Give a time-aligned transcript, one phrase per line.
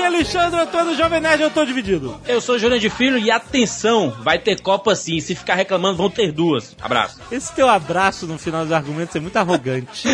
[0.00, 2.18] Aqui é Alexandre Antônio Jovem Nerd, eu tô dividido.
[2.26, 5.20] Eu sou Júnior de Filho e atenção, vai ter Copa sim.
[5.20, 6.74] Se ficar reclamando, vão ter duas.
[6.80, 7.20] Abraço.
[7.30, 10.08] Esse teu abraço no final dos argumentos é muito arrogante.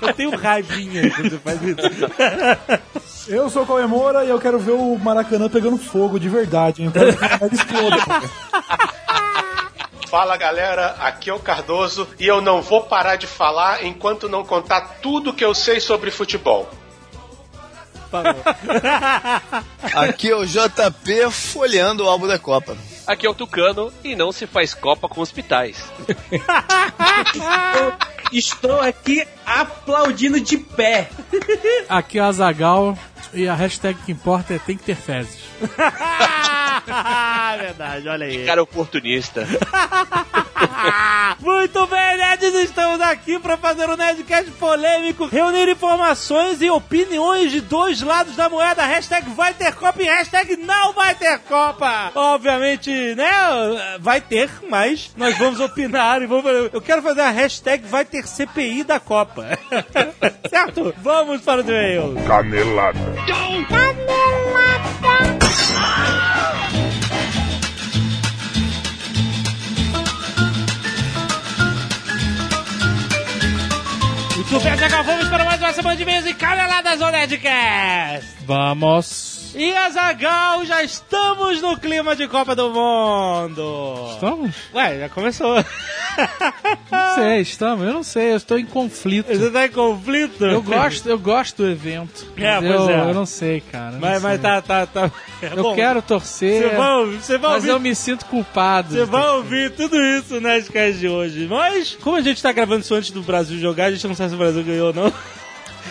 [0.00, 1.80] eu tenho raivinha quando você faz isso.
[3.26, 6.84] Eu sou o Cauê Moura e eu quero ver o Maracanã pegando fogo de verdade?
[6.84, 7.96] Eu exploda.
[10.08, 14.44] Fala galera, aqui é o Cardoso e eu não vou parar de falar enquanto não
[14.44, 16.70] contar tudo que eu sei sobre futebol.
[19.94, 22.76] Aqui é o JP folheando o álbum da Copa.
[23.06, 25.84] Aqui é o Tucano e não se faz Copa com hospitais.
[28.32, 31.10] Estou aqui aplaudindo de pé.
[31.88, 32.98] Aqui é o Azagal
[33.32, 35.38] e a hashtag que importa é tem que ter fezes.
[37.58, 38.44] Verdade, olha aí.
[38.44, 39.46] Cara oportunista.
[41.40, 47.60] Muito bem, nerds, estamos aqui para fazer um Nerdcast polêmico, reunir informações e opiniões de
[47.60, 48.84] dois lados da moeda.
[48.84, 52.12] Hashtag vai ter Copa e hashtag não vai ter Copa.
[52.14, 53.30] Obviamente, né,
[54.00, 56.44] vai ter, mas nós vamos opinar e vamos...
[56.72, 59.46] Eu quero fazer a hashtag vai ter CPI da Copa.
[60.48, 60.94] certo?
[60.98, 62.14] Vamos para o e-mail.
[62.26, 62.98] Canelada.
[74.50, 78.28] Muito bem, vamos para mais uma semana de mesa e caneladas ao Nerdcast.
[78.44, 79.33] Vamos.
[79.56, 84.08] E Azagal, já estamos no clima de Copa do Mundo.
[84.12, 84.50] Estamos?
[84.74, 85.54] Ué, já começou.
[86.90, 87.86] Não sei, estamos.
[87.86, 89.28] Eu não sei, eu estou em conflito.
[89.28, 90.44] Você tá em conflito?
[90.44, 92.26] Eu gosto, eu gosto do evento.
[92.36, 93.00] É, pois eu, é.
[93.10, 93.96] eu não sei, cara.
[94.00, 94.38] Mas, mas sei.
[94.40, 95.10] tá, tá, tá.
[95.40, 95.74] É Eu bom.
[95.76, 98.88] quero torcer, Você vai, você vai mas ouvir, eu me sinto culpado.
[98.92, 101.46] você vai ouvir tudo isso no Nerdcast de hoje.
[101.48, 104.30] Mas, como a gente tá gravando isso antes do Brasil jogar, a gente não sabe
[104.30, 105.12] se o Brasil ganhou ou não.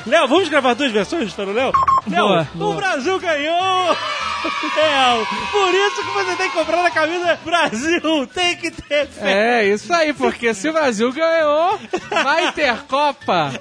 [0.06, 1.72] Léo, vamos gravar duas versões para o Léo?
[2.08, 2.74] Léo, o.
[2.74, 3.98] Brasil ganhou!
[4.76, 9.62] Léo, por isso que você tem que comprar a camisa Brasil, tem que ter fé.
[9.62, 13.52] É, isso aí, porque se o Brasil ganhou, vai ter Copa.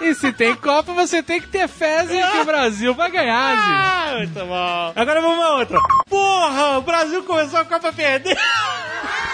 [0.00, 3.68] E se tem Copa, você tem que ter fé que o Brasil vai ganhar, gente.
[3.68, 4.92] Ah, muito bom.
[4.94, 5.78] Agora vamos uma outra.
[6.08, 8.38] Porra, o Brasil começou a Copa a perder.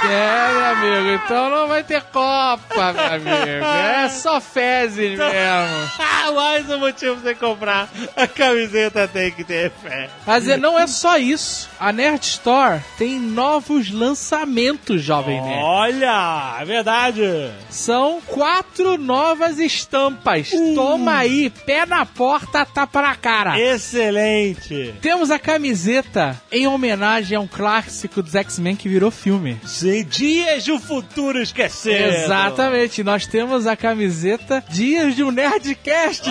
[0.04, 3.64] É, meu amigo, então não vai ter Copa, meu amigo.
[3.64, 5.28] É só fezes mesmo.
[6.20, 10.08] Ah, mais um motivo pra você comprar a camiseta tem que ter fé.
[10.26, 11.68] Mas é- não é só isso.
[11.80, 15.62] A Nerd Store tem novos lançamentos, Jovem Nerd.
[15.62, 17.22] Olha, é verdade.
[17.68, 20.50] São quatro novas estampas.
[20.74, 23.58] Toma aí, pé na porta, tapa na cara.
[23.58, 24.94] Excelente.
[25.00, 29.58] Temos a camiseta em homenagem a um clássico dos X-Men que virou filme.
[29.64, 31.94] Sim, dias do futuro esquecido.
[31.94, 36.27] Exatamente, nós temos a camiseta Dias de um Nerdcast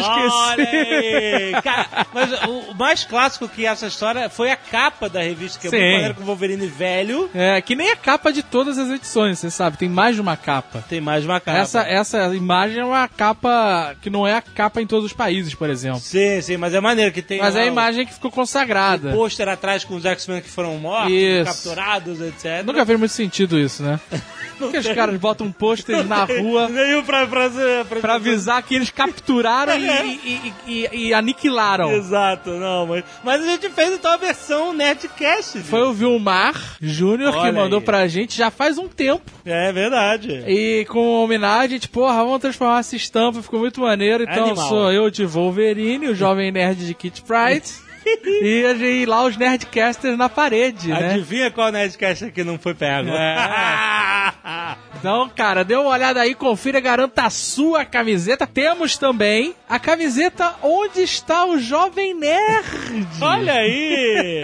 [1.63, 5.67] Cara, mas o o mais clássico que essa história foi a capa da revista, que
[5.67, 5.77] é Sim.
[5.77, 7.29] muito maneiro com o Wolverine velho.
[7.33, 10.35] É, que nem a capa de todas as edições, você sabe, tem mais de uma
[10.35, 10.83] capa.
[10.89, 11.57] Tem mais uma capa.
[11.57, 15.53] Essa, essa imagem é uma capa que não é a capa em todos os países,
[15.55, 15.99] por exemplo.
[15.99, 19.09] Sim, sim, mas é maneiro que tem Mas é a imagem que ficou consagrada.
[19.09, 21.45] o pôster atrás com os X-Men que foram mortos, Isso.
[21.45, 22.65] capturados, etc.
[22.65, 23.99] Nunca fez muito sentido isso, né?
[24.57, 27.49] Porque os caras botam um pôster na rua Nenhum pra, pra,
[27.87, 31.91] pra, pra avisar que eles capturaram e, e- e- e- e aniquilaram.
[31.91, 35.59] Exato, não, mas, mas a gente fez então a versão Nerdcast.
[35.59, 37.85] Foi o Vilmar Júnior que mandou aí.
[37.85, 39.23] pra gente já faz um tempo.
[39.45, 40.43] É verdade.
[40.47, 44.23] E com homenagem, tipo, porra, vamos transformar essa estampa, ficou muito maneiro.
[44.23, 44.69] Então Animal.
[44.69, 47.86] sou eu de Wolverine, o jovem nerd de Kit Pride.
[48.43, 51.11] E, e lá os Nerdcasters na parede, né?
[51.13, 53.09] Adivinha qual Nerdcast aqui não foi pego?
[54.99, 58.47] Então, cara, dê uma olhada aí, confira, garanta a sua camiseta.
[58.47, 62.65] Temos também a camiseta Onde está o Jovem Nerd?
[63.21, 64.41] Olha aí!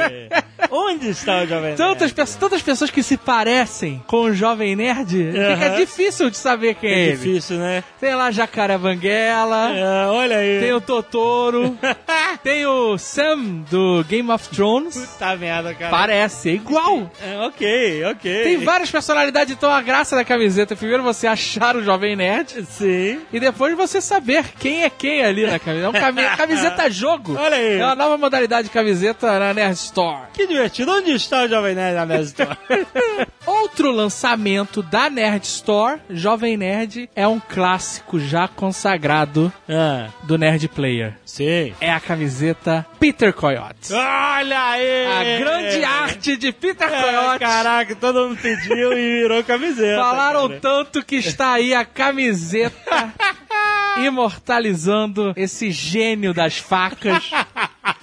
[0.69, 1.77] Onde está o Jovem Nerd?
[1.77, 5.75] Tantas, pe- tantas pessoas que se parecem com o Jovem Nerd, fica Aham.
[5.77, 7.17] difícil de saber quem é, É ele.
[7.17, 7.83] difícil, né?
[7.99, 10.59] Tem lá Jacaré Banguela, É, olha aí.
[10.59, 11.77] tem o Totoro,
[12.43, 14.95] Tem o Sam do Game of Thrones.
[14.97, 15.91] Puta merda, cara.
[15.91, 17.11] Parece, é igual.
[17.21, 18.43] É, ok, ok.
[18.43, 20.75] Tem várias personalidades, então a graça da camiseta.
[20.75, 22.65] Primeiro você achar o Jovem Nerd.
[22.65, 23.21] Sim.
[23.31, 25.85] E depois você saber quem é quem ali na camiseta.
[25.85, 27.35] É um cami- camiseta jogo.
[27.37, 27.79] Olha aí.
[27.79, 30.27] É uma nova modalidade de camiseta na Nerd Store.
[30.33, 30.91] Que divertido.
[30.91, 32.57] Onde está o Jovem Nerd na Nerd Store?
[33.45, 40.67] Outro lançamento da Nerd Store, Jovem Nerd, é um clássico já consagrado ah, do Nerd
[40.69, 41.15] Player.
[41.25, 41.73] sim.
[41.81, 43.91] É a camiseta Peter Coyote.
[43.93, 45.05] Olha aí!
[45.05, 47.39] A grande arte de Peter É, Coyote.
[47.39, 50.01] caraca, todo mundo pediu e virou camiseta.
[50.01, 50.59] Falaram cara.
[50.61, 53.13] tanto que está aí a camiseta
[54.01, 57.31] imortalizando esse gênio das facas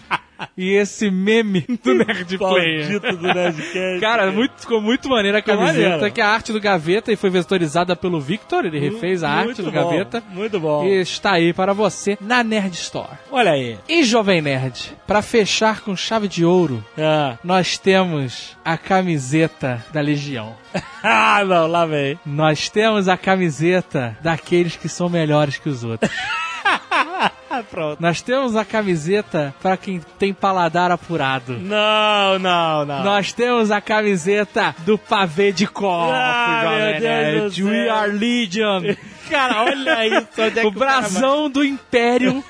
[0.56, 3.00] e esse meme do Nerd Player.
[3.00, 4.00] Do Nerdcast.
[4.00, 7.31] Cara, muito, ficou muito maneira a camiseta, que é a arte do Gaveta e foi
[7.31, 10.22] vetorizada pelo Victor, ele refez a arte do bom, Gaveta.
[10.31, 10.84] Muito bom.
[10.87, 13.16] E está aí para você na Nerd Store.
[13.31, 13.78] Olha aí.
[13.88, 17.37] E Jovem Nerd, para fechar com chave de ouro, Ah.
[17.42, 20.54] nós temos a camiseta da Legião.
[21.02, 22.19] ah, não, lá vem.
[22.25, 26.10] Nós temos a camiseta daqueles que são melhores que os outros.
[27.70, 28.00] Pronto.
[28.00, 31.58] Nós temos a camiseta para quem tem paladar apurado.
[31.58, 33.04] Não, não, não.
[33.04, 37.64] Nós temos a camiseta do pavê de copo, Ah, Jovem meu Deus Nerd.
[37.64, 38.82] We are Legion.
[39.30, 40.40] Cara, olha isso.
[40.40, 42.42] É o brasão do Império.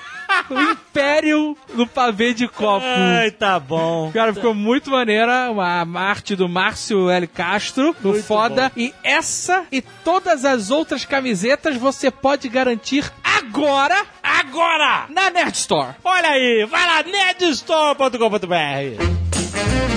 [0.48, 2.86] o Império do pavê de copo.
[2.86, 4.10] Ai, tá bom.
[4.12, 7.26] Cara, ficou muito maneira uma arte do Márcio L.
[7.26, 8.72] Castro, do Muito Foda.
[8.76, 13.12] E essa e todas as outras camisetas você pode garantir
[13.50, 15.94] agora, agora, na Nerd Store.
[16.04, 19.89] Olha aí, vai lá, nerdstore.com.br.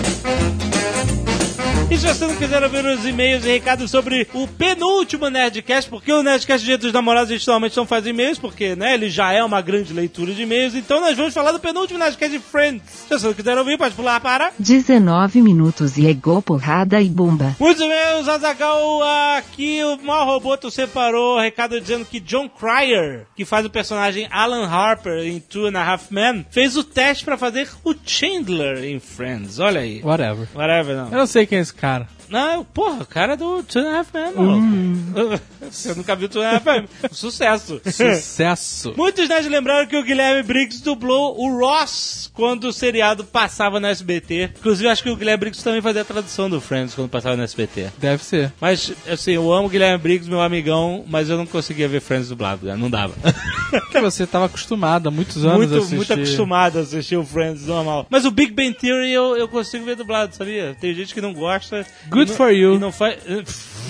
[1.93, 6.11] E se você não quiser ouvir os e-mails e recados sobre o penúltimo Nerdcast, porque
[6.11, 9.31] o Nerdcast Dia dos Namorados a gente normalmente não faz e-mails, porque né, ele já
[9.31, 12.81] é uma grande leitura de e-mails, então nós vamos falar do penúltimo Nerdcast de Friends.
[13.07, 14.51] Se você não quiser ouvir, pode pular para...
[14.57, 17.55] 19 minutos e ego porrada e bomba.
[17.59, 23.69] Muitos e-mails, aqui o Mal Roboto separou recado dizendo que John Cryer, que faz o
[23.69, 27.93] personagem Alan Harper em Two and a Half Men, fez o teste pra fazer o
[28.03, 29.59] Chandler em Friends.
[29.59, 30.01] Olha aí.
[30.03, 30.47] Whatever.
[30.55, 31.05] Whatever, não.
[31.11, 32.07] Eu não sei quem é esse cara.
[32.33, 35.39] Não, porra, o cara do Two and a Half Men, mano.
[35.69, 36.85] Você nunca viu Two and a Half Men.
[37.13, 37.79] Sucesso.
[37.85, 38.95] Sucesso.
[38.97, 43.85] Muitos nerds lembraram que o Guilherme Briggs dublou o Ross quando o seriado passava no
[43.85, 44.49] SBT.
[44.57, 47.43] Inclusive, acho que o Guilherme Briggs também fazia a tradução do Friends quando passava no
[47.43, 47.91] SBT.
[47.99, 48.51] Deve ser.
[48.59, 52.29] Mas, assim, eu amo o Guilherme Briggs, meu amigão, mas eu não conseguia ver Friends
[52.29, 52.77] dublado, cara.
[52.77, 53.13] Não dava.
[53.69, 55.95] Porque você estava acostumado há muitos anos a muito, assistir.
[55.95, 58.07] muito acostumado a assistir o Friends normal.
[58.09, 60.75] Mas o Big Bang Theory eu, eu consigo ver dublado, sabia?
[60.81, 61.85] Tem gente que não gosta.
[62.09, 62.75] Good e não- for you.
[62.75, 63.17] E não faz...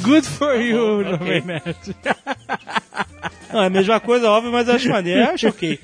[0.02, 1.42] Good for you, bom, Jovem ok.
[1.46, 1.96] Nerd.
[3.54, 5.22] Não, é a mesma coisa, óbvio, mas eu acho maneiro.
[5.22, 5.80] Eu acho ok.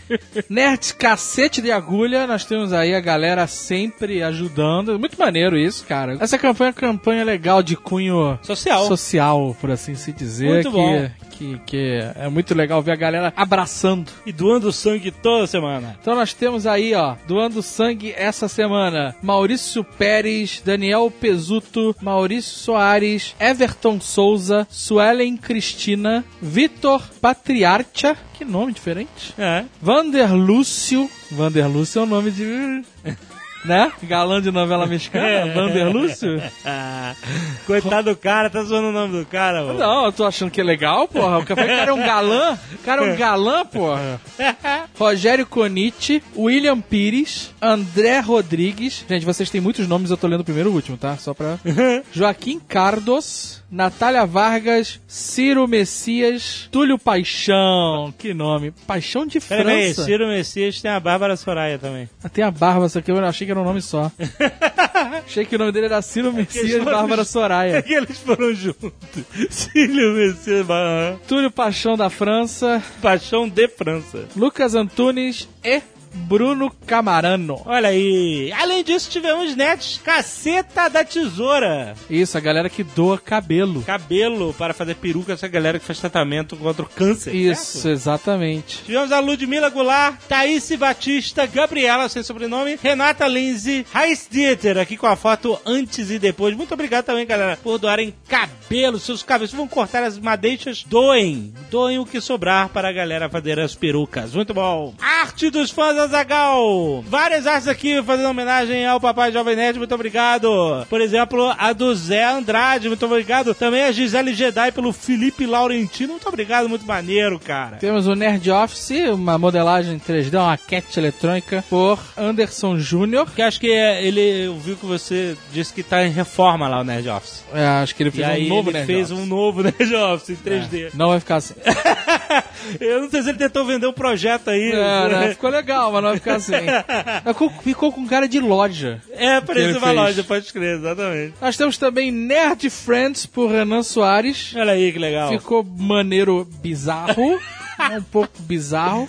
[0.50, 4.98] Nerds cacete de agulha, nós temos aí a galera sempre ajudando.
[4.98, 6.18] Muito maneiro isso, cara.
[6.20, 8.88] Essa campanha é uma campanha legal de cunho Social.
[8.88, 10.50] social, por assim se dizer.
[10.50, 11.10] Muito que, bom.
[11.30, 14.12] Que, que é muito legal ver a galera abraçando.
[14.26, 15.96] E doando sangue toda semana.
[16.02, 19.16] Então nós temos aí, ó, doando sangue essa semana.
[19.22, 29.34] Maurício Pérez, Daniel Pesuto, Maurício Soares, Everton Souza, Suelen Cristina, Vitor Patriarcha, que nome diferente.
[29.38, 29.66] É.
[29.82, 31.10] Vander Lúcio.
[31.32, 32.84] Vander Lúcio é o nome de.
[33.66, 33.92] né?
[34.04, 35.52] Galã de novela mexicana.
[35.54, 36.42] Vander Lúcio?
[36.66, 37.16] Ah,
[37.66, 39.80] coitado do cara, tá zoando o nome do cara, mano.
[39.80, 41.40] Não, eu tô achando que é legal, porra.
[41.40, 42.58] O cara é um galã.
[42.74, 44.22] O cara é um galã, porra.
[44.98, 49.06] Rogério Conite, William Pires, André Rodrigues.
[49.08, 51.18] Gente, vocês têm muitos nomes, eu tô lendo o primeiro e o último, tá?
[51.18, 51.58] Só pra.
[52.14, 53.60] Joaquim Cardos.
[53.72, 58.12] Natália Vargas, Ciro Messias, Túlio Paixão.
[58.18, 58.72] Que nome?
[58.88, 60.06] Paixão de França.
[60.06, 62.10] Ciro Messias tem a Bárbara Soraya também.
[62.24, 64.12] Ah, Tem a Bárbara, isso aqui eu achei que era um nome só.
[65.26, 67.82] achei que o nome dele era Ciro Messias foram- Bárbara É Soraya.
[67.82, 68.92] que eles foram juntos.
[69.50, 74.28] Cílio Messias, Ba- Túlio Paixão da França, Paixão de França.
[74.36, 75.82] Lucas Antunes e
[76.14, 77.62] Bruno Camarano.
[77.66, 78.52] Olha aí.
[78.54, 81.96] Além disso, tivemos netos Caceta da Tesoura.
[82.10, 83.82] Isso, a galera que doa cabelo.
[83.84, 87.34] Cabelo para fazer peruca, essa galera que faz tratamento contra o câncer.
[87.34, 87.90] Isso, certo?
[87.90, 88.84] exatamente.
[88.86, 95.08] Tivemos a Ludmila Goulart, Thaís Batista, Gabriela, sem sobrenome, Renata Lindsay, Raiz Dieter, aqui com
[95.08, 96.56] a foto antes e depois.
[96.56, 99.54] Muito obrigado também, galera, por doarem cabelo, seus cabelos.
[99.54, 101.54] Vão cortar as madeixas, doem.
[101.70, 104.34] Doem o que sobrar para a galera fazer as perucas.
[104.34, 104.94] Muito bom.
[105.02, 107.04] Arte dos fãs Azagal.
[107.08, 110.86] Várias artes aqui fazendo homenagem ao Papai Jovem Nerd, muito obrigado.
[110.90, 113.54] Por exemplo, a do Zé Andrade, muito obrigado.
[113.54, 117.78] Também a Gisele Jedi pelo Felipe Laurentino, muito obrigado, muito maneiro, cara.
[117.78, 123.30] Temos o Nerd Office, uma modelagem 3D, uma cat eletrônica por Anderson Júnior.
[123.34, 126.82] Que acho que é- ele, eu vi que você disse que tá em reforma lá
[126.82, 127.44] o Nerd Office.
[127.54, 129.24] É, acho que ele E fez aí um novo ele Nerd fez Office.
[129.24, 130.92] um novo Nerd Office em 3D.
[130.94, 131.54] Não vai ficar assim.
[132.80, 134.72] eu não sei se ele tentou vender um projeto aí.
[134.72, 135.28] É, né?
[135.34, 136.54] Ficou legal, mas não vai ficar assim.
[137.26, 139.02] Ficou, ficou com cara de loja.
[139.12, 139.96] É, parece uma fez.
[139.96, 141.34] loja, pode crer, exatamente.
[141.42, 144.54] Nós temos também Nerd Friends por Renan Soares.
[144.56, 145.30] Olha aí que legal.
[145.30, 147.40] Ficou maneiro bizarro.
[147.98, 149.08] um pouco bizarro.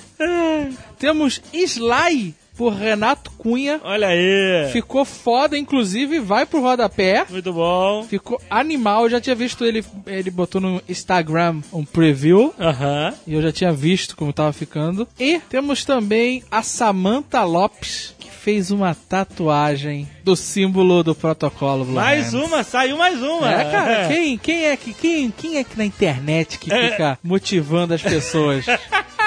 [0.98, 3.80] Temos Sly por Renato Cunha.
[3.82, 4.68] Olha aí.
[4.70, 7.24] Ficou foda, inclusive vai pro rodapé.
[7.30, 8.02] Muito bom.
[8.02, 12.52] Ficou animal, eu já tinha visto ele, ele botou no Instagram um preview.
[12.60, 13.14] Aham.
[13.26, 15.08] E eu já tinha visto como tava ficando.
[15.18, 21.94] E temos também a Samantha Lopes, que fez uma tatuagem do símbolo do protocolo Blue
[21.94, 22.46] Mais Hands.
[22.46, 23.50] uma, saiu mais uma.
[23.50, 27.94] É, cara, quem, quem é que quem, quem é que na internet que fica motivando
[27.94, 28.64] as pessoas?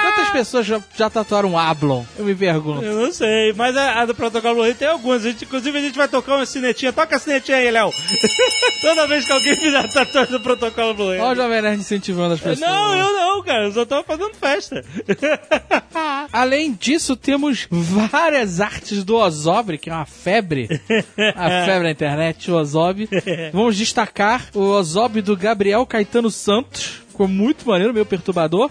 [0.04, 2.04] Quantas pessoas já, já tatuaram Ablon?
[2.18, 2.84] Eu me pergunto.
[2.84, 5.24] Eu não sei, mas a, a do Protocolo Blue tem algumas.
[5.24, 6.92] A gente, inclusive, a gente vai tocar uma sinetinha.
[6.92, 7.90] Toca a sinetinha aí, Léo.
[8.82, 11.08] Toda vez que alguém fizer tatuagem do Protocolo Blue.
[11.08, 12.60] Olha o Jovem Nerd incentivando as pessoas.
[12.60, 13.64] Não, eu não, cara.
[13.64, 14.84] Eu só tô fazendo festa.
[16.32, 20.68] Além disso, temos várias artes do Ozob, que é uma febre.
[21.34, 23.08] A febre na internet, o Ozob.
[23.52, 27.00] Vamos destacar o Ozob do Gabriel Caetano Santos.
[27.08, 28.68] Ficou muito maneiro, meio perturbador.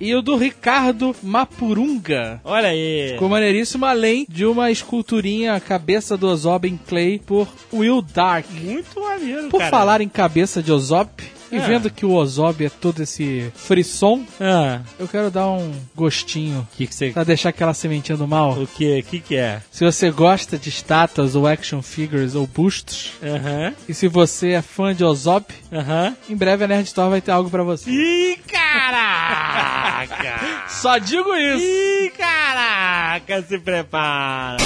[0.00, 2.40] E o do Ricardo Mapurunga.
[2.42, 3.10] Olha aí.
[3.12, 8.46] Ficou maneiríssimo, além de uma esculturinha cabeça do Ozob em clay por Will Dark.
[8.50, 9.70] Muito maneiro, Por cara.
[9.70, 11.10] falar em cabeça de Ozob,
[11.50, 11.66] e Ah.
[11.66, 16.76] vendo que o Ozob é todo esse frisson, Ah, eu quero dar um gostinho o
[16.76, 18.52] que que pra deixar aquela sementinha do mal.
[18.52, 19.00] O que?
[19.00, 19.60] O que que é?
[19.70, 24.62] Se você gosta de estátuas ou action figures ou bustos, Aham, e se você é
[24.62, 26.16] fã de Ozob, aham.
[26.28, 27.90] em breve a Nerd Store vai ter algo pra você.
[27.90, 30.66] Ih, caraca!
[30.68, 31.64] Só digo isso!
[31.64, 34.56] Ih, caraca, se prepara.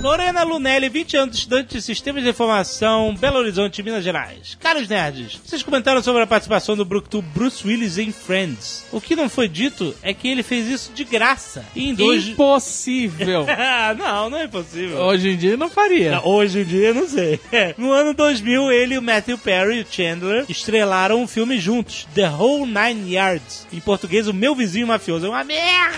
[0.00, 4.56] Lorena Lunelli, 20 anos, estudante de Sistemas de Informação, Belo Horizonte, Minas Gerais.
[4.58, 8.84] Caros nerds, vocês comentaram sobre a participação do Bruce Willis em Friends.
[8.92, 11.64] O que não foi dito é que ele fez isso de graça.
[11.74, 11.90] E.
[11.90, 13.46] Impossível!
[13.82, 14.98] Ah, não, não é impossível.
[14.98, 16.12] Hoje em dia não faria.
[16.12, 17.38] Não, Hoje em dia, não sei.
[17.76, 22.28] No ano 2000, ele, o Matthew Perry e o Chandler estrelaram um filme juntos, The
[22.30, 23.66] Whole Nine Yards.
[23.72, 25.26] Em português, O Meu Vizinho Mafioso.
[25.26, 25.96] É uma merda!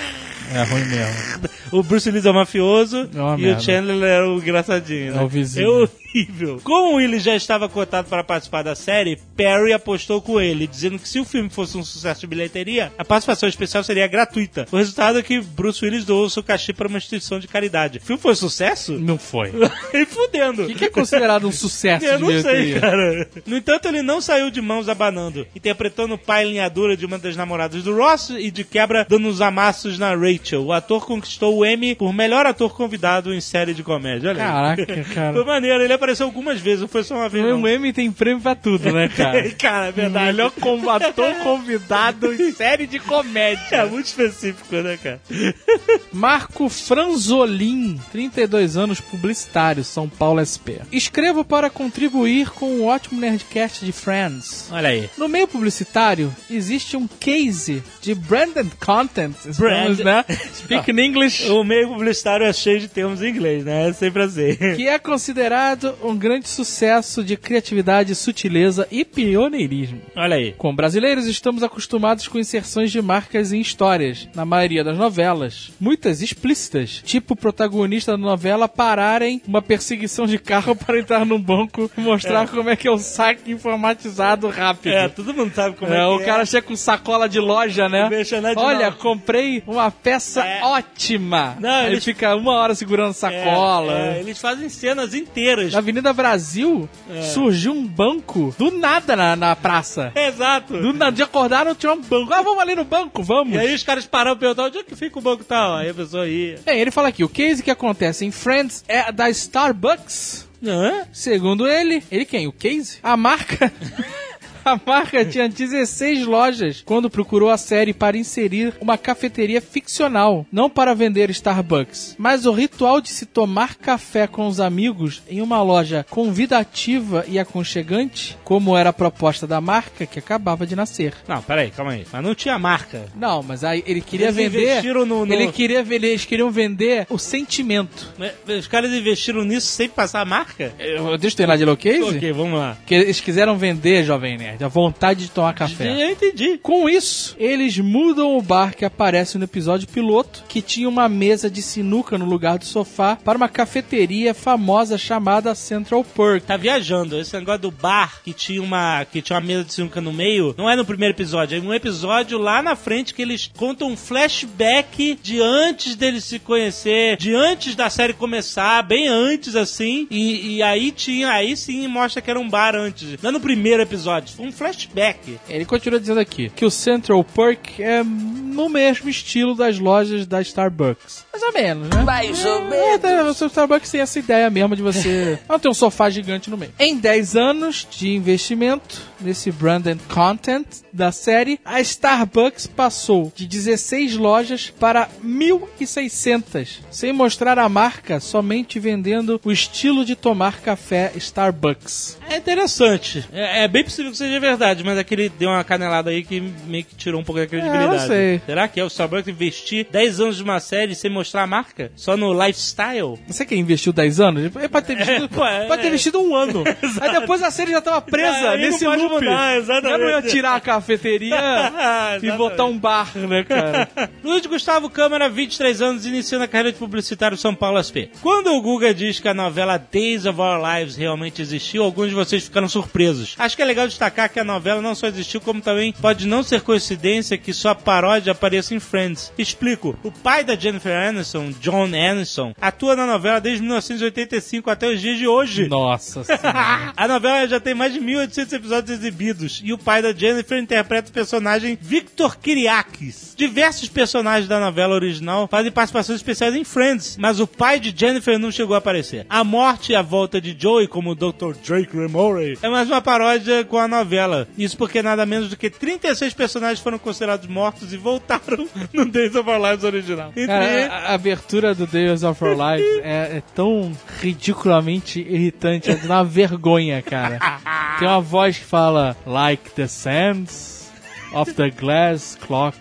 [0.55, 1.49] É ruim mesmo.
[1.71, 3.59] O Bruce Willis é o mafioso É e merda.
[3.59, 5.15] o Chandler é o engraçadinho.
[5.15, 5.21] Né?
[5.21, 5.85] É o vizinho.
[5.85, 6.61] É horrível.
[6.63, 11.09] Como ele já estava cotado para participar da série, Perry apostou com ele, dizendo que
[11.09, 14.67] se o filme fosse um sucesso de bilheteria, a participação especial seria gratuita.
[14.71, 17.99] O resultado é que Bruce Willis doou seu cachê para uma instituição de caridade.
[17.99, 18.93] O filme foi um sucesso?
[18.93, 19.53] Não foi.
[19.95, 20.65] e fudendo.
[20.65, 23.29] O que, que é considerado um sucesso Eu de não sei, cara.
[23.47, 27.37] No entanto, ele não saiu de mãos abanando, interpretando o pai linhadura de uma das
[27.37, 30.65] namoradas do Ross e de quebra dando uns amassos na Rachel.
[30.65, 34.31] O ator conquistou o Emmy por melhor ator convidado em série de comédia.
[34.31, 34.77] Olha aí.
[34.77, 35.33] Caraca, cara.
[35.33, 37.45] Foi maneiro, ele apareceu algumas vezes, não foi só uma vez.
[37.45, 37.67] O Não.
[37.69, 39.49] M tem prêmio pra tudo, né, cara?
[39.53, 40.27] cara, é verdade.
[40.27, 43.87] Melhor com- ator convidado em série de É comédia.
[43.87, 45.21] muito específico, né, cara?
[46.13, 50.83] Marco Franzolin, 32 anos, publicitário, São Paulo SP.
[50.91, 54.69] Escrevo para contribuir com o ótimo Nerdcast de Friends.
[54.71, 55.09] Olha aí.
[55.17, 59.35] No meio publicitário, existe um case de branded content.
[59.47, 60.25] Estamos, Brand- né?
[60.55, 61.49] Speak in English.
[61.51, 63.89] O meio publicitário é cheio de termos em inglês, né?
[63.89, 64.57] É sempre assim.
[64.77, 70.01] Que é considerado um grande sucesso de criatividade, sutileza e pioneirismo.
[70.17, 70.53] Olha aí.
[70.53, 75.71] Com brasileiros, estamos acostumados com inserções de marcas em histórias, na maioria das novelas.
[75.81, 81.41] Muitas explícitas, tipo o protagonista da novela pararem uma perseguição de carro para entrar num
[81.41, 84.93] banco e mostrar como é que é o saque informatizado rápido.
[84.95, 87.89] É, todo mundo sabe como é, É, que o cara chega com sacola de loja,
[87.89, 88.09] né?
[88.09, 88.97] Merchandising Olha, não.
[88.97, 90.61] comprei uma peça É.
[90.63, 91.57] ótima.
[91.61, 93.93] Não, Aí eles- fica uma hora segurando sacola.
[93.93, 95.73] É, é, eles fazem cenas inteiras.
[95.73, 97.23] Na Avenida Brasil É.
[97.23, 100.13] surgiu um banco do nada na, na praça.
[100.15, 100.79] Exato.
[100.81, 102.33] Do nada, de acordaram, tinha um banco.
[102.33, 103.55] Ah, vamos ali no banco, vamos.
[103.55, 105.75] E aí os caras pararam e perguntaram onde é que fica o banco tal.
[105.77, 106.59] Aí a pessoa ia.
[106.65, 110.49] Bem, ele fala aqui, o case que acontece em Friends é da Starbucks.
[110.65, 111.03] Hã?
[111.13, 112.47] Segundo ele, ele quem?
[112.47, 112.99] O case?
[113.03, 113.73] A marca...
[114.73, 120.71] A marca tinha 16 lojas quando procurou a série para inserir uma cafeteria ficcional, não
[120.71, 122.15] para vender Starbucks.
[122.19, 127.39] Mas o ritual de se tomar café com os amigos em uma loja convidativa e
[127.39, 131.15] aconchegante, como era a proposta da marca que acabava de nascer.
[131.27, 132.05] Não, peraí, calma aí.
[132.13, 133.07] Mas não tinha marca.
[133.17, 134.63] Não, mas aí ele queria Eles vender.
[134.63, 138.13] investiram no- no- Ele queria vender, eles queriam vender o sentimento.
[138.19, 138.33] Né?
[138.59, 140.73] Os caras investiram nisso sem passar a marca?
[140.79, 142.03] Eu, deixa eu terminar de Locase?
[142.17, 142.77] Ok, vamos lá.
[142.87, 145.91] Que eles quiseram vender, Jovem Nerd, a vontade de tomar café.
[145.91, 146.59] Eu entendi.
[146.59, 151.51] Com isso, eles mudam o bar que aparece no episódio piloto, que tinha uma mesa
[151.51, 156.47] de sinuca no lugar do sofá, para uma cafeteria famosa chamada Central Perk.
[156.47, 157.19] Tá viajando.
[157.19, 160.55] Esse negócio do bar que tinha uma que tinha uma mesa de sinuca no meio,
[160.57, 163.97] não é no primeiro episódio, é um episódio lá na frente que eles contam um
[163.97, 170.07] flashback de antes deles se conhecer, de antes da série começar, bem antes assim.
[170.11, 173.21] E, e aí tinha, aí sim mostra que era um bar antes.
[173.23, 175.39] Não é no primeiro episódio, um flashback.
[175.49, 180.41] Ele continua dizendo aqui que o Central Perk é no mesmo estilo das lojas da
[180.43, 181.25] Starbucks.
[181.33, 182.03] Mais ou menos, né?
[182.03, 183.41] Mais ou menos.
[183.41, 186.73] o Starbucks tem essa ideia mesmo de você não ter um sofá gigante no meio.
[186.79, 193.47] Em 10 anos de investimento nesse brand and content da série, a Starbucks passou de
[193.47, 201.13] 16 lojas para 1.600, sem mostrar a marca, somente vendendo o estilo de tomar café
[201.17, 202.19] Starbucks.
[202.29, 203.27] É interessante.
[203.33, 206.85] É, é bem possível que seja verdade, mas aquele deu uma canelada aí que meio
[206.85, 207.95] que tirou um pouco da credibilidade.
[207.95, 208.43] É, não sei.
[208.45, 211.93] Será que é o Starbucks investir 10 anos de uma série sem mostrar a marca?
[211.97, 213.19] Só no lifestyle?
[213.27, 214.55] Você que investiu 10 anos?
[214.55, 215.67] Ele pode ter investido, pô, é.
[215.67, 216.65] pode ter investido um ano.
[217.01, 219.25] Aí depois a série já tava presa nesse pode loop.
[219.25, 219.93] mudar, exatamente.
[219.93, 221.35] Eu não ia tirar a cafeteria
[222.23, 222.37] e Exatamente.
[222.37, 223.89] botar um bar, né, cara?
[224.23, 228.11] Luiz Gustavo Câmara, 23 anos, iniciando a carreira de publicitário São Paulo SP.
[228.21, 232.15] Quando o Guga diz que a novela Days of Our Lives realmente existiu, alguns de
[232.15, 233.35] vocês ficaram surpresos.
[233.39, 236.43] Acho que é legal destacar que a novela não só existiu, como também pode não
[236.43, 239.33] ser coincidência que sua paródia apareça em Friends.
[239.39, 239.97] Explico.
[240.03, 245.19] O pai da Jennifer Aniston, John Aniston, atua na novela desde 1985 até os dias
[245.19, 245.69] de hoje.
[245.69, 246.93] Nossa senhora.
[246.97, 251.11] A novela já tem mais de 1.800 episódios exibidos e o pai da Jennifer interpreta
[251.11, 253.35] o personagem Victor Kiriakis.
[253.37, 258.39] Diversos personagens da novela original fazem participações especiais em Friends, mas o pai de Jennifer
[258.39, 259.27] não chegou a aparecer.
[259.29, 261.55] A morte e a volta de Joey como Dr.
[261.65, 264.47] Drake Remore é mais uma paródia com a novela.
[264.57, 269.35] Isso porque nada menos do que 36 personagens foram considerados mortos e voltaram no Days
[269.35, 270.29] of Our Lives original.
[270.31, 275.91] Entre Cara, a, a abertura do Days of Our Lives é, é tão ridiculamente irritante,
[275.91, 277.39] é uma vergonha, cara.
[277.99, 278.92] Tem uma voz que fala
[279.27, 280.91] Like the sands
[281.35, 282.77] of the glass clock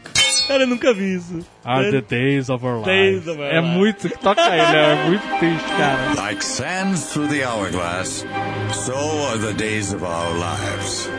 [0.48, 1.46] Cara, eu nunca vi isso.
[1.63, 3.27] are the days of our Days lives.
[3.27, 4.94] of our É muito, toca aí, né?
[5.06, 6.13] É muito triste, cara.
[6.15, 8.25] Like sands through the hourglass,
[8.74, 8.94] so
[9.30, 11.10] are the days of our lives.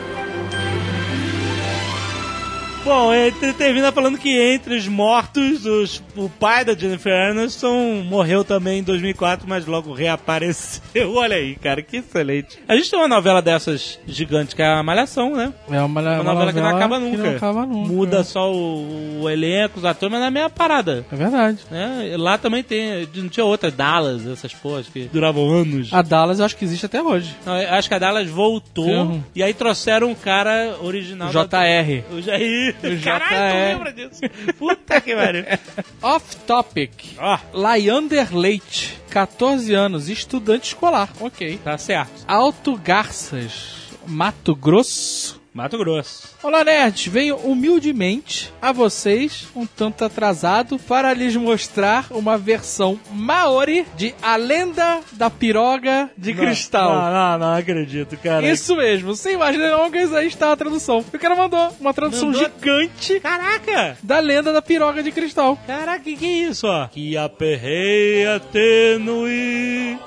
[2.85, 8.43] Bom, ele termina falando que entre os mortos, os- o pai da Jennifer Aniston morreu
[8.43, 10.81] também em 2004, mas logo reapareceu.
[11.15, 12.59] Olha aí, cara, que excelente.
[12.67, 15.53] A gente tem uma novela dessas gigantes, que é a Malhação, né?
[15.71, 17.23] É uma, Uma novela que não acaba que nunca.
[17.23, 17.87] não acaba nunca.
[17.93, 21.05] Muda só o, o elenco, os atores, mas não é a mesma parada.
[21.09, 21.59] É verdade.
[21.71, 22.15] Né?
[22.17, 25.87] Lá também tem, não tinha outra, Dallas, essas porras que duravam anos.
[25.93, 27.33] A Dallas eu acho que existe até hoje.
[27.45, 29.23] Não, eu acho que a Dallas voltou Sim.
[29.33, 31.29] e aí trouxeram um cara original.
[31.29, 32.03] O da- JR.
[32.13, 32.72] O Jair.
[33.03, 33.51] Caralho, JR.
[33.51, 34.21] tu lembra disso?
[34.57, 35.43] Puta que pariu.
[36.01, 36.91] Off topic.
[37.17, 41.09] Ó, Layander Leite, 14 anos, estudante escolar.
[41.19, 41.59] Ok.
[41.63, 42.23] tá certo.
[42.27, 45.41] Alto Garças, Mato Grosso.
[45.53, 46.29] Mato Grosso.
[46.41, 47.05] Olá, nerds!
[47.05, 54.35] Venho humildemente a vocês, um tanto atrasado, para lhes mostrar uma versão maori de A
[54.35, 56.95] Lenda da Piroga de Cristal.
[56.95, 58.47] Não, não, não acredito, cara.
[58.47, 61.05] Isso mesmo, sem mais delongas, aí está a tradução.
[61.13, 62.49] O cara mandou uma tradução Mandou?
[62.59, 63.95] gigante Caraca!
[64.01, 65.55] da Lenda da Piroga de Cristal.
[65.67, 66.87] Caraca, que que é isso, ó?
[66.87, 69.99] Que aperreia tênue.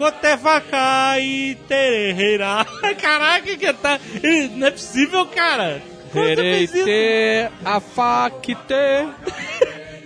[0.00, 2.64] Cotefacai tererreira.
[2.98, 4.00] Caraca, que tá.
[4.56, 5.82] Não é possível, cara.
[6.10, 8.74] Tereite, afakite,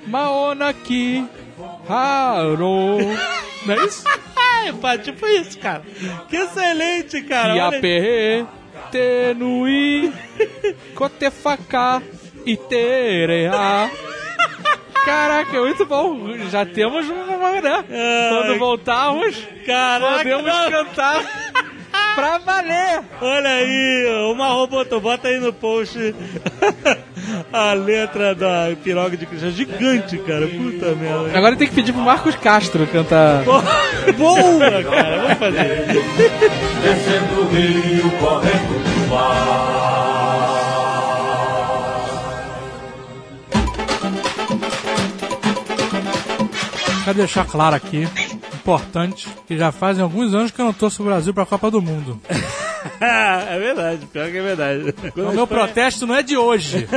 [0.05, 1.25] maonaki,
[1.89, 2.99] haro.
[3.65, 4.03] Não é isso?
[4.83, 5.85] Pá, tipo isso, cara.
[6.29, 7.55] Que excelente, cara.
[7.55, 8.47] Iaperre,
[8.91, 10.13] tenui,
[10.97, 12.03] cotefacá
[12.45, 13.89] e tereha.
[15.05, 16.19] Caraca, muito bom.
[16.51, 17.85] Já temos uma, né?
[18.31, 19.37] Quando voltarmos,
[19.67, 20.71] Caraca, podemos não.
[20.71, 21.23] cantar
[22.15, 23.03] pra valer.
[23.21, 25.99] Olha aí, uma roboto, bota aí no post.
[27.53, 30.47] A letra da piroga de Cristiano gigante, cara.
[30.47, 31.37] Puta merda.
[31.37, 33.45] Agora tem que pedir pro Marcos Castro cantar.
[34.17, 35.23] Boa, cara.
[35.23, 35.87] Vamos fazer.
[36.83, 40.84] Descendo o rio, correndo o mar.
[47.05, 48.09] Quero deixar claro aqui,
[48.55, 51.83] importante, que já fazem alguns anos que eu não torço o Brasil pra Copa do
[51.83, 52.19] Mundo.
[53.01, 54.95] é verdade, pior que é verdade.
[55.15, 56.89] O meu protesto não é de hoje.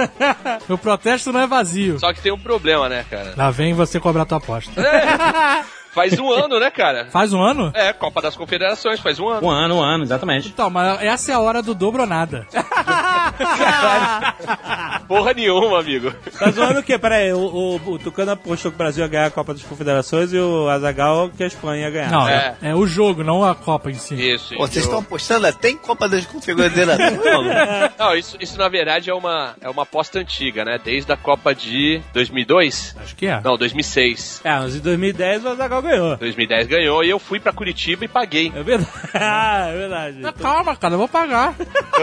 [0.68, 2.00] meu protesto não é vazio.
[2.00, 3.34] Só que tem um problema, né, cara?
[3.36, 4.72] Lá vem você cobrar tua aposta.
[5.98, 7.08] Faz um ano, né, cara?
[7.10, 7.72] Faz um ano?
[7.74, 9.48] É, Copa das Confederações, faz um ano.
[9.48, 10.48] Um ano, um ano, exatamente.
[10.48, 12.46] Então, mas essa é a hora do dobro ou nada.
[15.08, 16.14] Porra nenhuma, amigo.
[16.38, 16.98] Tá zoando o quê?
[17.00, 19.64] Pera aí, o, o, o Tucano apostou que o Brasil ia ganhar a Copa das
[19.64, 22.12] Confederações e o Azagal que a Espanha ia ganhar.
[22.12, 22.56] Não, É.
[22.62, 22.76] é.
[22.76, 24.14] o jogo, não a Copa em si.
[24.16, 24.86] Isso, Pô, vocês isso.
[24.86, 26.98] estão apostando até em Copa das Confederações?
[27.98, 30.80] Não, isso, isso na verdade é uma, é uma aposta antiga, né?
[30.84, 32.96] Desde a Copa de 2002?
[33.02, 33.42] Acho que é.
[33.44, 34.42] Não, 2006.
[34.44, 36.18] É, mas em 2010 o Azagal ganhou.
[36.18, 38.52] 2010 ganhou e eu fui pra Curitiba e paguei.
[38.56, 38.92] É verdade.
[39.14, 40.18] Ah, é verdade.
[40.22, 41.56] Mas calma, cara, eu vou pagar.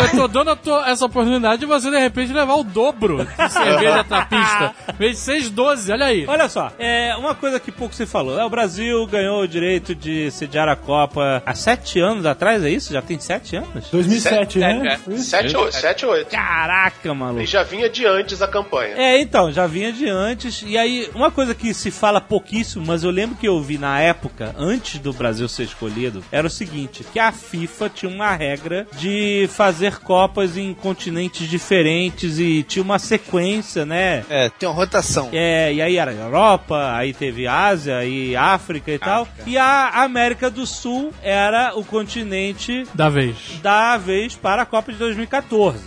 [0.00, 3.52] eu tô dando a tua- essa oportunidade de você, de repente, levar o dobro de
[3.52, 4.74] cerveja pra pista.
[4.94, 6.24] Em vez de 6,12, olha aí.
[6.26, 8.38] Olha só, é uma coisa que pouco se falou.
[8.38, 12.70] É, o Brasil ganhou o direito de sediar a Copa há sete anos atrás, é
[12.70, 12.92] isso?
[12.92, 13.88] Já tem sete anos?
[13.90, 14.98] 2007, né?
[15.06, 15.10] é.
[15.12, 15.24] Isso?
[15.30, 16.30] 7 ou 7 ou 8.
[16.30, 17.40] Caraca, maluco.
[17.42, 18.94] E já vinha de antes a campanha.
[18.96, 20.62] É, então, já vinha de antes.
[20.66, 23.98] E aí, uma coisa que se fala pouquíssimo, mas eu lembro que eu vi na
[24.00, 28.86] época, antes do Brasil ser escolhido, era o seguinte: que a FIFA tinha uma regra
[28.96, 34.24] de fazer Copas em continentes diferentes e tinha uma sequência, né?
[34.28, 35.30] é, tem uma rotação.
[35.32, 39.26] É, e aí era Europa, aí teve Ásia e África e tal.
[39.46, 43.36] E a América do Sul era o continente Da vez.
[43.62, 45.80] da vez para a Copa de 2014.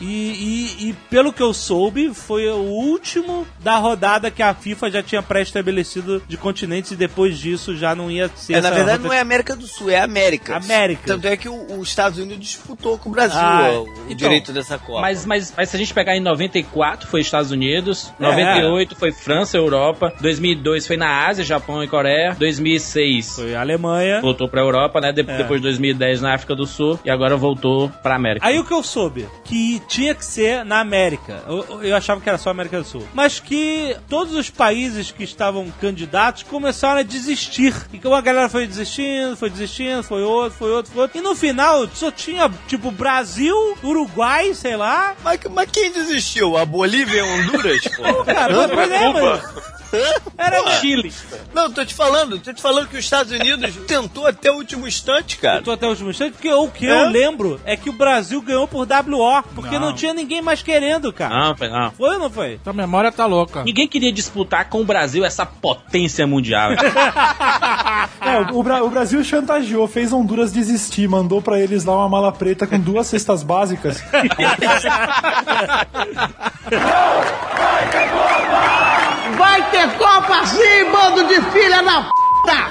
[0.00, 0.06] E,
[0.80, 5.02] e- e pelo que eu soube, foi o último da rodada que a FIFA já
[5.02, 8.54] tinha pré-estabelecido de continentes e depois disso já não ia ser.
[8.54, 10.56] É, na verdade rota- não é América do Sul, é América.
[10.56, 11.02] América.
[11.06, 14.52] Tanto é que o- os Estados Unidos disputou com o Brasil Ah, o então, direito
[14.52, 15.00] dessa Copa.
[15.00, 18.22] Mas, mas, mas se a gente pegar em 94 foi Estados Unidos, É.
[18.22, 24.20] 98 foi França, Europa, 2002 foi na Ásia, Japão e Coreia, 2006 Foi a Alemanha.
[24.20, 25.12] voltou pra Europa, né?
[25.12, 25.36] De- É.
[25.38, 28.46] Depois de 2010 na África do Sul e agora voltou pra América.
[28.46, 29.26] Aí o que eu soube?
[29.44, 31.42] Que tinha que ser na América.
[31.46, 33.06] Eu, eu achava que era só América do Sul.
[33.12, 37.74] Mas que todos os países que estavam candidatos começaram a desistir.
[37.92, 41.18] E que uma galera foi desistindo, foi desistindo, foi outro, foi outro, foi outro.
[41.18, 45.16] E no final só tinha, tipo, Brasil, Uruguai, sei lá.
[45.24, 46.56] Mas, mas quem desistiu?
[46.56, 47.80] A Bolívia e a Honduras?
[47.88, 48.24] pô?
[48.24, 49.42] Cara, pois é, mano.
[50.38, 51.12] Era Chile.
[51.54, 54.86] Não, tô te falando, tô te falando que os Estados Unidos tentou até o último
[54.86, 55.62] instante, cara.
[55.62, 56.90] Tô até o último instante, porque o que É?
[57.04, 61.12] eu lembro é que o Brasil ganhou por WO, porque não, tinha ninguém mais querendo,
[61.12, 61.34] cara.
[61.34, 61.90] Não, foi não.
[61.92, 62.58] Foi ou não foi?
[62.62, 63.64] Tua memória tá louca.
[63.64, 66.70] Ninguém queria disputar com o Brasil essa potência mundial.
[68.20, 72.30] É, o, Bra- o Brasil chantageou, fez Honduras desistir, mandou pra eles lá uma mala
[72.32, 74.02] preta com duas cestas básicas.
[76.70, 79.09] Vai ter
[79.98, 82.19] Copa sim, bando de filha da p.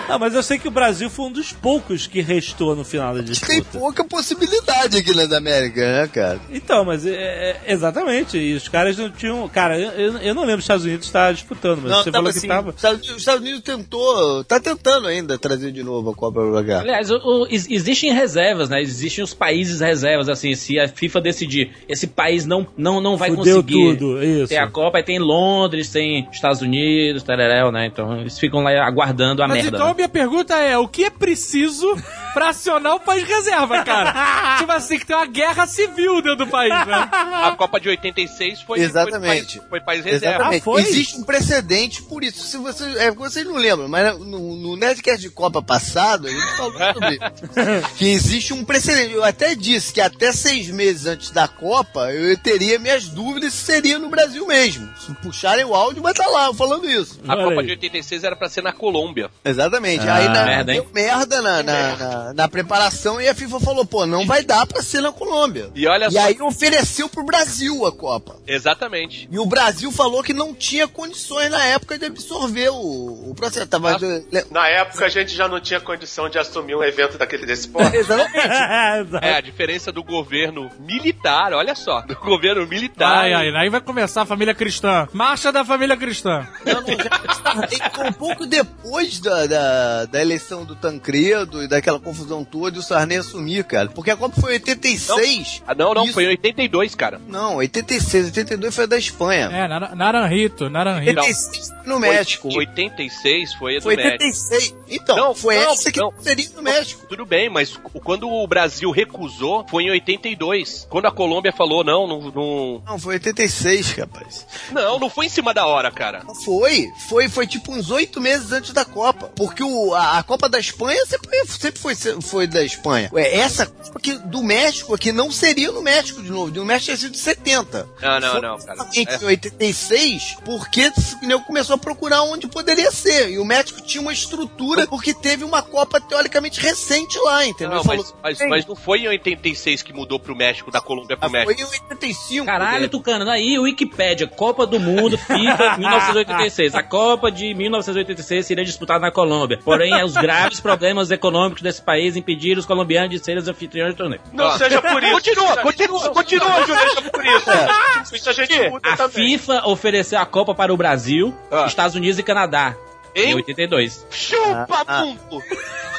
[0.08, 3.14] Não, mas eu sei que o Brasil foi um dos poucos que restou no final
[3.14, 3.78] da Tem disputa.
[3.78, 6.40] pouca possibilidade aqui nas Américas, né, cara?
[6.50, 8.38] Então, mas é, é- exatamente.
[8.38, 9.48] E os caras não tinham.
[9.48, 12.38] Cara, eu, eu, não lembro os Estados Unidos estar disputando, mas você tava falou que
[12.40, 12.70] assim, tava.
[12.72, 16.80] Os Estados Unidos- tentou, tá tentando ainda trazer de novo a Copa pra cá.
[16.80, 18.82] Aliás, o- o- ex- existem reservas, né?
[18.82, 23.30] Existem os países reservas, assim, se a FIFA decidir, esse país não, não, não vai
[23.30, 24.48] Fudeu conseguir tudo, isso.
[24.48, 27.86] ter a Copa, aí tem Londres, tem Estados Unidos, tereréu, né?
[27.86, 29.78] Então eles ficam lá aguardando a Mas merda.
[29.78, 29.96] então a né?
[29.96, 31.88] minha pergunta é: o que é preciso
[32.34, 34.58] pra acionar o país reserva, cara?
[34.60, 37.10] tipo assim, que tem uma guerra civil dentro do país, né?
[37.12, 39.60] A Copa de 86 foi, Exatamente.
[39.60, 40.36] foi, país, foi país reserva.
[40.36, 40.62] Exatamente.
[40.62, 40.82] Ah, foi?
[40.82, 42.44] Existe um precedente por isso.
[42.44, 46.58] Se você, é, vocês não lembram, mas no, no Nerdcast de Copa passado, a gente
[46.58, 47.20] falou sobre
[47.98, 49.14] que existe um precedente.
[49.14, 53.66] Eu até disse que até seis meses antes da Copa, eu teria minhas dúvidas se
[53.66, 54.90] seria no Brasil mesmo.
[54.98, 57.20] Se puxarem o áudio, vai estar lá falando isso.
[57.28, 57.66] A Olha Copa aí.
[57.68, 59.30] de 86 era pra ser na Colômbia.
[59.50, 60.08] Exatamente.
[60.08, 63.86] Ah, Aí na, merda, deu merda na, na, na- na preparação e a FIFA falou,
[63.86, 65.70] pô, não vai dar pra ser na Colômbia.
[65.76, 66.20] E olha E só.
[66.22, 68.36] aí ofereceu pro Brasil a Copa.
[68.48, 69.28] Exatamente.
[69.32, 73.68] E o Brasil falou que não tinha condições na época de absorver o, o processo.
[73.68, 74.44] Tava, Ah.
[74.52, 77.96] Na época a gente já não tinha condição de assumir um evento daquele desse porte.
[77.98, 78.40] Exatamente.
[79.22, 83.20] É, a diferença do governo militar, olha só, do governo militar.
[83.20, 85.08] Ai, ai, aí vai começar a família cristã.
[85.14, 86.48] Marcha da família cristã.
[86.66, 92.44] Não, não, já, um pouco depois da, da, da eleição do Tancredo e daquela confusão
[92.44, 93.90] toda e o Sarney assumir, cara.
[93.90, 95.64] Porque a Copa foi em 86.
[95.68, 97.20] Ah, não, não, Isso- foi em 82, cara.
[97.28, 99.50] Não, 86, 82 foi a da Espanha.
[99.52, 101.20] É, Nar- Naranjito, Naranjito.
[101.20, 102.48] 86 foi no México.
[102.54, 104.24] 86 foi a do Foi México.
[104.24, 104.76] 86.
[104.90, 106.14] Então, Não, foi não, essa que não.
[106.20, 107.06] seria no México.
[107.08, 110.88] Tudo bem, mas quando o Brasil recusou, foi em 82.
[110.90, 112.20] Quando a Colômbia falou, não, não.
[112.32, 114.46] Não, Não, foi 86, rapaz.
[114.72, 116.24] não, não foi em cima da hora, cara.
[116.46, 119.29] Foi, foi, foi tipo uns oito meses antes da Copa.
[119.36, 123.10] Porque o, a, a Copa da Espanha sempre, sempre foi, foi da Espanha.
[123.14, 126.52] Ué, essa Copa aqui do México aqui não seria no México de novo.
[126.52, 127.88] No México tinha sido 70.
[128.02, 128.90] Não, não, Foi não, cara.
[128.96, 129.02] É.
[129.02, 133.30] Em 86, porque o nego começou a procurar onde poderia ser.
[133.30, 137.78] E o México tinha uma estrutura porque teve uma Copa teoricamente recente lá, entendeu?
[137.78, 140.82] Não, Falou, mas, mas, "Bem, mas não foi em 86 que mudou pro México, da
[140.82, 141.62] Colômbia pro ah, foi México.
[141.62, 142.46] em 85.
[142.46, 142.88] Caralho, né?
[142.88, 146.76] Tucano, aí Wikipédia, Copa do Mundo, FIFA 1986.
[146.76, 149.60] A Copa de 1986 seria disputada na Colômbia.
[149.64, 153.98] Porém, os graves problemas econômicos desse país impediram os colombianos de serem os anfitriões do
[153.98, 154.22] torneio.
[154.32, 155.12] Não seja por isso.
[155.14, 156.90] Continua, continua, continua, Júlio.
[156.90, 158.16] Seja por isso.
[158.16, 159.30] Isso a gente muda A também.
[159.30, 161.66] FIFA ofereceu a Copa para o Brasil, Ah.
[161.68, 162.76] Estados Unidos e Canadá.
[163.16, 163.36] Em Hein?
[163.36, 164.06] 82.
[164.10, 165.02] Chupa, Ah.
[165.06, 165.44] mundo!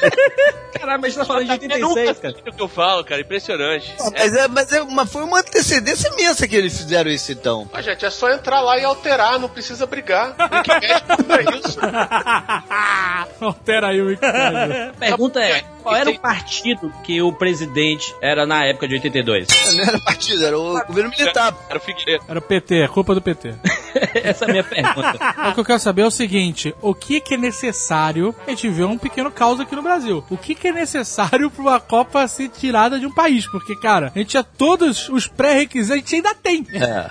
[0.73, 2.33] Caralho, mas você tá falando de Eu nunca 86, cara.
[2.33, 3.21] sei o que eu falo, cara.
[3.21, 3.93] Impressionante.
[3.99, 7.69] Ah, Mas, é, mas é uma, foi uma antecedência imensa que eles fizeram isso então.
[7.71, 10.35] Ó, gente, é só entrar lá e alterar, não precisa brigar.
[10.39, 11.79] Wikipedia é isso.
[13.39, 14.89] Altera aí o Wikipedia.
[14.89, 19.47] A pergunta é, qual era o partido que o presidente era na época de 82?
[19.75, 21.55] Não era partido, era o governo militar.
[21.69, 22.23] Era o Figueiredo.
[22.27, 23.53] Era o PT, é culpa do PT.
[24.23, 25.17] Essa é a minha pergunta.
[25.49, 28.33] O que eu quero saber é o seguinte: o que, que é necessário?
[28.45, 30.23] A gente vê um pequeno caos aqui no Brasil.
[30.29, 33.45] O que, que é necessário pra uma Copa ser tirada de um país?
[33.49, 36.65] Porque, cara, a gente tinha todos os pré-requisitos, a gente ainda tem.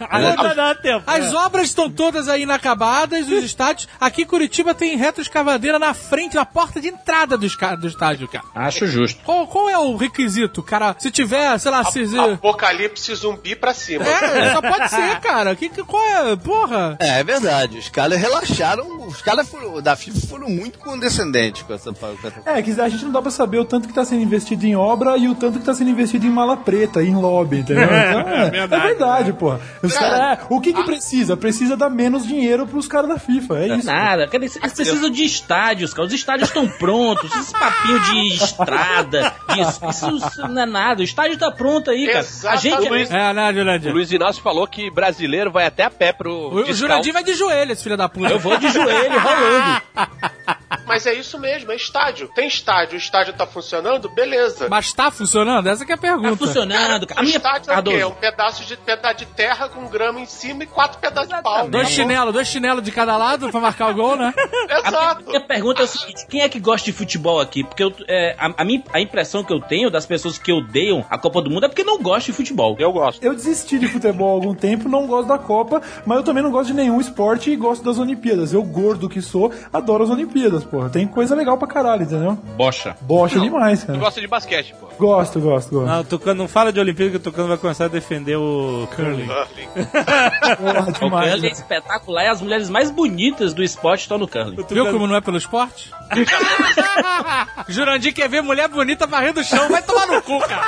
[0.09, 1.03] Ainda dá tempo.
[1.07, 3.88] As obras estão todas aí inacabadas, os estádios.
[4.00, 7.46] Aqui em Curitiba tem reto escavadeira na frente, na porta de entrada do,
[7.79, 8.44] do estádio, cara.
[8.55, 9.20] Acho justo.
[9.24, 10.94] Qual, qual é o requisito, cara?
[10.98, 12.00] Se tiver, sei lá, se.
[12.16, 14.05] Apocalipse zumbi pra cima.
[14.05, 15.55] É, só pode ser, cara.
[15.57, 16.37] Que, que, qual é?
[16.37, 16.96] Porra.
[17.00, 17.79] É, é verdade.
[17.79, 19.07] Os caras relaxaram.
[19.07, 21.93] Os caras foram- da FIFA foram muito condescendentes com essa.
[21.93, 22.43] Com essa...
[22.47, 24.77] É, que a gente não dá pra saber o tanto que tá sendo investido em
[24.77, 27.88] obra e o tanto que tá sendo investido em mala preta, em lobby, entendeu?
[28.11, 29.61] Então, é, é verdade, porra.
[29.83, 31.37] Os cara, é, o que que precisa?
[31.37, 33.87] Precisa dar menos dinheiro pros caras da FIFA, é isso.
[33.87, 36.07] Nada, cara, eles eles precisam de estádios, cara.
[36.07, 37.35] Os estádios estão prontos.
[37.35, 41.01] Esse papinho de estrada, isso, isso, não é nada.
[41.01, 42.27] O estádio tá pronto aí, cara.
[42.45, 42.75] A gente.
[42.75, 43.12] Exatamente.
[43.12, 43.93] É, né, O Jurandir?
[43.93, 46.33] Luiz Inácio falou que brasileiro vai até a pé pro.
[46.33, 46.73] O, o.
[46.73, 48.31] Jurandir vai de joelho, esse filho da puta.
[48.31, 49.69] Eu vou de joelho rolando.
[50.87, 52.28] Mas é isso mesmo, é estádio.
[52.35, 54.68] Tem estádio, o estádio tá funcionando, beleza.
[54.68, 55.68] Mas tá funcionando?
[55.68, 56.37] Essa que é a Tá pergunta.
[56.37, 57.20] funcionando, cara.
[57.20, 57.37] A o minha.
[57.37, 58.04] estádio é o quê?
[58.04, 61.68] Um pedaço de, pedaço de terra com grama em cima e quatro pedaços de pau.
[61.68, 64.35] Dois chinelos, dois chinelos de cada lado pra marcar o gol, né?
[64.68, 65.24] A Exato.
[65.26, 67.62] minha pergunta é o seguinte: quem é que gosta de futebol aqui?
[67.62, 71.04] Porque eu, é, a, a, minha, a impressão que eu tenho das pessoas que odeiam
[71.09, 72.74] a Copa do Mundo é porque não gostam de futebol.
[72.80, 73.22] Eu gosto.
[73.22, 76.50] Eu desisti de futebol há algum tempo, não gosto da Copa, mas eu também não
[76.50, 78.52] gosto de nenhum esporte e gosto das Olimpíadas.
[78.52, 80.88] Eu, gordo que sou, adoro as Olimpíadas, porra.
[80.90, 82.33] Tem coisa legal pra caralho, entendeu?
[82.57, 82.96] Bocha.
[83.01, 83.99] Bocha demais, Tu cara.
[83.99, 84.88] gosta de basquete, pô.
[84.99, 85.87] Gosto, gosto, gosto.
[85.87, 88.87] Não, o Tucano não fala de Olimpíada que o Tucano vai começar a defender o
[88.94, 89.27] curling.
[89.27, 91.31] Porra, O demais.
[91.33, 94.64] curling é espetacular e as mulheres mais bonitas do esporte estão no curling.
[94.68, 95.90] Viu como não é pelo esporte?
[97.68, 100.62] Jurandir quer ver mulher bonita varrendo o chão, vai tomar no cu, cara.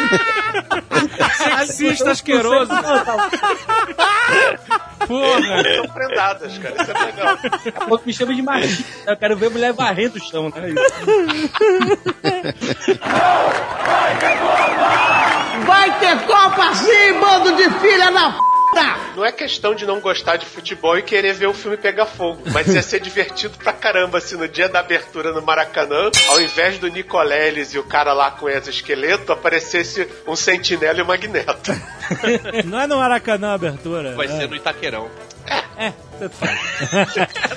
[1.66, 2.70] Sexista asqueroso.
[5.06, 5.62] Porra.
[5.76, 6.82] São prendadas, cara.
[6.82, 7.38] Isso é legal.
[8.20, 9.10] Chama de machista.
[9.10, 10.74] Eu quero ver mulher varrendo o chão, né?
[15.64, 19.16] Vai ter Copa sim, bando de filha da p.
[19.16, 22.42] Não é questão de não gostar de futebol e querer ver o filme pegar fogo,
[22.52, 26.78] mas ia ser divertido pra caramba se no dia da abertura no Maracanã, ao invés
[26.78, 31.72] do Nicoleles e o cara lá com o exoesqueleto, aparecesse um sentinela e um magneto.
[32.66, 34.14] Não é no Maracanã a abertura.
[34.14, 34.28] Vai é.
[34.28, 35.10] ser no Itaquerão.
[35.78, 36.60] É, tanto faz.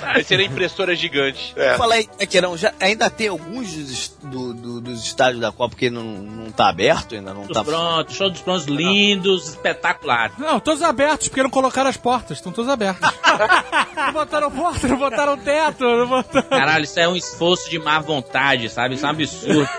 [0.00, 1.52] Vai ser a impressora gigante.
[1.56, 1.76] É.
[1.76, 5.90] Fala aí, Taquerão, já ainda tem alguns dos, do- do- dos estádios da Copa que
[5.90, 10.36] não, não tá aberto, ainda não Todos tá prontos, show dos prontos lindos, espetaculares.
[10.38, 13.08] Não, todos abertos, porque não colocaram as portas, estão todos abertos.
[13.96, 16.48] não botaram porta, não botaram teto, não botaram.
[16.48, 18.94] Caralho, isso é um esforço de má vontade, sabe?
[18.94, 19.68] Isso é um absurdo.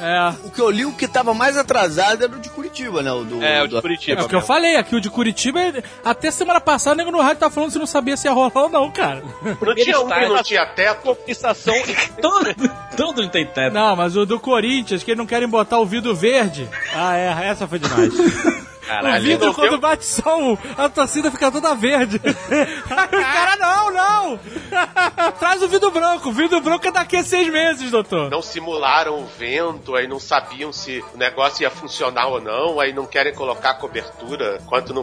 [0.00, 0.28] É.
[0.46, 3.10] O que eu li, o que tava mais atrasado era o de Curitiba, né?
[3.10, 4.22] O do, É, o de do- É Curitiba.
[4.22, 5.58] o que eu falei, aqui o de Curitiba,
[6.04, 8.52] até semana passada, o nego no rádio tava falando se não sabia se ia rolar
[8.54, 9.22] ou não, cara.
[9.60, 11.02] Não tinha um que não tinha teto.
[11.02, 11.74] Compensação.
[12.20, 12.54] Todo,
[12.96, 13.72] todo não tem teto.
[13.72, 16.68] Não, mas o do Corinthians, que eles não querem botar o vidro verde.
[16.94, 18.12] Ah, é, essa foi demais.
[19.16, 22.20] o vidro, quando bate sol, a torcida fica toda verde.
[22.24, 24.40] Aí o cara, não, não!
[25.38, 26.28] Traz o vidro branco.
[26.28, 28.30] O vidro branco é daqui a seis meses, doutor.
[28.30, 32.92] Não simularam o vento, aí não sabiam se o negócio ia funcionar ou não, aí
[32.92, 35.02] não querem colocar cobertura quanto não,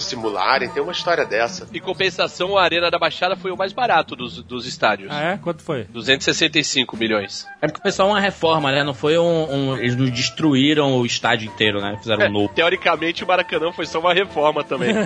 [0.00, 0.68] simularem.
[0.68, 1.68] Tem uma história dessa.
[1.72, 5.10] Em compensação, a Arena da Baixada foi o mais barato dos, dos estádios.
[5.12, 5.36] Ah, é?
[5.38, 5.84] Quanto foi?
[5.84, 7.46] 265 milhões.
[7.60, 8.82] É porque foi só uma reforma, né?
[8.82, 9.52] Não foi um.
[9.52, 11.96] um- eles não destruíram o estádio inteiro, né?
[12.00, 12.54] Fizeram um novo.
[12.54, 14.94] Teoricamente, o Maracanã foi só uma reforma também.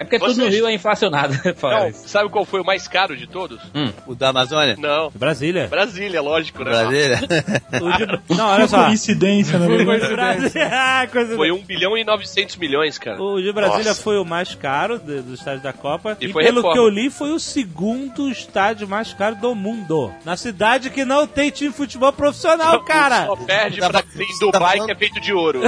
[0.00, 1.34] É porque tudo no Vocês- Rio é inflacionado.
[1.60, 3.60] Não, sabe qual foi o mais caro de todos?
[4.06, 4.76] O da Amazônia?
[4.78, 5.10] Não.
[5.12, 5.66] Brasília.
[5.66, 6.70] Brasília, lógico, né?
[6.70, 7.16] Brasília?
[8.28, 8.84] De- Não, olha só.
[8.84, 9.66] Coincidência, né?
[9.84, 10.70] Brasília.
[10.72, 13.20] Ah, coisa- Foi 1 bilhão e 900 milhões, cara.
[13.20, 14.02] O de Brasília Nossa.
[14.02, 16.16] foi o mais caro de- dos estádios da Copa.
[16.20, 16.74] E E, foi pelo reforma.
[16.74, 20.12] que eu li, foi o segundo estádio mais caro do mundo.
[20.24, 23.26] Na cidade que não tem time de futebol profissional, cara.
[23.26, 25.60] Só perde Tá pra falando- que tem tá Dubai, falando- que é feito de ouro.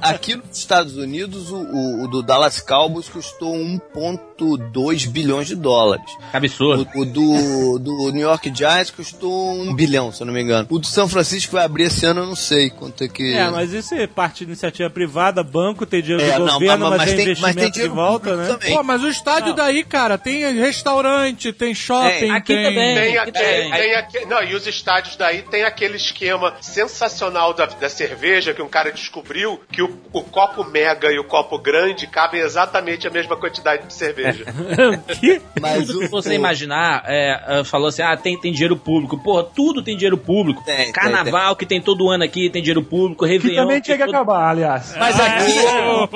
[0.00, 6.04] Aqui nos Estados Unidos, o, o- o do Dallas Cowboys custou 1,2 bilhões de dólares.
[6.30, 6.88] Que absurdo.
[6.94, 10.66] O, o do, do New York Giants custou 1 bilhão, se eu não me engano.
[10.70, 13.34] O do São Francisco vai abrir esse ano, eu não sei quanto é que.
[13.34, 16.90] É, mas isso é parte de iniciativa privada, banco tem dinheiro É, do não, governo,
[16.90, 18.46] mas- mas, mas é tem- mas investimento tem de volta, né?
[18.48, 18.74] também.
[18.74, 22.64] Pô, mas o estádio daí, cara, tem restaurante, tem shopping, Aqui tem...
[22.64, 22.94] também.
[22.94, 23.70] Tem, Aqui tem, tem.
[23.72, 28.62] tem aque- não, e os estádios daí tem aquele esquema sensacional da, da cerveja que
[28.62, 33.10] um cara descobriu que o, o copo mega e o copo grande cabem exatamente a
[33.10, 34.44] mesma quantidade de cerveja.
[35.20, 35.40] que?
[35.60, 39.18] Mas o, que você o- imaginar, é, é, falou assim, ah, tem, tem dinheiro público.
[39.22, 40.62] Porra, tudo tem dinheiro público.
[40.64, 43.62] Tem, tem, Carnaval que tem todo ano aqui tem dinheiro público, Que Réveillon...
[43.62, 44.94] também tem tinha que todo- acabar, aliás.
[44.98, 45.52] Mas aqui.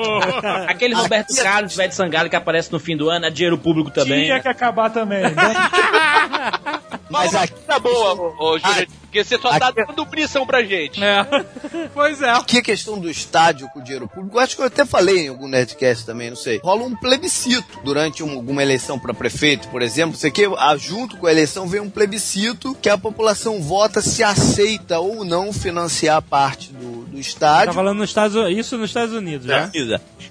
[0.67, 3.91] Aquele Roberto Carlos, velho de Sangalo, que aparece no fim do ano, é dinheiro público
[3.91, 4.25] também.
[4.25, 5.21] Tinha que acabar também.
[5.21, 5.31] né?
[7.09, 10.63] Mas aqui Tá boa, ô, ô Júnior, porque você só tá aqui- dando pressão pra
[10.63, 11.03] gente.
[11.03, 11.25] É.
[11.93, 12.29] Pois é.
[12.29, 15.27] Aqui a questão do estádio com o dinheiro público, acho que eu até falei em
[15.29, 16.59] algum Nerdcast também, não sei.
[16.63, 20.15] Rola um plebiscito durante um- alguma eleição para prefeito, por exemplo.
[20.15, 24.23] Você que ah, junto com a eleição vem um plebiscito que a população vota se
[24.23, 27.73] aceita ou não financiar parte do, do Tá estádio.
[27.73, 29.69] falando nos Estados isso nos Estados Unidos, né?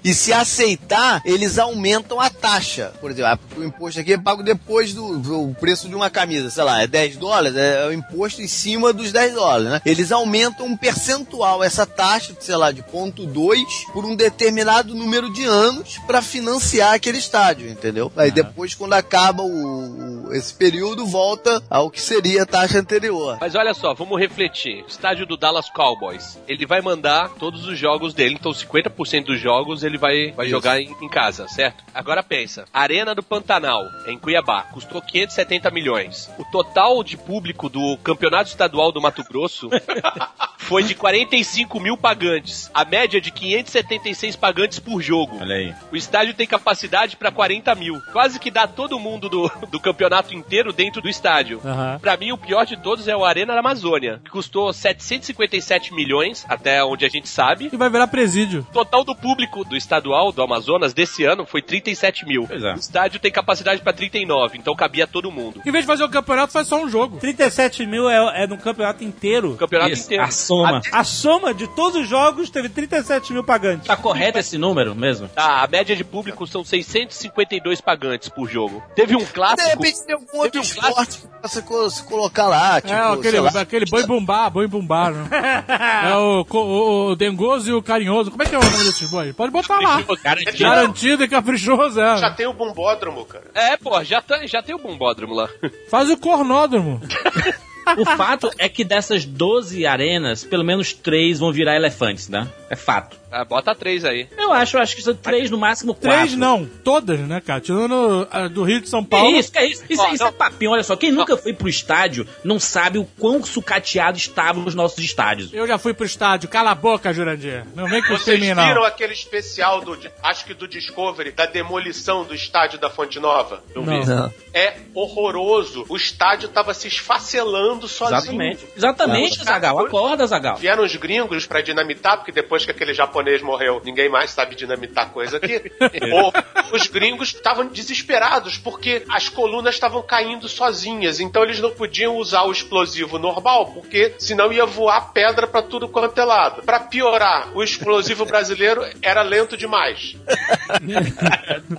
[0.03, 2.91] E se aceitar, eles aumentam a taxa.
[2.99, 6.49] Por exemplo, a- o imposto aqui é pago depois do, do preço de uma camisa,
[6.49, 9.81] sei lá, é 10 dólares, é o imposto em cima dos 10 dólares, né?
[9.85, 15.31] Eles aumentam um percentual, essa taxa, sei lá, de ponto 2 por um determinado número
[15.31, 18.11] de anos para financiar aquele estádio, entendeu?
[18.15, 23.37] Aí depois, quando acaba o, o- esse período, volta ao que seria a taxa anterior.
[23.41, 24.85] Mas olha só, vamos refletir.
[24.87, 26.39] Estádio do Dallas Cowboys.
[26.47, 30.55] Ele vai mandar todos os jogos dele, então 50% dos jogos ele vai, vai Isso.
[30.55, 31.83] jogar em, em casa, certo?
[31.93, 36.29] Agora pensa, Arena do Pantanal, em Cuiabá, custou 570 milhões.
[36.37, 39.69] O total de público do Campeonato Estadual do Mato Grosso
[40.59, 42.69] foi de 45 mil pagantes.
[42.73, 45.39] A média de 576 pagantes por jogo.
[45.41, 45.73] Olha aí.
[45.91, 47.99] O estádio tem capacidade para 40 mil.
[48.13, 51.59] Quase que dá todo mundo do, do campeonato inteiro dentro do estádio.
[51.65, 51.97] Aham.
[51.99, 56.45] Pra mim, o pior de todos é o Arena da Amazônia, que custou 757 milhões,
[56.47, 57.69] até onde a gente sabe.
[57.73, 58.65] E vai virar presídio.
[58.69, 62.45] O total do público do estadual do Amazonas desse ano foi 37 mil.
[62.47, 62.73] Pois é.
[62.73, 65.63] O estádio tem capacidade pra 39, então cabia todo mundo.
[65.65, 67.17] Em vez de fazer o campeonato, faz só um jogo.
[67.17, 69.55] 37 mil é, é no campeonato inteiro.
[69.55, 70.23] Campeonato Isso, inteiro.
[70.23, 70.81] a soma.
[70.91, 73.87] A soma de todos os jogos teve 37 mil pagantes.
[73.87, 75.27] Tá correto esse número mesmo?
[75.29, 78.83] Tá, a média de público são 652 pagantes por jogo.
[78.95, 79.69] Teve um De clássico.
[79.69, 81.01] repente tem algum outro Teve um clássico.
[81.01, 84.67] esporte que você co- se colocar lá, tipo, é, aquele, lá, aquele boi bumbá, boi
[84.67, 85.11] bumbá.
[85.11, 85.27] Né?
[86.11, 88.29] é o, o, o dengoso e o carinhoso.
[88.31, 89.35] Como é que é o nome desses bois?
[89.35, 90.01] Pode botar lá.
[90.23, 90.57] Garantido.
[90.63, 92.33] Garantido e caprichoso, Já é.
[92.33, 93.45] tem o bombódromo, cara.
[93.53, 95.49] É, pô, já, tá, já tem o bombódromo lá.
[95.89, 97.01] Faz o cornódromo.
[97.97, 102.47] O fato é que dessas 12 arenas, pelo menos 3 vão virar elefantes, né?
[102.69, 103.20] É fato.
[103.31, 104.27] Ah, bota três aí.
[104.37, 106.09] Eu acho, eu acho que são 3 no máximo 4.
[106.09, 107.61] Três não, todas, né, cara?
[107.61, 109.37] Tirando a do Rio de São Que Paulo.
[109.37, 109.83] isso, que é isso?
[109.89, 110.95] Isso, Ó, isso é papinho, olha só.
[110.95, 115.53] Quem nunca foi pro estádio não sabe o quão sucateado estavam os nossos estádios.
[115.53, 116.49] Eu já fui pro estádio.
[116.49, 117.65] Cala a boca, Jurandir.
[117.73, 122.25] Não vem com Vocês mim, viram aquele especial do, acho que do Discovery, da demolição
[122.25, 123.63] do estádio da Fonte Nova?
[123.73, 124.01] Não, Não.
[124.01, 124.09] vi.
[124.09, 124.33] Não.
[124.53, 125.85] É horroroso.
[125.87, 128.17] O estádio tava se esfacelando sozinho.
[128.17, 128.67] Exatamente.
[128.75, 129.43] Exatamente.
[129.43, 129.79] Zagal.
[129.79, 130.57] Acorda, Zagal.
[130.57, 135.09] Vieram os gringos pra dinamitar, porque depois que aquele japonês morreu, ninguém mais sabe dinamitar
[135.11, 135.61] coisa aqui.
[136.11, 136.33] Ou
[136.73, 141.19] os gringos estavam desesperados, porque as colunas estavam caindo sozinhas.
[141.19, 145.87] Então eles não podiam usar o explosivo normal, porque senão ia voar pedra pra tudo
[145.89, 146.61] quanto é lado.
[146.63, 150.15] Pra piorar, o explosivo brasileiro era lento demais.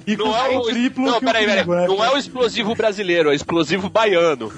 [0.07, 0.63] E Não com é o.
[0.63, 1.87] triplo Não, que o peraí, peraí.
[1.87, 4.53] Não é o explosivo brasileiro, é o explosivo baiano.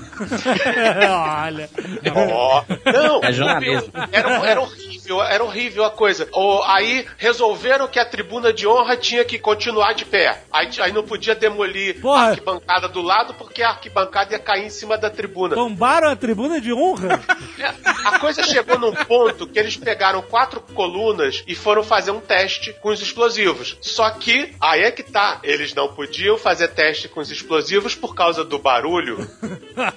[1.46, 1.68] Olha.
[2.14, 3.90] Ó, não, É jornalismo.
[4.12, 5.22] era, era horrível.
[5.22, 6.28] era horrível a coisa.
[6.32, 10.42] O- aí resolveram que a tribuna de honra tinha que continuar de pé.
[10.52, 12.20] Aí, aí não podia demolir Porra.
[12.20, 15.54] a arquibancada do lado porque a arquibancada ia cair em cima da tribuna.
[15.54, 17.20] Tombaram a tribuna de honra?
[17.58, 17.72] É,
[18.04, 22.72] A coisa chegou num ponto que eles pegaram quatro colunas e foram fazer um teste
[22.80, 23.76] com os explosivos.
[23.80, 28.14] Só que, aí é que tá, eles não podiam fazer teste com os explosivos por
[28.14, 29.28] causa do barulho.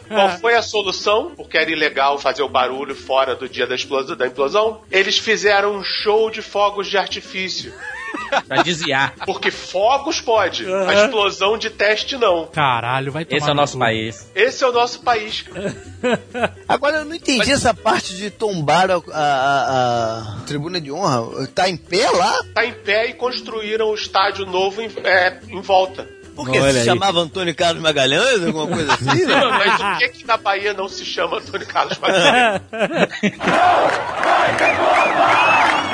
[0.07, 1.33] Qual foi a solução?
[1.35, 4.15] Porque era ilegal fazer o barulho fora do dia da explosão.
[4.15, 4.81] Da implosão.
[4.91, 7.73] Eles fizeram um show de fogos de artifício.
[8.47, 9.13] Pra desviar.
[9.25, 12.47] Porque fogos pode, a explosão de teste não.
[12.47, 14.31] Caralho, vai tomar Esse é o no nosso país.
[14.35, 15.45] Esse é o nosso país.
[16.67, 21.47] Agora eu não entendi essa parte de tombar a, a- a- tribuna de honra.
[21.47, 22.43] Tá em pé lá?
[22.53, 26.07] Tá em pé e construíram o estádio novo em, é, em volta.
[26.37, 26.85] Por que Olha se aí.
[26.85, 29.25] chamava Antônio Carlos Magalhães, alguma coisa assim?
[29.25, 29.41] né?
[29.57, 32.61] Mas o que que na Bahia não se chama Antônio Carlos Magalhães?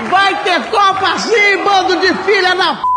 [0.09, 2.92] Vai ter Copa sim, bando de filha da p.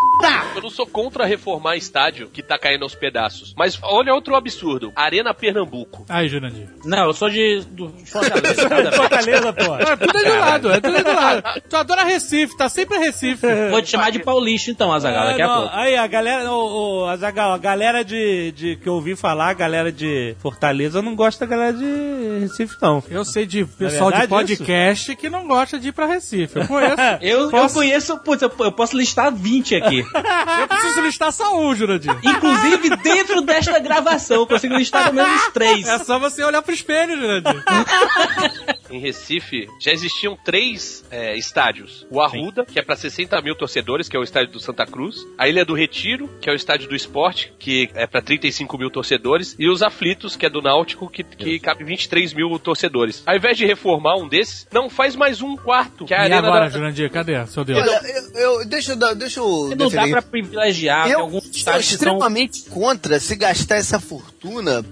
[0.55, 3.55] Eu não sou contra reformar estádio que tá caindo aos pedaços.
[3.57, 4.93] Mas olha outro absurdo.
[4.97, 6.05] Arena Pernambuco.
[6.09, 6.69] Aí, Jurandir.
[6.85, 8.93] Não, eu sou de do Fortaleza.
[8.97, 9.77] Fortaleza, pô.
[9.87, 11.63] É tudo aí do lado, é tudo aí do lado.
[11.69, 13.47] Tu adora Recife, tá sempre Recife.
[13.71, 15.71] Vou te chamar de Paulista então, Azaghal, daqui a É, pouco.
[15.73, 19.55] Aí, a galera, o, o Azaghal, a galera de, de que eu ouvi falar, a
[19.55, 23.03] galera de Fortaleza, não gosta da galera de Recife, não.
[23.11, 26.59] Eu sei de pessoal de verdade podcast que não gosta de ir pra Recife.
[26.59, 26.95] Eu conheço.
[27.21, 30.06] Eu, eu Posso- conheço, putz, eu, eu posso listar 20 aqui.
[30.61, 32.11] Eu preciso listar só um, Jurandir.
[32.23, 35.87] Inclusive, dentro desta gravação, eu consigo listar pelo menos três.
[35.87, 37.65] É só você olhar pro espelho, Jurandir.
[38.91, 42.07] Em Recife, já existiam três é, estádios.
[42.11, 45.17] O Arruda, que é pra 60 mil torcedores, que é o estádio do Santa Cruz.
[45.39, 48.91] A Ilha do Retiro, que é o estádio do esporte, que é pra 35 mil
[48.91, 49.57] torcedores.
[49.59, 53.23] E os Aflitos, que é do Náutico, que, que cabe 23 mil torcedores.
[53.27, 56.05] Ao invés de reformar um desses, não faz mais um quarto.
[56.05, 56.71] Que é a E arena agora, da...
[56.71, 57.45] Jurandir, cadê?
[57.47, 57.81] Seu Deus.
[57.81, 58.01] Olha,
[58.35, 61.89] eu, eu- deixa eu dar- deixa eu Não dá pra privilegiar Eu alguns sou estádios
[61.89, 62.15] que são...
[62.15, 64.36] extremamente contra se gastar essa fortuna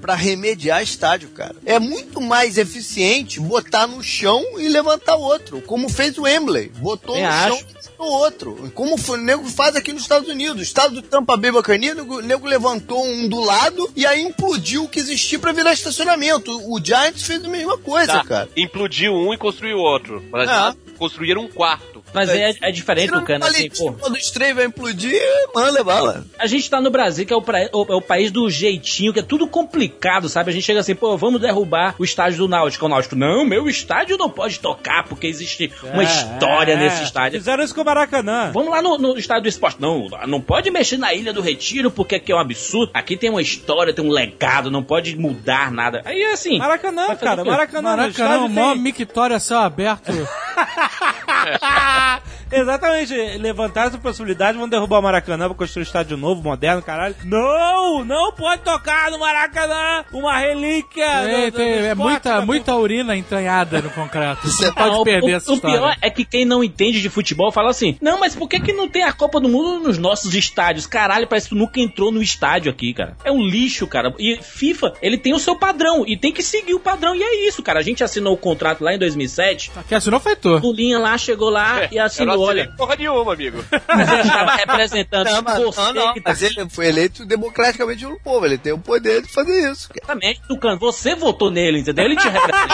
[0.01, 1.55] pra remediar estádio, cara.
[1.65, 6.69] É muito mais eficiente botar no chão e levantar outro, como fez o Wembley.
[6.77, 7.59] Botou Eu no acho.
[7.59, 7.67] chão
[7.99, 8.71] levantou outro.
[8.75, 10.61] Como foi- o nego faz aqui nos Estados Unidos.
[10.61, 14.21] O estado do Tampa Bay Bacaninha, o nego, o levantou um do lado e aí
[14.23, 16.51] implodiu o que existia pra virar estacionamento.
[16.71, 18.49] O Giants fez a mesma coisa, Tá, cara.
[18.57, 20.23] implodiu um e construiu outro.
[20.31, 20.75] Mas Ah.
[20.99, 21.95] construíram um quarto.
[22.13, 23.93] Mas é, é diferente, Tira um Lucano, assim, pô.
[23.93, 25.21] palitinho do trem vai implodir,
[25.53, 26.25] manda bala.
[26.39, 29.13] A gente tá no Brasil, que é o, pra- o- é o país do jeitinho,
[29.13, 30.51] que é tudo complicado, sabe?
[30.51, 32.87] A gente chega assim, pô, vamos derrubar o estádio do Náutico.
[32.87, 37.01] O Náutico, não, meu estádio não pode tocar, porque existe uma É, história é, nesse
[37.01, 37.05] é.
[37.05, 37.39] estádio.
[37.41, 38.51] Fizeram isso com Maracanã.
[38.53, 39.80] Vamos lá no, no estádio do esporte.
[39.80, 42.91] Não, não pode mexer na Ilha do Retiro, porque aqui é um absurdo.
[42.95, 46.03] Aqui tem uma história, tem um legado, não pode mudar nada.
[46.05, 46.59] Aí é assim.
[46.59, 47.45] Maracanã, cara?
[47.45, 47.91] Maracanã.
[47.91, 50.11] no Maracanã, mó tem- mictória a céu aberto.
[52.53, 53.15] Exatamente.
[53.39, 57.15] Levantaram essa possibilidade, vão derrubar o Maracanã, vão construir um estádio novo, moderno, caralho.
[57.25, 61.07] Não, não pode tocar no Maracanã uma relíquia.
[61.25, 64.47] Tem- do- do- tem- do é esporte, muita, tá muita urina entranhada no concreto.
[64.49, 65.79] Você Não, pode perder o, essa o história.
[65.79, 68.73] pior é que quem não entende de futebol fala assim: não, mas por que, que
[68.73, 70.87] não tem a Copa do Mundo nos nossos estádios?
[70.87, 73.17] Caralho, parece que tu nunca entrou no estádio aqui, cara.
[73.25, 74.15] É um lixo, cara.
[74.19, 77.15] E FIFA, ele tem o seu padrão e tem que seguir o padrão.
[77.15, 77.81] E é isso, cara.
[77.81, 79.71] A gente assinou o contrato lá em 2007.
[79.89, 80.61] Quem assinou foi tu.
[80.63, 83.64] O Linha lá chegou lá É, e assinou: eu não olha, porra nenhuma, amigo.
[83.89, 87.24] mas ele estava representando Não, mas, você não, não, que tá mas ele foi eleito
[87.24, 89.89] democraticamente pelo povo, ele tem o poder de fazer isso.
[89.95, 90.78] Exatamente, Tucano.
[90.78, 92.05] Você votou nele, entendeu?
[92.05, 92.64] Ele te representa.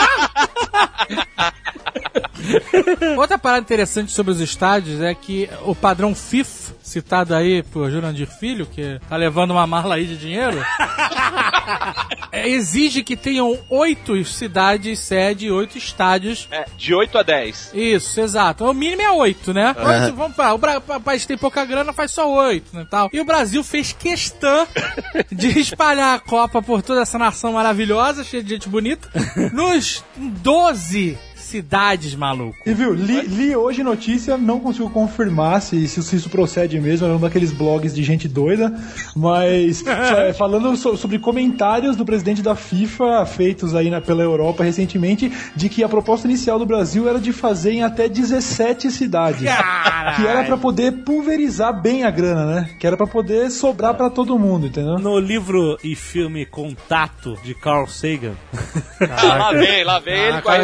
[3.17, 8.27] Outra parada interessante sobre os estádios é que o padrão FIFA, citado aí por Jurandir
[8.27, 10.57] Filho, que tá levando uma mala aí de dinheiro,
[12.31, 16.47] é, exige que tenham oito cidades sede e oito estádios.
[16.51, 17.71] É, de 8 a 10.
[17.73, 18.50] Isso, exato.
[18.59, 19.75] O mínimo é oito, né?
[20.03, 23.09] Oito, vamos pra, o, Bra- o país tem pouca grana, faz só oito, né, tal.
[23.13, 24.67] E o Brasil fez questão
[25.31, 29.09] de espalhar a Copa por toda essa nação maravilhosa, cheia de gente bonita,
[29.53, 31.17] nos 12
[31.51, 32.55] cidades, maluco.
[32.65, 37.05] E viu, li, li hoje notícia, não consigo confirmar se, se, se isso procede mesmo,
[37.07, 38.73] é um daqueles blogs de gente doida,
[39.15, 44.63] mas é, falando so- sobre comentários do presidente da FIFA feitos aí na- pela Europa
[44.63, 49.41] recentemente, de que a proposta inicial do Brasil era de fazer em até 17 cidades.
[49.41, 52.69] Que era pra poder pulverizar bem a grana, né?
[52.79, 54.97] Que era pra poder sobrar pra todo mundo, entendeu?
[54.97, 58.33] No livro e filme Contato de Carl Sagan.
[58.99, 60.63] lá vem, lá vem ele Ah, com a cara,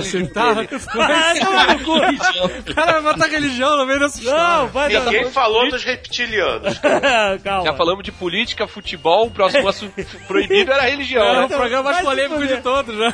[0.78, 2.64] religião você tá- dele.
[2.72, 4.44] O cara vai botar religião no meio dessa história.
[4.58, 6.78] Não, vai Ninguém falou dos reptilianos.
[7.44, 7.66] Calma.
[7.66, 9.94] Já falamos de política, futebol, o próximo assunto
[10.28, 11.46] proibido era religião, É né?
[11.46, 13.14] o programa mais Vai polêmico de todos, né?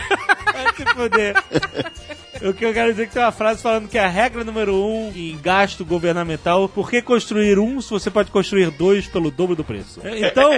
[0.54, 1.36] Vai se fuder.
[2.44, 4.76] O que eu quero dizer é que tem uma frase falando que a regra número
[4.76, 9.56] um em gasto governamental, por que construir um se você pode construir dois pelo dobro
[9.56, 10.02] do preço?
[10.04, 10.52] Então,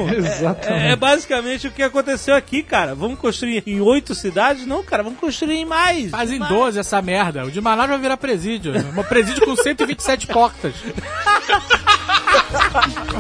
[0.68, 2.96] é, é basicamente o que aconteceu aqui, cara.
[2.96, 4.66] Vamos construir em oito cidades?
[4.66, 6.10] Não, cara, vamos construir em mais.
[6.10, 6.40] Faz em.
[6.40, 7.46] 12 essa merda.
[7.46, 8.74] O de Manaus vai virar presídio.
[8.98, 10.74] Um presídio com 127 portas.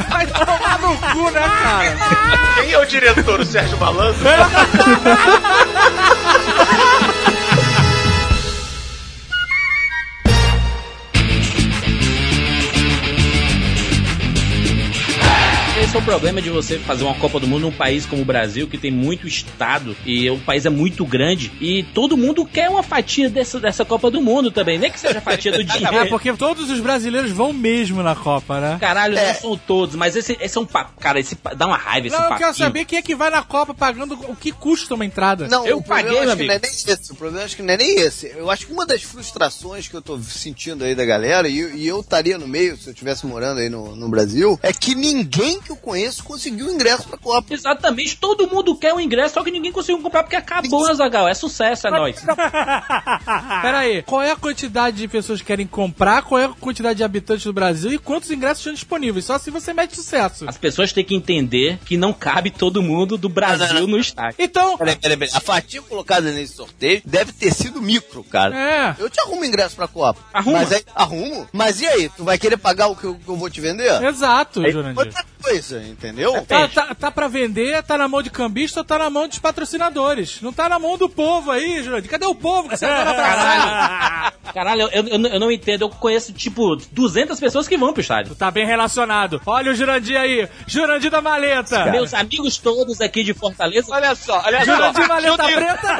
[0.09, 1.97] Vai tomar no cu, né, cara?
[2.61, 3.39] Quem é o diretor?
[3.39, 4.21] O Sérgio Malandro?
[15.85, 18.25] Esse é o problema de você fazer uma Copa do Mundo num país como o
[18.25, 22.69] Brasil, que tem muito estado e o país é muito grande e todo mundo quer
[22.71, 25.63] uma fatia dessa, dessa Copa do Mundo também, nem que seja a fatia do É
[25.63, 26.09] dinheiro.
[26.09, 28.77] porque todos os brasileiros vão mesmo na Copa, né?
[28.79, 30.99] Caralho, não são todos, mas esse, esse é um papo.
[30.99, 32.47] Cara, esse dá uma raiva esse Não, eu papinho.
[32.47, 35.47] quero saber quem é que vai na Copa pagando o que custa uma entrada.
[35.47, 37.11] Não, Eu o problema paguei, acho meu que não é nem esse.
[37.11, 38.27] O problema acho que não é nem esse.
[38.35, 41.87] Eu acho que uma das frustrações que eu tô sentindo aí da galera, e, e
[41.87, 45.61] eu estaria no meio se eu estivesse morando aí no, no Brasil, é que ninguém
[45.61, 47.53] que eu conheço conseguiu ingresso pra Copa.
[47.53, 51.27] Exatamente, todo mundo quer o ingresso, só que ninguém conseguiu comprar porque acabou, Azagal.
[51.27, 52.21] É sucesso, é nóis.
[53.61, 56.97] Pera aí, qual é a quantidade de pessoas que querem comprar, qual é a quantidade
[56.97, 59.25] de habitantes do Brasil e quantos ingressos estão disponíveis?
[59.25, 60.45] Só assim você mete sucesso.
[60.47, 64.35] As pessoas têm que entender que não cabe todo mundo do Brasil no estádio.
[64.39, 65.35] Então, Peraí, peraí, peraí.
[65.35, 68.55] A fatia colocada nesse sorteio deve ter sido micro, cara.
[68.57, 68.95] é.
[68.99, 70.19] Eu te arrumo ingresso pra Copa.
[70.33, 70.59] Arruma.
[70.59, 71.47] Mas aí, arrumo?
[71.51, 72.09] Mas e aí?
[72.09, 74.01] Tu vai querer pagar o que eu, que eu vou te vender?
[74.03, 75.13] Exato, Jurandir.
[75.45, 76.33] Coisa, entendeu?
[76.45, 79.39] Tá, tá, tá pra vender, tá na mão de cambista ou tá na mão dos
[79.39, 80.41] patrocinadores?
[80.41, 82.09] Não tá na mão do povo aí, Jurandir.
[82.09, 84.33] Cadê o povo que você vai abraçar?
[84.53, 85.83] Caralho, eu, eu, eu não entendo.
[85.83, 88.35] Eu conheço, tipo, 200 pessoas que vão pro estádio.
[88.35, 89.41] Tá bem relacionado.
[89.45, 90.47] Olha o Jurandir aí.
[90.67, 91.85] Jurandir da Maleta.
[91.91, 93.87] Meus amigos todos aqui de Fortaleza.
[93.93, 94.75] Olha só, olha só.
[94.75, 95.99] Jurandir Maleta Juntem- Preta.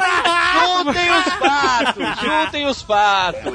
[0.84, 3.52] Juntem os fatos, juntem os fatos.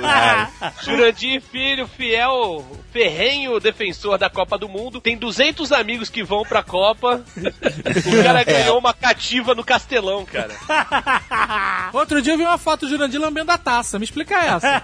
[0.83, 6.63] Jurandir Filho, fiel, ferrenho defensor da Copa do Mundo, tem 200 amigos que vão pra
[6.63, 7.23] Copa.
[7.37, 10.53] O cara ganhou uma cativa no Castelão, cara.
[11.93, 13.99] Outro dia eu vi uma foto do Jurandir lambendo a taça.
[13.99, 14.83] Me explica essa.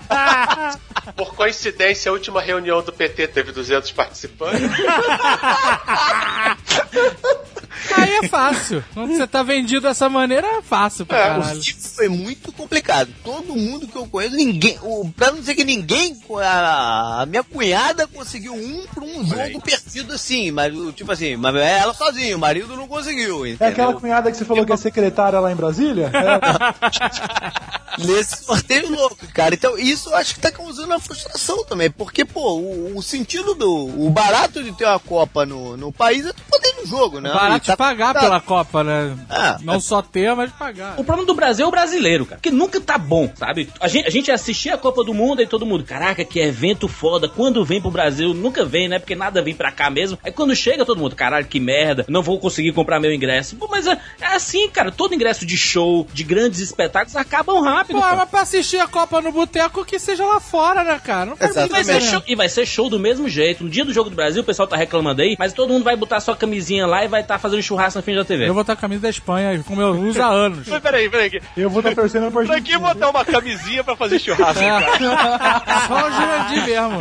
[1.16, 4.62] Por coincidência, a última reunião do PT teve 200 participantes.
[7.96, 8.84] Aí é fácil.
[8.94, 11.58] Quando você tá vendido dessa maneira, é fácil pra É, caralho.
[11.58, 13.10] o tipo foi muito complicado.
[13.24, 14.78] Todo mundo que eu conheço, ninguém.
[14.82, 19.62] O, pra não dizer que ninguém, a, a minha cunhada conseguiu um pra um jogo
[19.62, 23.46] perdido assim, mas o- tipo assim, mas é ela sozinha, o marido não conseguiu.
[23.46, 23.68] É Entendeu?
[23.68, 26.12] aquela cunhada que você falou que é secretária lá em Brasília?
[26.14, 27.78] É.
[27.98, 29.54] Nesse sorteio louco, cara.
[29.56, 31.90] Então, isso eu acho que tá causando uma frustração também.
[31.90, 33.68] Porque, pô, o, o sentido do.
[34.06, 37.20] O barato de ter uma Copa no, no país é tu poder ir no jogo,
[37.20, 37.32] né?
[37.32, 39.18] Barato E tá- de pagar tá- pela Copa, né?
[39.30, 40.94] Ah, Não só ter, mas pagar.
[41.00, 42.42] O problema do Brasil é o brasileiro, cara.
[42.42, 43.70] Que nunca tá bom, sabe?
[43.80, 46.88] A gente, a gente assistia a Copa do Mundo e todo mundo, caraca, que evento
[46.88, 47.28] foda.
[47.30, 49.00] Quando vem pro Brasil, nunca vem, né?
[49.00, 50.18] Porque nada vem pra cá mesmo.
[50.24, 53.56] Aí quando chega todo mundo, caralho, que merda, não vou conseguir comprar meu ingresso.
[53.56, 54.92] Pô, mas é, é assim, cara.
[54.92, 57.87] Todo ingresso de show, de grandes espetáculos, acabam rápido.
[57.94, 61.26] Mas pra assistir a Copa no boteco, que seja lá fora, né, cara?
[61.26, 63.64] Não faz E vai, ser show, e vai ser show do mesmo jeito.
[63.64, 65.96] No dia do jogo do Brasil, o pessoal tá reclamando aí, mas todo mundo vai
[65.96, 68.48] botar sua camisinha lá e vai estar fazendo churrasco na frente da TV.
[68.48, 70.68] Eu vou estar com a camisa da Espanha, como eu uso há anos.
[70.68, 71.42] Mas peraí, peraí.
[71.56, 74.68] Eu vou estar torcendo pra Pra que botar uma camisinha pra fazer churrasco, É.
[74.68, 74.98] cara?
[75.88, 77.00] Só o Jurandir mesmo.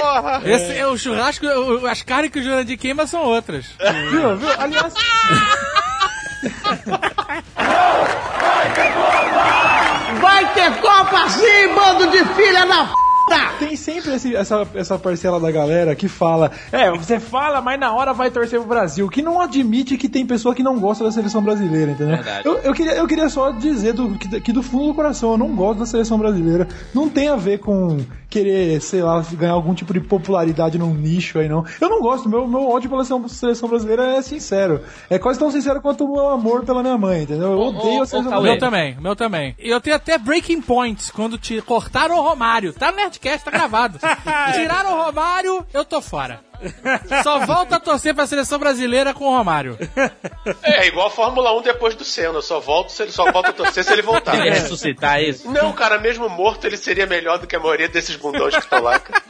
[0.00, 0.42] Porra.
[0.44, 1.46] Esse é o churrasco,
[1.88, 3.66] as carnes que o Jurandir queima são outras.
[4.10, 4.48] Viu, viu?
[4.58, 4.92] Aliás,
[6.86, 6.96] Vai
[10.54, 13.05] ter Copa sim, bando de filha da p.
[13.58, 17.92] tem sempre esse- essa, essa parcela da galera que fala, é, você fala, mas na
[17.92, 21.10] hora vai torcer pro Brasil, que não admite que tem pessoa que não gosta da
[21.10, 22.16] seleção brasileira, entendeu?
[22.16, 22.46] Verdade.
[22.46, 25.38] Eu, eu queria, eu queria só dizer do, que, que do fundo do coração, eu
[25.38, 26.68] não gosto da seleção brasileira.
[26.94, 27.98] Não tem a ver com
[28.28, 31.64] querer, sei lá, ganhar algum tipo de popularidade num nicho aí, não.
[31.80, 34.80] Eu não gosto, meu, meu ódio pela seleção, seleção brasileira é sincero.
[35.08, 37.52] É quase tão sincero quanto o meu amor pela minha mãe, entendeu?
[37.52, 38.60] Eu odeio ô, a seleção ô, O meu brasileira.
[38.60, 39.54] também, o meu também.
[39.58, 42.72] E eu tenho até breaking points quando te cortaram o Romário.
[42.72, 43.98] Tá no Nerdcast, tá gravado.
[44.54, 46.40] Tiraram o Romário, eu tô fora.
[47.22, 49.76] Só volta a torcer pra seleção brasileira com o Romário.
[50.62, 52.40] É, igual a Fórmula 1 depois do Senna.
[52.40, 54.34] Só volto se ele só volta a torcer se ele voltar.
[54.36, 55.50] Ele ressuscitar isso.
[55.50, 58.82] Não, cara, mesmo morto ele seria melhor do que a maioria desses bundões que estão
[58.82, 58.98] lá.
[58.98, 59.22] cara.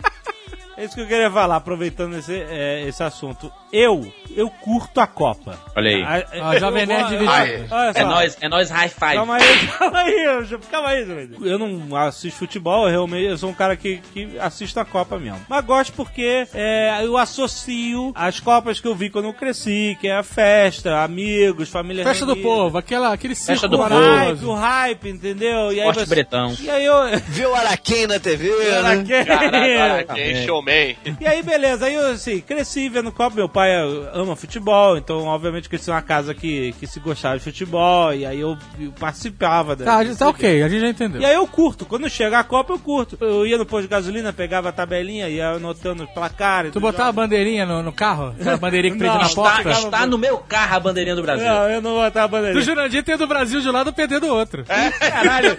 [0.77, 3.51] É isso que eu queria falar, aproveitando esse, é, esse assunto.
[3.73, 5.59] Eu, eu curto a Copa.
[5.75, 6.03] Olha aí.
[6.03, 7.75] A, Ó, Jovem eu Nerd go- dividido.
[7.75, 8.07] Olha É só.
[8.07, 9.15] nós, é nós high five.
[9.15, 11.37] Calma aí, calma aí, eu- calma aí, Zuleide.
[11.41, 15.19] Eu não assisto futebol, eu realmente eu sou um cara que, que assiste a Copa
[15.19, 15.41] mesmo.
[15.49, 20.09] Mas gosto porque é, eu associo as Copas que eu vi quando eu cresci, que
[20.09, 22.49] é a festa, amigos, família Festa do reunida.
[22.55, 25.73] povo, aquela, aquele Festa circo do hype, o hype, entendeu?
[25.73, 26.55] E aí você- bretão.
[26.61, 26.97] E aí eu.
[27.29, 28.79] Vê o Araquém na TV, né?
[28.79, 29.25] Araquém.
[29.25, 30.97] Caralho, quem showman.
[31.21, 33.71] E aí, beleza, aí eu assim, cresci vendo Copa, meu pai
[34.13, 38.41] ama futebol, então obviamente cresci numa casa que, que se gostava de futebol, e aí
[38.41, 39.85] eu, eu participava da.
[39.85, 41.21] Tá, tá ok, a gente já entendeu.
[41.21, 43.17] E aí eu curto, quando chega a Copa eu curto.
[43.21, 46.73] Eu ia no posto de gasolina, pegava a tabelinha, ia anotando os placares.
[46.73, 47.17] Tu botava a jogos.
[47.17, 48.35] bandeirinha no, no carro?
[48.39, 49.71] Aquela bandeirinha que prende Não, na Está, porta?
[49.71, 51.47] está no meu carro a bandeirinha do Brasil.
[51.47, 52.65] Não, eu não botava a Do bandeirinha.
[52.65, 54.65] Jurandir tem do Brasil de um lado o PD do outro.
[54.65, 55.57] Caralho.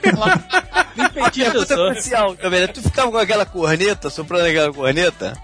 [0.95, 2.35] Nem petista eu sou.
[2.35, 2.67] também, né?
[2.67, 4.96] Tu ficava com aquela corneta, soprando aquela corneta?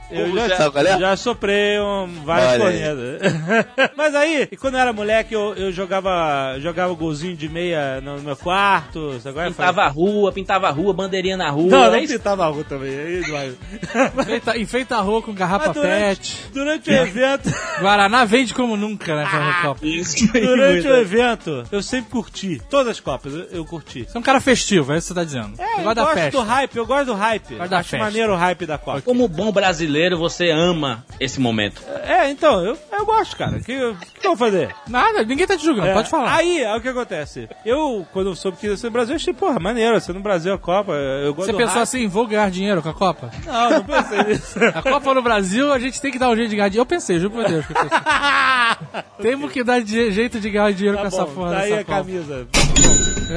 [0.09, 0.99] Eu já, Sabe qual é?
[0.99, 2.81] já soprei um, várias Olha aí.
[2.83, 3.33] cornetas.
[3.95, 8.19] Mas aí, e quando eu era moleque, eu, eu jogava, jogava golzinho de meia no
[8.21, 9.19] meu quarto.
[9.23, 9.45] é?
[9.49, 11.69] Pintava a rua, pintava a rua, bandeirinha na rua.
[11.69, 12.13] Não, é não isso?
[12.13, 12.89] pintava a rua também.
[12.97, 13.53] Aí, vai.
[14.21, 16.51] Enfeita, enfeita a rua com garrafa Mas durante, pet.
[16.53, 17.49] durante o evento,
[17.79, 19.85] Guaraná vende como nunca, né, pra Copa.
[19.85, 20.31] Isso.
[20.31, 22.61] durante o evento, eu sempre curti.
[22.69, 24.05] Todas as copas eu, eu curti.
[24.07, 25.53] Você é um cara festivo, é isso que você tá dizendo.
[25.59, 26.31] É, eu da gosto festa.
[26.39, 27.55] do hype, eu gosto do hype.
[27.55, 28.05] Gosto da Acho festa.
[28.05, 29.01] maneiro o hype da Copa.
[29.01, 31.81] Como bom brasileiro, você ama esse momento.
[32.05, 33.57] É, então, eu, eu gosto, cara.
[33.57, 34.73] O que, que eu vou fazer?
[34.87, 36.35] Nada, ninguém tá te julgando, É, pode falar.
[36.35, 37.49] Aí, é o que acontece.
[37.65, 40.19] Eu, quando eu soube que ia ser no Brasil, eu achei, porra, maneiro, ser no
[40.21, 40.93] Brasil a Copa.
[40.93, 43.29] Eu gosto Você pensou assim, vou ganhar dinheiro com a Copa?
[43.45, 44.59] Não, não pensei nisso.
[44.73, 46.81] A Copa no Brasil, a gente tem que dar um jeito de ganhar dinheiro.
[46.83, 47.65] Eu pensei, juro por Deus.
[47.65, 47.99] que eu pensei.
[49.21, 51.73] Temos que dar de- jeito de ganhar dinheiro com Tá essa bom, porra tá aí
[51.73, 51.97] a Copa.
[51.99, 52.47] camisa.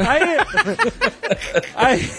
[0.08, 0.36] aí,
[1.74, 2.10] aí,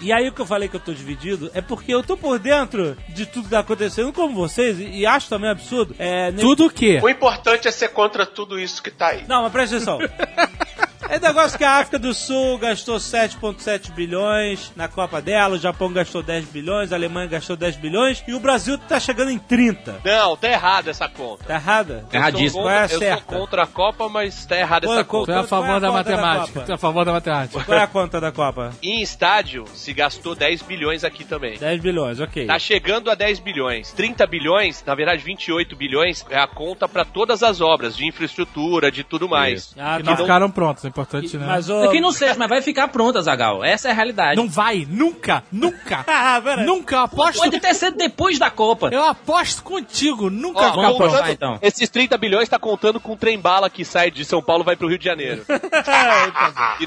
[0.00, 2.38] e aí o que eu falei que eu tô dividido é porque eu tô por
[2.38, 5.94] dentro de tudo que tá acontecendo como vocês e, e acho também absurdo.
[5.98, 7.00] É, Tudo o quê?
[7.02, 9.24] O importante é ser contra tudo isso que tá aí.
[9.28, 9.98] Não, mas presta atenção.
[11.08, 15.92] É negócio que a África do Sul gastou 7,7 bilhões na Copa dela, o Japão
[15.92, 20.00] gastou 10 bilhões, a Alemanha gastou 10 bilhões e o Brasil tá chegando em 30.
[20.04, 21.44] Não, tá errada essa conta.
[21.44, 22.04] Tá errada?
[22.10, 22.52] Tá erradíssimo.
[22.52, 23.22] Sou Qual é eu sou certa?
[23.22, 25.32] contra a Copa, mas tá errada essa qual- conta.
[25.32, 26.52] Tu é a é favor a da conta da matemática.
[26.54, 26.66] Copa?
[26.66, 27.64] Tu é a favor da matemática.
[27.64, 28.70] Qual é a conta da Copa?
[28.82, 31.58] Em estádio, se gastou 10 bilhões aqui também.
[31.58, 32.46] 10 bilhões, ok.
[32.46, 33.92] Tá chegando a 10 bilhões.
[33.92, 38.90] 30 bilhões, na verdade 28 bilhões, é a conta pra todas as obras, de infraestrutura,
[38.90, 39.74] de tudo mais.
[39.78, 40.10] Ah, Que tá.
[40.10, 41.44] não ficaram prontos, é importante, né?
[41.46, 41.90] Mas o...
[41.90, 43.64] Que não seja, mas vai ficar pronta, Zagal.
[43.64, 44.36] Essa é a realidade.
[44.36, 46.64] Não vai, nunca, nunca, Ah, peraí.
[46.64, 46.94] nunca.
[46.96, 48.88] Eu aposto, Pode ter sido depois da Copa.
[48.92, 51.14] eu aposto contigo, nunca vai ficar vamos pronto.
[51.14, 51.58] apostar, então.
[51.60, 54.66] Esses 30 bilhões tá contando com o trem bala que sai de São Paulo e
[54.66, 55.44] vai pro Rio de Janeiro.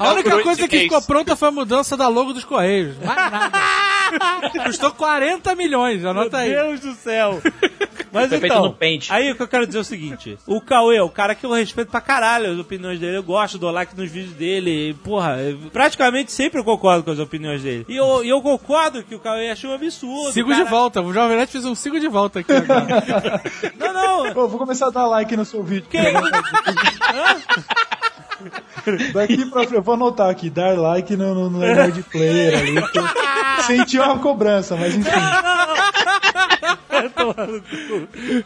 [0.00, 2.96] A única coisa que ficou pronta foi a mudança da logo dos Correios.
[2.98, 3.58] Mais nada.
[4.64, 6.50] Custou 40 milhões, anota aí.
[6.50, 7.40] Meu Deus do céu.
[8.10, 9.12] Mas Foi feito então, no pente.
[9.12, 11.44] aí o que eu quero dizer é o seguinte: o Cauê é o cara que
[11.44, 13.18] eu respeito pra caralho as opiniões dele.
[13.18, 14.90] Eu gosto, dou like nos vídeos dele.
[14.90, 15.36] e, Porra,
[15.72, 17.84] praticamente sempre eu concordo com as opiniões dele.
[17.88, 20.32] E eu, e eu concordo que o Cauê achou um absurdo.
[20.32, 20.64] Sigo cara.
[20.64, 23.42] de volta, o Jovem Nerd fez um sigo de volta aqui agora.
[23.78, 24.32] Não, não.
[24.32, 25.86] Pô, vou começar a dar like no seu vídeo.
[25.90, 25.98] Que...
[29.12, 32.76] Daqui pra frente, eu vou anotar aqui, dar like no, no, no Nerd Player ali.
[33.66, 35.10] Senti uma cobrança, mas enfim.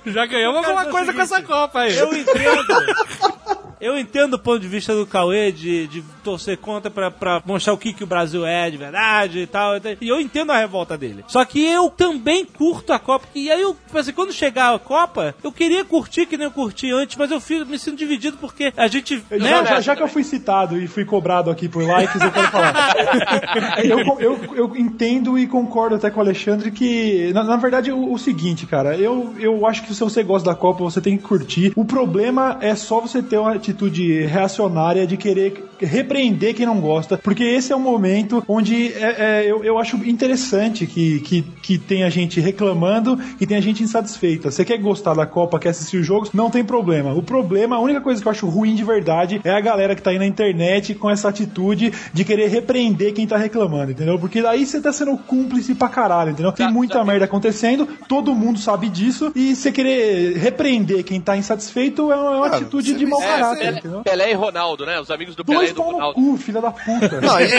[0.06, 1.96] Já ganhamos alguma coisa com essa Copa aí.
[1.96, 3.61] Eu entendo.
[3.82, 7.72] Eu entendo o ponto de vista do Cauê de, de torcer contra pra, pra mostrar
[7.72, 9.72] o que, que o Brasil é de verdade e tal.
[10.00, 11.24] E eu entendo a revolta dele.
[11.26, 13.26] Só que eu também curto a Copa.
[13.34, 16.90] E aí, eu, assim, quando chegar a Copa, eu queria curtir que nem eu curti
[16.92, 19.22] antes, mas eu fico, me sinto dividido porque a gente.
[19.30, 22.30] Já, Né, já- já que eu fui citado e fui cobrado aqui por likes, eu
[22.30, 22.94] quero falar.
[23.84, 28.12] eu, eu, eu entendo e concordo até com o Alexandre que, na, na verdade, o,
[28.12, 31.24] o seguinte, cara, eu, eu acho que se você gosta da Copa, você tem que
[31.24, 31.72] curtir.
[31.74, 37.18] O problema é só você ter uma atitude reacionária de querer repreender quem não gosta,
[37.18, 41.78] porque esse é o momento onde é, é, eu, eu acho interessante que, que, que
[41.78, 44.50] tenha gente reclamando e tenha gente insatisfeita.
[44.50, 47.12] Você quer gostar da Copa, quer assistir os jogos, não tem problema.
[47.12, 50.02] O problema, a única coisa que eu acho ruim de verdade é a galera que
[50.02, 54.18] tá aí na internet com essa atitude de querer repreender quem tá reclamando, entendeu?
[54.18, 56.52] Porque daí você tá sendo cúmplice pra caralho, entendeu?
[56.52, 62.12] Tem muita merda acontecendo, todo mundo sabe disso, e você querer repreender quem tá insatisfeito
[62.12, 63.61] é uma, é uma atitude de mau É, caráter.
[63.62, 64.02] Pelé, entendeu?
[64.02, 65.00] Pelé e Ronaldo, né?
[65.00, 66.14] Os amigos do Pelé Dois e do pau no Ronaldo.
[66.14, 67.20] cu, filha da puta.
[67.20, 67.56] Não, isso,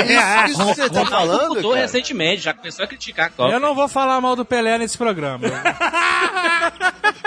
[0.52, 3.52] isso que você tá falando, mudou recentemente, já começou a criticar a Copa.
[3.54, 5.48] Eu não vou falar mal do Pelé nesse programa.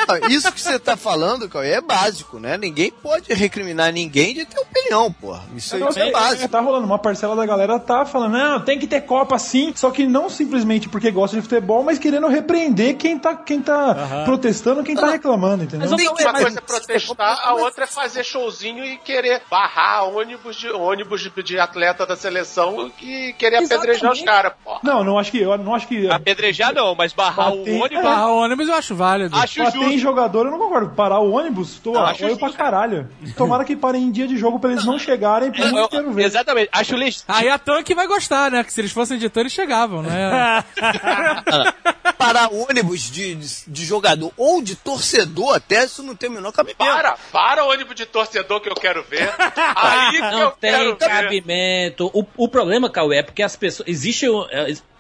[0.09, 2.57] não, isso que você tá falando, Cauê, é básico, né?
[2.57, 5.43] Ninguém pode recriminar ninguém de ter opinião, porra.
[5.55, 6.49] Isso, isso é É, básico.
[6.49, 9.91] tá rolando, uma parcela da galera tá falando, não, tem que ter Copa sim, só
[9.91, 14.83] que não simplesmente porque gosta de futebol, mas querendo repreender quem tá, quem tá protestando,
[14.83, 15.89] quem tá reclamando, entendeu?
[15.89, 20.05] Uma Tem que- coisa é mas- protestar, a outra é fazer showzinho e querer barrar
[20.05, 24.53] ônibus de, ônibus de, de atleta da seleção e querer apedrejar os caras.
[24.83, 26.09] Não, não acho que, eu não acho que...
[26.11, 28.03] Apedrejar não, mas barrar o ônibus.
[28.03, 29.37] Barra ônibus eu acho válido.
[29.37, 29.99] Acho em justo.
[29.99, 30.95] jogador, eu não concordo.
[30.95, 33.09] Parar o ônibus, tô acho apoio pra caralho.
[33.37, 35.85] Tomara que parem em dia de jogo pra eles não chegarem pro Eu- mundo eu-
[35.85, 36.25] inteiro ver.
[36.25, 36.69] exatamente.
[36.73, 37.25] Acho legítimo.
[37.29, 38.65] Aí a Tanque vai gostar, né?
[38.65, 40.65] Que se eles fossem de eles chegavam, né?
[42.17, 46.53] Parar ônibus de, de, de jogador ou de torcedor até, isso não tem o menor
[46.53, 46.79] cabimento.
[46.79, 49.29] Para, para o ônibus de torcedor que eu quero ver.
[49.77, 51.09] Aí que Não eu tem quero ver.
[51.09, 52.11] cabimento.
[52.15, 53.89] O, o problema, Cauê, é porque as pessoas.
[53.89, 54.27] Existe.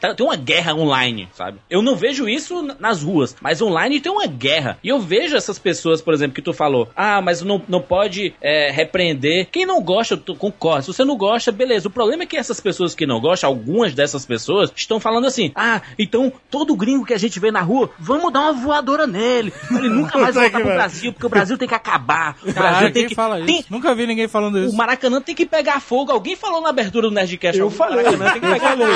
[0.00, 1.58] Tá- Tem uma guerra online, sabe?
[1.70, 4.78] Eu não vejo isso nas ruas, mas online tem uma guerra.
[4.82, 8.34] E eu vejo essas pessoas, por exemplo, que tu falou, ah, mas não, não pode
[8.40, 9.48] é, repreender.
[9.50, 10.82] Quem não gosta, tu concorda.
[10.82, 11.88] Se você não gosta, beleza.
[11.88, 15.52] O problema é que essas pessoas que não gostam, algumas dessas pessoas, estão falando assim,
[15.54, 19.52] ah, então todo gringo que a gente vê na rua, vamos dar uma voadora nele.
[19.70, 20.74] Ele nunca mais voltar que pro.
[20.74, 22.36] Brasil, porque o Brasil tem que acabar.
[22.42, 23.14] O Caralho, Brasil tem que.
[23.14, 23.46] fala isso?
[23.46, 24.76] tem- Nunca vi ninguém falando o isso.
[24.76, 26.12] Maracanã tem que pegar fogo.
[26.12, 27.58] Alguém falou na abertura do Nerdcast.
[27.58, 28.86] Eu falei, Maracanã tem que eu falei,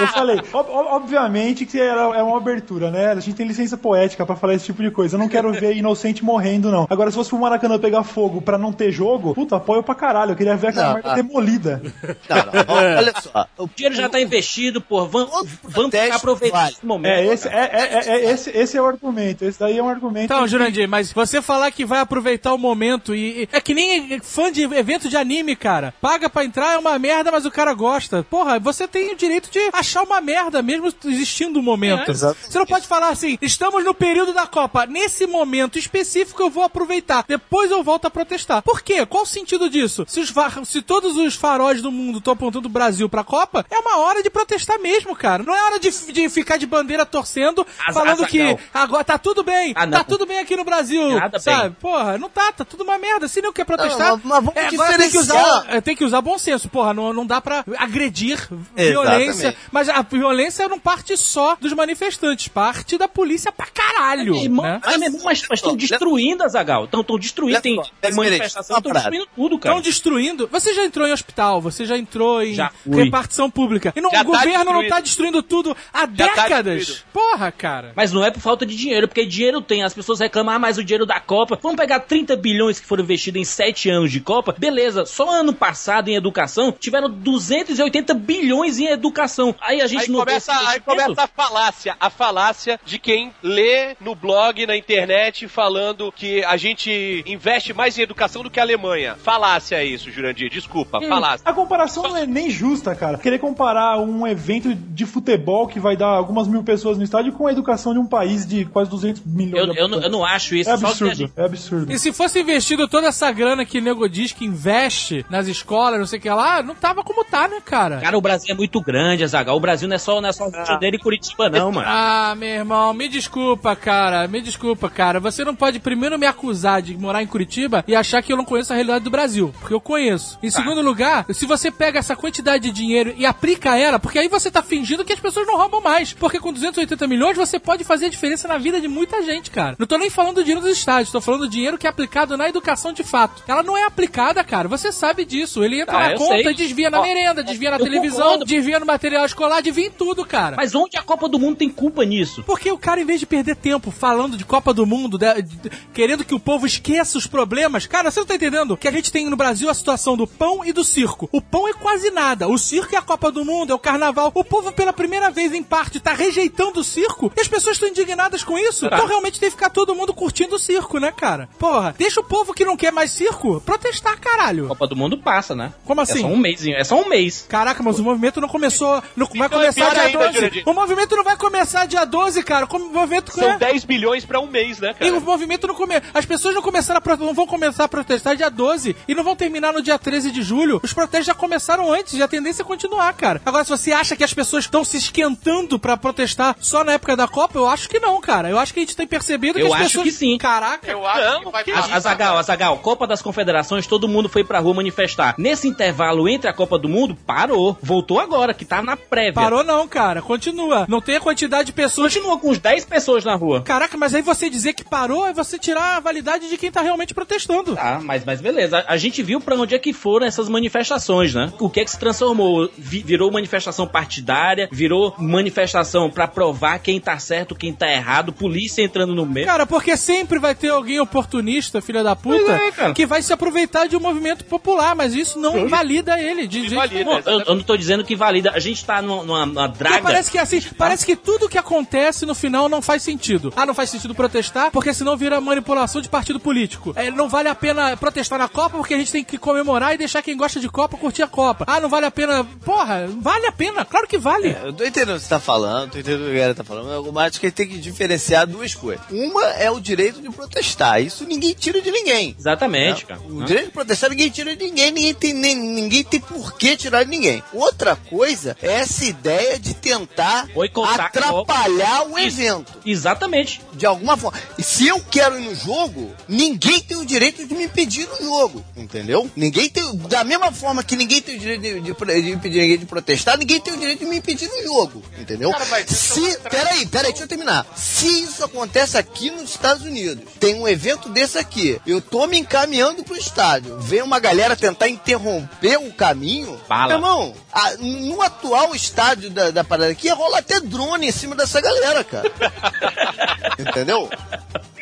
[0.00, 0.40] eu falei.
[0.52, 3.12] Ob- ob- obviamente que era, é uma abertura, né?
[3.12, 5.14] A gente tem licença poética pra falar esse tipo de coisa.
[5.16, 6.86] Eu não quero ver inocente morrendo, não.
[6.90, 10.32] Agora, se fosse pro Maracanã pegar fogo pra não ter jogo, puta, apoio pra caralho.
[10.32, 11.14] Eu queria ver aquela Não, merda ah.
[11.14, 11.82] demolida.
[12.28, 13.46] Não, não, olha só.
[13.58, 15.06] O dinheiro já tá investido, pô.
[15.06, 16.72] Vamos, vamos aproveitar vale.
[16.72, 17.12] esse momento.
[17.12, 19.44] É, esse é, é, é- é- esse, esse é o argumento.
[19.44, 20.24] Esse daí é um argumento.
[20.24, 23.42] Então, Jurandir, mas você falar que vai aproveitar o momento e.
[23.44, 25.92] e- É que nem fã de evento de anime, cara.
[26.00, 28.22] Paga pra entrar, é uma merda, mas o cara gosta.
[28.28, 32.10] Porra, você tem o direito de achar uma merda, mesmo existindo o momento.
[32.10, 34.86] É, você não pode falar assim, estamos no período da Copa.
[34.86, 37.24] Nesse momento específico eu vou aproveitar.
[37.26, 38.62] Depois eu volto a protestar.
[38.62, 39.04] Por quê?
[39.06, 40.04] Qual o sentido disso?
[40.08, 40.32] Se, os
[40.64, 44.22] se todos os faróis do mundo estão apontando o Brasil pra Copa, é uma hora
[44.22, 45.42] de protestar mesmo, cara.
[45.42, 48.58] Não é hora de, de ficar de bandeira torcendo, Az- falando que Azaghal.
[48.74, 49.72] agora tá tudo bem.
[49.76, 49.98] Ah, não.
[49.98, 51.18] tá tudo bem aqui no Brasil.
[51.18, 51.62] Nada sabe?
[51.62, 51.72] bem.
[51.80, 53.28] Porra, não tá, tá tudo uma merda.
[53.28, 55.96] Se não quer protestar, Não, mas- mas vamos é, agora tem que, usar, é, tem
[55.96, 56.68] que usar bom senso.
[56.68, 58.38] Porra, não, não dá pra agredir
[58.76, 58.90] Exatamente.
[58.90, 59.56] violência.
[59.72, 60.29] Mas a violência
[60.68, 64.34] não parte só dos manifestantes, parte da polícia pra caralho.
[64.34, 64.80] Meu irmão, né?
[64.84, 66.84] mas, meu irmão, mas estão destruindo a Zagal.
[66.84, 69.74] Estão destruindo, tem, mas, manifestação, estão destruindo tudo, cara.
[69.76, 70.48] Estão destruindo.
[70.50, 73.92] Você já entrou em hospital, você já entrou em Já repartição pública.
[73.96, 76.78] E não, Já o tá governo não tá destruindo tudo há Já tá décadas.
[76.78, 77.04] destruído.
[77.12, 77.92] Porra, cara.
[77.94, 79.82] Mas não é por falta de dinheiro, porque dinheiro tem.
[79.82, 81.58] As pessoas reclamam, ah, mas o dinheiro da Copa.
[81.62, 84.54] Vamos pegar 30 bilhões que foram investidos em 7 anos de Copa.
[84.56, 89.54] Beleza, só ano passado em educação tiveram 280 bilhões em educação.
[89.60, 93.32] Aí a gente Aí não começa, esse aí começa a falácia, a falácia de quem
[93.42, 98.58] lê no blog, na internet, falando que a gente investe mais em educação do que
[98.60, 99.16] a Alemanha.
[99.22, 101.48] Falácia é isso, Jurandir, desculpa, falácia.
[101.48, 103.18] A comparação não é nem justa, cara.
[103.18, 107.46] Querer comparar um evento de futebol que vai dar algumas mil pessoas no estádio com
[107.46, 110.24] a educação de um país de quase 200 milhões Eu, de eu, não- eu não
[110.24, 110.70] acho isso.
[110.70, 111.92] É absurdo, gente- é absurdo.
[111.92, 115.98] E se fosse investido toda essa grana que o nego diz que investe nas escolas,
[115.98, 117.98] não sei o que lá, não tava como tá, né, cara?
[118.00, 119.56] Cara, o Brasil é muito grande, Azagal.
[119.56, 121.86] O Brasil não é só, não é só Rio de Janeiro e Curitiba, não, mano.
[121.86, 124.26] Ah, meu irmão, me desculpa, cara.
[124.26, 125.20] Me desculpa, cara.
[125.20, 128.46] Você não pode primeiro me acusar de morar em Curitiba e achar que eu não
[128.46, 129.52] conheço a realidade do Brasil.
[129.60, 130.38] Porque eu conheço.
[130.42, 134.28] Em segundo lugar, se você pega essa quantidade de dinheiro e aplica ela, porque aí
[134.28, 136.14] você tá fingindo que as pessoas não roubam mais.
[136.14, 139.76] Porque com 280 milhões você pode fazer a diferença na vida de muita gente, cara.
[139.78, 142.36] Não tô nem falando do dinheiro dos estádios, tô falando do dinheiro que é aplicado
[142.36, 143.42] na educação de fato.
[143.46, 144.68] Ela não é aplicada, cara.
[144.68, 145.62] Você sabe disso.
[145.64, 146.52] Ele entra Ah, na conta sei.
[146.52, 148.44] e desvia na Ó, merenda, desvia na eu televisão, concordo.
[148.44, 150.56] desvia no material escolar, desvia em tudo, cara.
[150.56, 152.42] Mas onde a Copa do Mundo tem culpa nisso?
[152.44, 155.70] Porque o cara, em vez de perder tempo falando de Copa do Mundo, de- de-
[155.92, 159.12] querendo que o povo esqueça os problemas, cara, você não tá entendendo que a gente
[159.12, 161.28] tem no Brasil a situação do pão e do circo.
[161.30, 162.48] O pão é quase nada.
[162.48, 164.32] O circo é a Copa do Mundo, é o carnaval.
[164.34, 167.88] O povo, pela primeira vez, em parte, tá rejeitando o circo e as pessoas estão
[167.90, 168.86] indignadas com isso.
[168.86, 171.48] Então, realmente, tem que ficar todo mundo curtindo o circo, né, cara?
[171.58, 174.68] Porra, deixa o povo que não quer mais circo protestar, caralho.
[174.68, 175.74] Copa do Mundo passa, né?
[175.84, 176.20] Como É assim?
[176.22, 177.44] só um mês, é só um mês.
[177.48, 179.02] Caraca, mas o movimento não começou.
[179.16, 179.58] Não vai Então,
[179.90, 180.34] começar dia ainda, 12.
[180.38, 180.62] Jurandir.
[180.66, 182.66] O movimento não vai começar dia 12, cara.
[182.66, 185.18] O movimento São é- 10 bilhões pra um mês, né, E cara?
[185.18, 186.02] o movimento não começa.
[186.14, 189.36] As pessoas não começaram a não vão começar a protestar dia 12 e não vão
[189.36, 190.80] terminar no dia 13 de julho.
[190.82, 193.40] Os protestos já começaram antes e a tendência é continuar, cara.
[193.44, 197.16] Agora, se você acha que as pessoas estão se esquentando pra protestar só na época
[197.16, 198.48] da Copa, eu acho que não, cara.
[198.48, 200.04] Eu acho que a gente tem percebido que Eu as acho pessoas.
[200.04, 200.38] que sim.
[200.38, 200.90] Caraca.
[200.90, 201.70] Eu acho Não, que vai que.
[201.72, 205.34] Azagal, Azagal, Copa das Confederações, todo mundo foi pra rua manifestar.
[205.38, 207.76] Nesse intervalo entre a Copa do Mundo, parou.
[207.82, 209.32] Voltou agora, que tá na prévia.
[209.32, 210.20] Parou não, cara.
[210.22, 210.86] Continua.
[210.88, 212.12] Não tem a quantidade de pessoas.
[212.14, 213.62] Continua com uns 10 pessoas na rua.
[213.62, 216.80] Caraca, mas aí você dizer que parou é você tirar a validade de quem tá
[216.80, 217.74] realmente protestando.
[217.74, 218.78] Tá, mas, mas beleza.
[218.86, 221.52] A, a gente viu pra onde é que foram essas manifestações, né?
[221.58, 222.68] O que é que se transformou?
[222.76, 228.82] Vi- virou manifestação partidária, virou manifestação pra provar quem tá certo, quem tá errado, polícia
[228.82, 229.46] entrando no meio.
[229.46, 233.86] Cara, porque sempre vai ter alguém oportunista, filha da puta, é, que vai se aproveitar
[233.88, 236.46] de um movimento popular, mas isso não invalida ele.
[236.46, 237.04] De nenhum.
[237.22, 238.52] Pô, eu, eu não tô dizendo que valida.
[238.54, 240.02] A gente tá numa, numa, numa Porque draga.
[240.02, 243.52] parece que assim, parece que tudo que acontece no final não faz sentido.
[243.56, 246.92] Ah, não faz sentido protestar, porque senão vira manipulação de partido político.
[246.96, 249.98] É, não vale a pena protestar na Copa, porque a gente tem que comemorar e
[249.98, 251.64] deixar quem gosta de Copa curtir a Copa.
[251.66, 252.44] Ah, não vale a pena.
[252.64, 254.56] Porra, vale a pena, claro que vale.
[254.62, 256.64] Eu tô entendendo o que você tá falando, tô entendendo o que a galera tá
[256.64, 259.04] falando, mas eu acho que a gente tem que diferenciar duas coisas.
[259.10, 262.34] Uma é o direito de protestar, isso ninguém tira de ninguém.
[262.38, 263.20] Exatamente, cara.
[263.28, 266.76] O direito de protestar ninguém tira de ninguém, ninguém tem, nem, ninguém tem por que
[266.76, 267.42] tirar de ninguém.
[267.52, 272.72] Outra coisa é essa ideia de tentar Boicotar atrapalhar o evento.
[272.84, 273.60] Exatamente.
[273.72, 274.38] De alguma forma.
[274.58, 278.24] E se eu quero ir no jogo, ninguém tem o direito de me impedir no
[278.26, 278.64] jogo.
[278.76, 279.30] Entendeu?
[279.36, 279.84] Ninguém tem.
[280.08, 283.38] Da mesma forma que ninguém tem o direito de, de, de impedir ninguém de protestar,
[283.38, 285.02] ninguém tem o direito de me impedir no jogo.
[285.18, 285.50] Entendeu?
[285.50, 286.38] Cara, mas se.
[286.40, 287.66] Peraí, peraí, deixa eu terminar.
[287.76, 292.38] Se isso acontece aqui nos Estados Unidos, tem um evento desse aqui, eu tô me
[292.38, 296.60] encaminhando pro estádio, vem uma galera tentar interromper o caminho.
[296.88, 301.34] Meu irmão, a- no atual estádio da, da parada aqui, rola até drone em cima
[301.34, 302.30] dessa galera, cara.
[303.58, 304.08] Entendeu?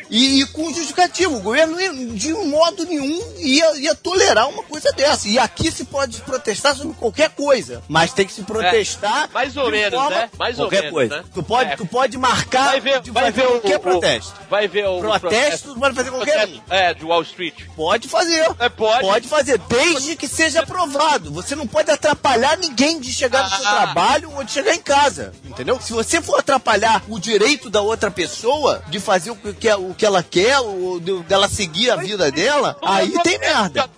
[0.09, 4.91] E, e com justificativo, o governo ia- de modo nenhum ia, ia tolerar uma coisa
[4.93, 5.27] dessa.
[5.27, 9.25] E aqui se pode protestar sobre qualquer coisa, mas tem que se protestar.
[9.25, 10.29] É, mais ou de menos, forma- né?
[10.39, 11.17] Mais ou qualquer menos, coisa.
[11.17, 11.23] né?
[11.31, 11.75] Tu pode, É.
[11.75, 14.33] tu pode marcar, Vai ver, de- vai ver o, qualquer o- protesto.
[14.49, 16.61] Vai ver o Protesto, tu pode fazer qualquer um.
[16.71, 17.53] É, de Wall Street.
[17.75, 18.49] Pode fazer.
[18.57, 19.01] É, pode.
[19.01, 21.31] Pode fazer, desde que seja aprovado.
[21.33, 23.71] Você não pode atrapalhar ninguém de chegar no seu Ah.
[23.83, 25.33] trabalho ou de chegar em casa.
[25.45, 25.79] Entendeu?
[25.81, 30.05] Se você for atrapalhar o direito da outra pessoa de fazer o que, o que
[30.05, 33.89] ela quer, ou de- dela seguir a vida dela, é aí tem merda.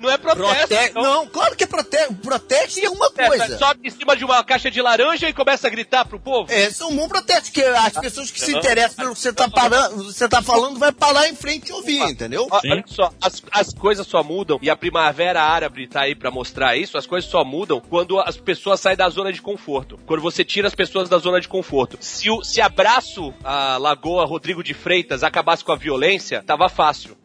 [0.00, 0.68] Não é protesto.
[0.68, 0.92] Prote...
[0.94, 2.14] Não, claro que é protesto.
[2.14, 3.58] Protesto é uma É, coisa.
[3.58, 6.52] Sobe em cima de uma caixa de laranja e começa a gritar pro povo.
[6.52, 9.48] Esse é um bom protesto, que as pessoas que se interessam pelo que você tá,
[9.48, 12.46] parando, você tá falando vai parar em frente e ouvir, entendeu?
[12.50, 16.76] Olha só, as, as coisas só mudam, e a Primavera Árabe tá aí pra mostrar
[16.76, 19.98] isso, as coisas só mudam quando as pessoas saem da zona de conforto.
[20.06, 21.96] Quando você tira as pessoas da zona de conforto.
[22.00, 27.16] Se, o, se abraço a Lagoa Rodrigo de Freitas acabasse com a violência, tava fácil.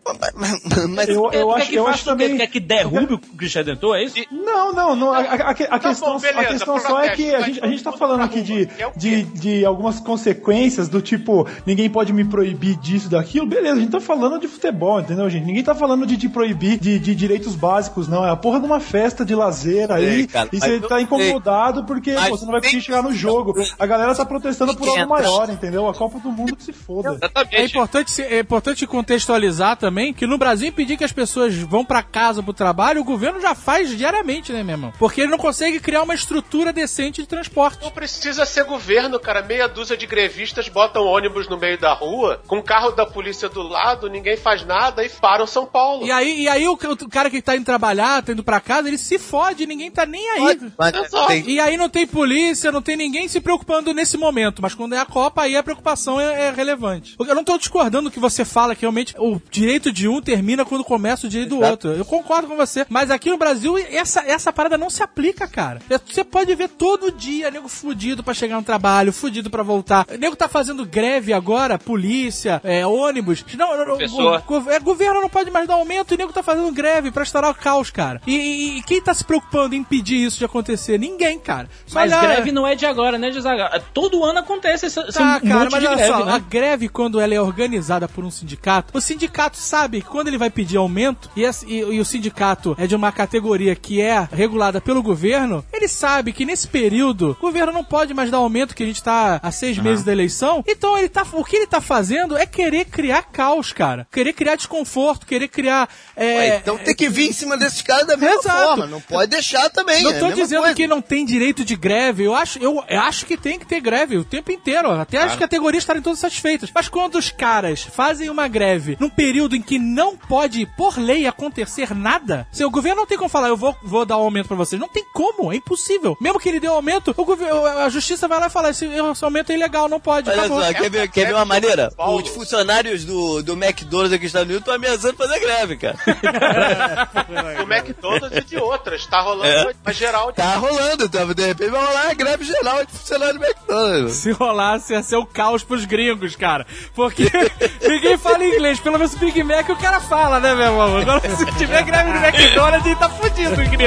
[0.90, 2.38] Mas Eu, eu Tu quer acho, que eu acho o também.
[2.38, 4.16] quer que derrube o Cristian Redentor, é isso?
[4.32, 5.14] Não, não, não.
[5.14, 7.68] A, a- a- a questão, bom, beleza, a questão só é que a gente, a
[7.68, 8.98] gente tá falando aqui de, É o quê?
[9.00, 13.46] de, de algumas consequências do tipo, ninguém pode me proibir disso, daquilo.
[13.46, 15.46] Beleza, a gente tá falando de futebol, entendeu, gente?
[15.46, 18.26] Ninguém tá falando de te proibir de, de direitos básicos, não.
[18.26, 21.84] É a porra de uma festa de lazer aí Ei, cara, e você tá incomodado
[21.86, 23.54] porque pô, você não vai conseguir chegar no jogo.
[23.80, 25.88] A galera tá protestando por algo maior, entendeu?
[25.88, 27.18] A Copa do Mundo que se foda.
[27.52, 32.02] É importante, é importante contextualizar também que no Brasil impedir que as pessoas vão pra
[32.18, 34.94] casa pro trabalho, o governo já faz diariamente, né, meu irmão?
[34.98, 37.84] Porque ele não consegue criar uma estrutura decente de transporte.
[37.84, 39.42] Não precisa ser governo, cara.
[39.44, 43.62] Meia dúzia de grevistas botam ônibus no meio da rua, com carro da polícia do
[43.62, 46.06] lado, ninguém faz nada e param São Paulo.
[46.06, 48.88] E aí, e aí o, o cara que tá indo trabalhar, tá indo pra casa,
[48.88, 50.60] ele se fode, ninguém tá nem aí.
[50.78, 50.94] Mas
[51.28, 54.62] tem- E aí não tem polícia, não tem ninguém se preocupando nesse momento.
[54.62, 57.16] Mas quando é a Copa, aí a preocupação é, é relevante.
[57.20, 60.84] Eu não tô discordando que você fala que realmente o direito de um termina quando
[60.84, 61.88] começa o direito do Exato.
[61.88, 61.92] outro.
[61.94, 62.86] Eu concordo com você.
[62.90, 65.80] Mas aqui no Brasil, essa, essa parada não se aplica, cara.
[66.06, 70.06] Você pode ver todo dia nego fudido pra chegar no trabalho, fudido pra voltar.
[70.12, 73.44] O nego tá fazendo greve agora, polícia, é, ônibus.
[73.58, 74.42] Não, Professor.
[74.42, 77.52] go- é, governo não pode mais dar aumento e nego tá fazendo greve pra estourar
[77.52, 78.22] o caos, cara.
[78.26, 80.98] E, e- e quem tá se preocupando em impedir isso de acontecer?
[81.00, 81.70] Ninguém, cara.
[81.86, 83.84] Só Mas olhar- greve não é de agora, né, Desaga?
[83.94, 86.32] Todo ano acontece esse, esse Tá, um cara, monte mas de olha greve, só, né?
[86.34, 90.38] a greve, quando ela é organizada por um sindicato, o sindicato sabe que quando ele
[90.38, 94.28] vai pedir aumento e, esse- e- e o sindicato é de uma categoria que é
[94.32, 98.76] regulada pelo governo, ele sabe que nesse período o governo não pode mais dar aumento,
[98.76, 100.64] que a gente tá há seis meses da eleição.
[100.68, 104.08] Então ele tá, o que ele tá fazendo é querer criar caos, cara.
[104.12, 105.90] Querer criar desconforto, querer criar.
[106.16, 108.66] é, Ué, então tem que vir em cima desses caras da mesma Exato.
[108.68, 108.86] forma.
[108.86, 110.04] Não pode deixar também.
[110.04, 110.76] Não é tô dizendo coisa.
[110.76, 112.24] que não tem direito de greve.
[112.24, 114.92] Eu acho, eu acho que tem que ter greve o tempo inteiro.
[114.92, 116.70] Até as categorias estarem todas satisfeitas.
[116.74, 121.26] Mas quando os caras fazem uma greve num período em que não pode, por lei,
[121.26, 124.48] acontecer nada, se o governo não tem como falar, eu vou, vou dar um aumento
[124.48, 124.80] pra vocês.
[124.80, 126.18] Não tem como, é impossível.
[126.22, 128.86] Mesmo que ele dê um aumento, o governo, a justiça vai lá e fala: esse,
[128.86, 130.30] esse aumento é ilegal, não pode.
[130.30, 130.62] Olha acabou.
[130.62, 131.90] só, quer ver, quer ver uma maneira?
[131.98, 135.98] Os funcionários do, do McDonald's aqui nos Estados Unidos estão ameaçando fazer greve, cara.
[137.58, 139.06] Do McDonald's e de outras.
[139.06, 139.74] Tá rolando É.
[139.86, 141.24] uma geral de Tá rolando, tá?
[141.26, 144.16] de repente vai rolar uma greve geral de funcionários do McDonald's.
[144.16, 146.66] Se rolasse, ia ser o caos pros gringos, cara.
[146.96, 147.24] Porque
[147.88, 148.80] ninguém fala inglês.
[148.80, 150.98] Pelo menos o Big Mac o cara fala, né, meu irmão?
[150.98, 153.84] Agora, se tiver greve no McDonald's, ele tá fudido, gringo.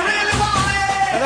[0.00, 0.19] Mas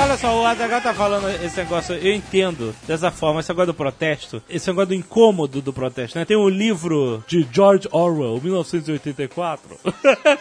[0.05, 3.75] olha só, o Adagal tá falando esse negócio, eu entendo dessa forma, esse negócio do
[3.75, 6.27] protesto, esse negócio do incômodo do protesto, né?
[6.27, 9.79] Tem um livro de George Orwell, 1984,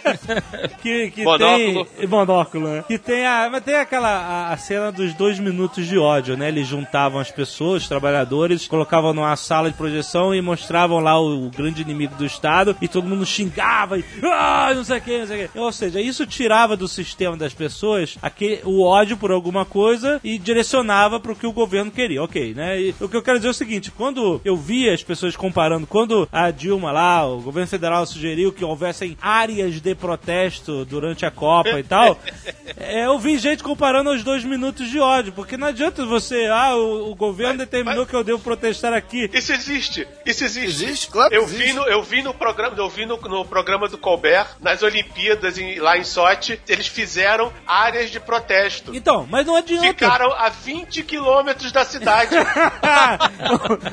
[0.83, 1.85] que, que Monóculo.
[1.85, 2.07] tem...
[2.07, 2.83] Monóculo, né?
[2.85, 3.49] Que tem a...
[3.49, 6.49] Mas tem aquela a, a cena dos dois minutos de ódio, né?
[6.49, 11.47] Eles juntavam as pessoas, os trabalhadores, colocavam numa sala de projeção e mostravam lá o,
[11.47, 14.03] o grande inimigo do Estado e todo mundo xingava e...
[14.23, 15.59] Ah, não sei o que, não sei o que.
[15.59, 20.37] Ou seja, isso tirava do sistema das pessoas aquele, o ódio por alguma coisa e
[20.39, 22.79] direcionava para o que o governo queria, ok, né?
[22.81, 25.85] E o que eu quero dizer é o seguinte, quando eu via as pessoas comparando,
[25.85, 31.31] quando a Dilma lá, o governo federal sugeriu que houvessem áreas de protesto durante a
[31.31, 32.19] Copa e tal,
[32.77, 36.75] é, eu vi gente comparando os dois minutos de ódio, porque não adianta você, ah,
[36.75, 39.29] o, o governo determinou que eu devo protestar aqui.
[39.33, 40.83] Isso existe, isso existe.
[40.83, 41.63] Existe, claro que eu existe.
[41.67, 45.57] vi no, eu vi no programa, eu vi no, no programa do Colbert, nas Olimpíadas
[45.57, 48.95] em- lá em Sochi, eles fizeram áreas de protesto.
[48.95, 49.87] Então, mas não adianta.
[49.87, 52.35] Ficaram a 20 quilômetros da cidade.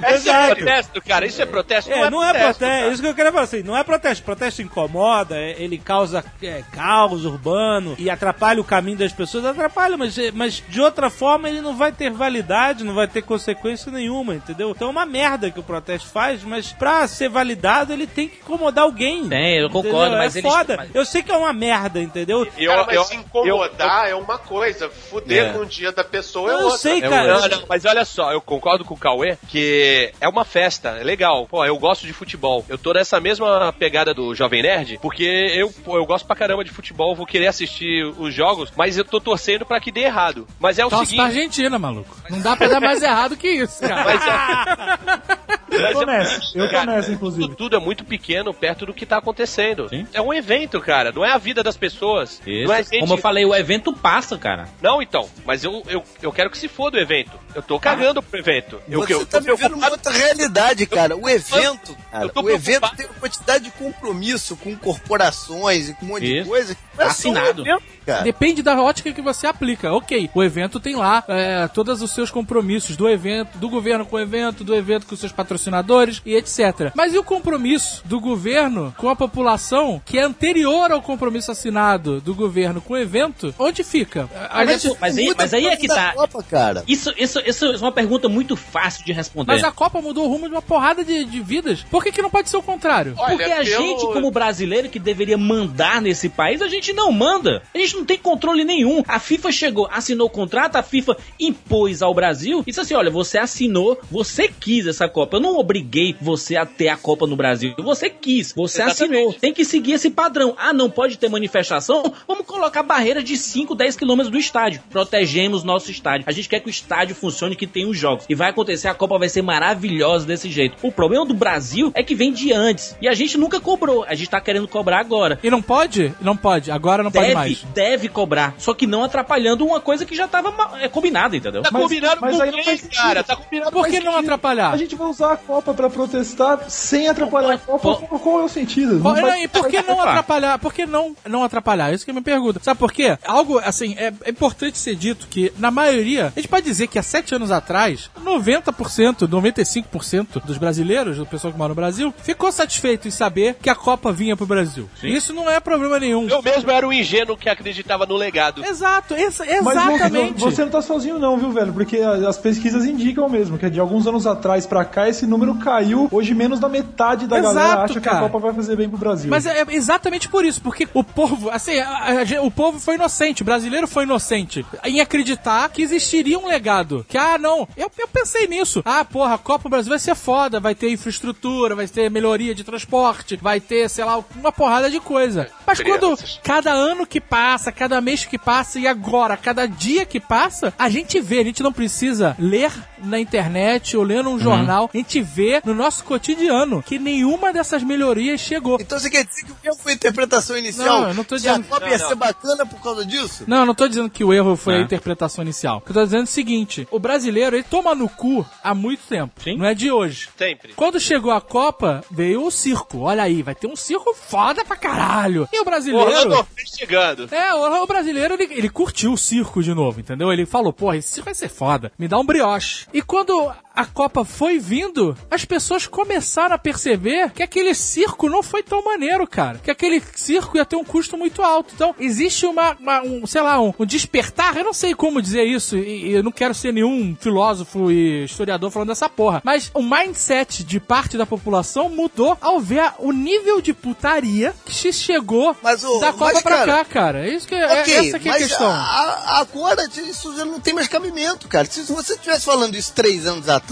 [0.03, 1.27] É é protesto, cara.
[1.27, 1.91] Isso é protesto.
[1.91, 2.61] É, não é protesto.
[2.61, 2.89] cara.
[2.89, 4.25] Isso que eu queria falar assim, não é protesto.
[4.25, 9.97] Protesto incomoda, é- ele causa é, caos urbano e atrapalha o caminho das pessoas, atrapalha,
[9.97, 13.91] mas, é, mas de outra forma ele não vai ter validade, não vai ter consequência
[13.91, 14.71] nenhuma, entendeu?
[14.71, 18.37] Então é uma merda que o protesto faz, mas pra ser validado ele tem que
[18.39, 19.29] incomodar alguém.
[19.29, 20.19] Tem, eu concordo, entendeu?
[20.19, 20.89] mas é foda.
[20.95, 22.47] Eu sei que é uma merda, entendeu?
[22.59, 25.53] Eu- Cara, mas eu- se incomodar é uma coisa, fuder É.
[25.53, 26.79] com o dia da pessoa é Eu outra.
[26.79, 27.41] sei, É, cara.
[27.41, 31.05] não, não, mas olha só, eu concordo com o Cauê que é uma festa, é
[31.05, 31.47] legal.
[31.47, 32.65] Pô, eu gosto de futebol.
[32.69, 35.25] Eu tô nessa mesma pegada do Jovem Nerd, porque
[35.55, 39.05] eu, pô, eu gosto pra caramba de futebol, vou querer assistir os jogos, mas eu
[39.05, 40.47] tô torcendo pra que dê errado.
[40.59, 41.39] Mas é o Torce pra seguinte.
[41.41, 42.17] Argentina, maluco.
[42.29, 44.05] Não dá pra dar mais errado que isso, cara.
[44.05, 47.45] Mas é, Eu tô mas é- nessa, eu tô cara, nessa, inclusive.
[47.47, 49.89] Isso tudo é muito pequeno perto do que tá acontecendo.
[49.89, 50.07] Sim.
[50.13, 51.13] É um evento, cara.
[51.13, 52.41] Não é a vida das pessoas.
[52.47, 52.67] Isso.
[52.69, 53.01] Não é gente...
[53.01, 54.69] Como eu falei, o evento passa, cara.
[54.83, 55.20] Não, então.
[55.45, 57.33] Mas eu, eu, eu quero que se foda o evento.
[57.55, 58.81] Eu tô cagando pro evento.
[58.89, 61.17] Eu, Você eu, tá tô vivendo uma outra realidade, cara.
[61.17, 62.97] O evento, cara, eu tô o evento preocupado.
[62.97, 66.49] tem uma quantidade de compromisso com corporações e com um monte de Isso.
[66.49, 66.75] coisa.
[66.75, 67.63] que não é Assinado.
[67.63, 68.23] evento, cara.
[68.23, 69.93] Depende da ótica que você aplica.
[69.93, 74.17] Ok, o evento tem lá é, todos os seus compromissos do evento, do governo com
[74.17, 76.93] o evento, do evento com seus patrocinadores e etc.
[76.95, 82.21] Mas e o compromisso do governo com a população que é anterior ao compromisso assinado
[82.21, 83.55] do governo com o evento?
[83.59, 84.29] Onde fica?
[84.51, 86.13] A Mas, gente- mas aí, Muda mas aí é por que tá.
[86.13, 86.85] Copa, cara.
[86.87, 89.53] Isso, isso, isso é uma pergunta muito fácil de responder.
[89.53, 91.83] Mas a Copa mudou o rumo de uma porrada de, de vidas.
[91.91, 93.15] Por que, que não pode ser o contrário?
[93.19, 97.11] Olha, Porque a pelo- gente, como brasileiro que deveria mandar nesse país, a gente não
[97.13, 97.63] manda.
[97.75, 99.03] A gente não tem controle nenhum.
[99.09, 103.39] A FIFA chegou, assinou o contrato, a FIFA impôs ao Brasil disse assim: olha, você
[103.39, 105.37] assinou, você quis essa Copa.
[105.37, 107.75] Eu não obriguei você a ter a Copa no Brasil.
[107.79, 109.15] Você quis, você Exatamente.
[109.17, 109.33] assinou.
[109.35, 110.55] Tem que seguir esse padrão.
[110.59, 112.13] Ah, não pode ter manifestação?
[112.29, 114.83] Vamos colocar barreira de 5, 10 quilômetros do estádio.
[115.01, 116.25] Protegemos nosso estádio.
[116.29, 118.27] A gente quer que o estádio funcione, que tenha os jogos.
[118.29, 120.77] E vai acontecer, a Copa vai ser maravilhosa desse jeito.
[120.83, 122.95] O problema do Brasil é que vem de antes.
[123.01, 124.05] E a gente nunca cobrou.
[124.05, 125.39] A gente tá querendo cobrar agora.
[125.43, 126.15] E não pode?
[126.21, 126.71] Não pode.
[126.71, 127.63] Agora não pode Deve, mais.
[127.75, 128.55] deve cobrar.
[128.59, 131.63] Só que não atrapalhando uma coisa que já tava é, combinada, entendeu?
[131.63, 133.25] Tá Mas- combinado mas com aí não quem, cara?
[133.25, 134.77] Tá combinado Por que não A atrapalhar?
[134.77, 138.99] gente vai usar Copa pra protestar sem atrapalhar a Copa, qual, qual é o sentido?
[138.99, 140.59] Não e por que não atrapalhar?
[140.59, 141.93] Por que não, não atrapalhar?
[141.93, 142.61] Isso que eu me pergunto.
[142.63, 143.17] Sabe por quê?
[143.25, 146.99] Algo, assim, é, é importante ser dito que, na maioria, a gente pode dizer que
[146.99, 152.51] há sete anos atrás, 90%, 95% dos brasileiros, do pessoal que mora no Brasil, ficou
[152.53, 154.89] satisfeito em saber que a Copa vinha pro Brasil.
[155.03, 156.29] Isso não é problema nenhum.
[156.29, 158.65] Eu mesmo era o ingênuo que acreditava no legado.
[158.65, 160.41] Exato, exa- Mas não- exatamente.
[160.41, 161.73] não- você não tá sozinho não, viu, velho?
[161.73, 165.55] Porque a- as pesquisas indicam mesmo que de alguns anos atrás pra cá esse número
[165.57, 166.09] caiu.
[166.11, 168.19] Hoje menos da metade da Exato, galera acha que cara.
[168.19, 169.31] a Copa vai fazer bem pro Brasil.
[169.31, 172.95] Mas é é exatamente por isso, porque o povo, assim, a- a- o povo foi
[172.95, 177.05] inocente, o brasileiro foi inocente em acreditar que existiria um legado.
[177.09, 178.83] Que, ah, não, eu, eu pensei nisso.
[178.85, 182.55] Ah, porra, a Copa do Brasil vai ser foda, vai ter infraestrutura, vai ter melhoria
[182.55, 185.49] de transporte, vai ter, sei lá, uma porrada de coisa.
[185.67, 190.19] Mas quando cada ano que passa, cada mês que passa e agora, cada dia que
[190.21, 192.73] passa, a gente vê, a gente não precisa ler
[193.03, 197.83] na internet ou ler num jornal, a gente vê no nosso cotidiano que nenhuma dessas
[197.83, 198.79] melhorias chegou.
[198.81, 201.01] Então você quer dizer que o erro foi a interpretação inicial?
[201.03, 203.45] Não, eu não tô Se a dizendo- Copa ia ser bacana por causa disso?
[203.47, 204.83] Não, eu não tô dizendo que o erro foi a É.
[204.83, 205.79] interpretação inicial.
[205.79, 208.75] O que eu tô dizendo é o seguinte: o brasileiro, ele toma no cu há
[208.75, 209.33] muito tempo.
[209.57, 210.29] Não é de hoje.
[210.37, 210.73] Sempre.
[210.75, 213.01] Quando chegou a Copa, veio o circo.
[213.01, 215.49] Olha aí, vai ter um circo foda pra caralho.
[215.53, 216.11] E o brasileiro.
[216.11, 217.29] Orlando Fest chegando.
[217.35, 220.33] É, o, o brasileiro, ele, ele curtiu o circo de novo, entendeu?
[220.33, 221.93] Ele falou, porra, esse circo vai ser foda.
[221.99, 222.87] Me dá um brioche.
[222.93, 228.43] E quando a Copa foi vindo, as pessoas começaram a perceber que aquele circo não
[228.43, 229.59] foi tão maneiro, cara.
[229.63, 231.73] Que aquele circo ia ter um custo muito alto.
[231.75, 235.45] Então, existe uma, uma- um, sei lá, um, um despertar, eu não sei como dizer
[235.45, 239.71] isso, e, e eu não quero ser nenhum filósofo e historiador falando dessa porra, mas
[239.75, 244.93] o mindset de parte da população mudou ao ver o nível de putaria que se
[244.93, 245.57] chegou
[246.01, 247.27] da Copa mas, pra cara, cá, cara.
[247.27, 248.67] É isso que é, Ok, essa que é a mas questão.
[248.71, 251.65] a- a- agora isso já não tem mais cabimento, cara.
[251.67, 253.70] Se você estivesse falando isso três anos atrás,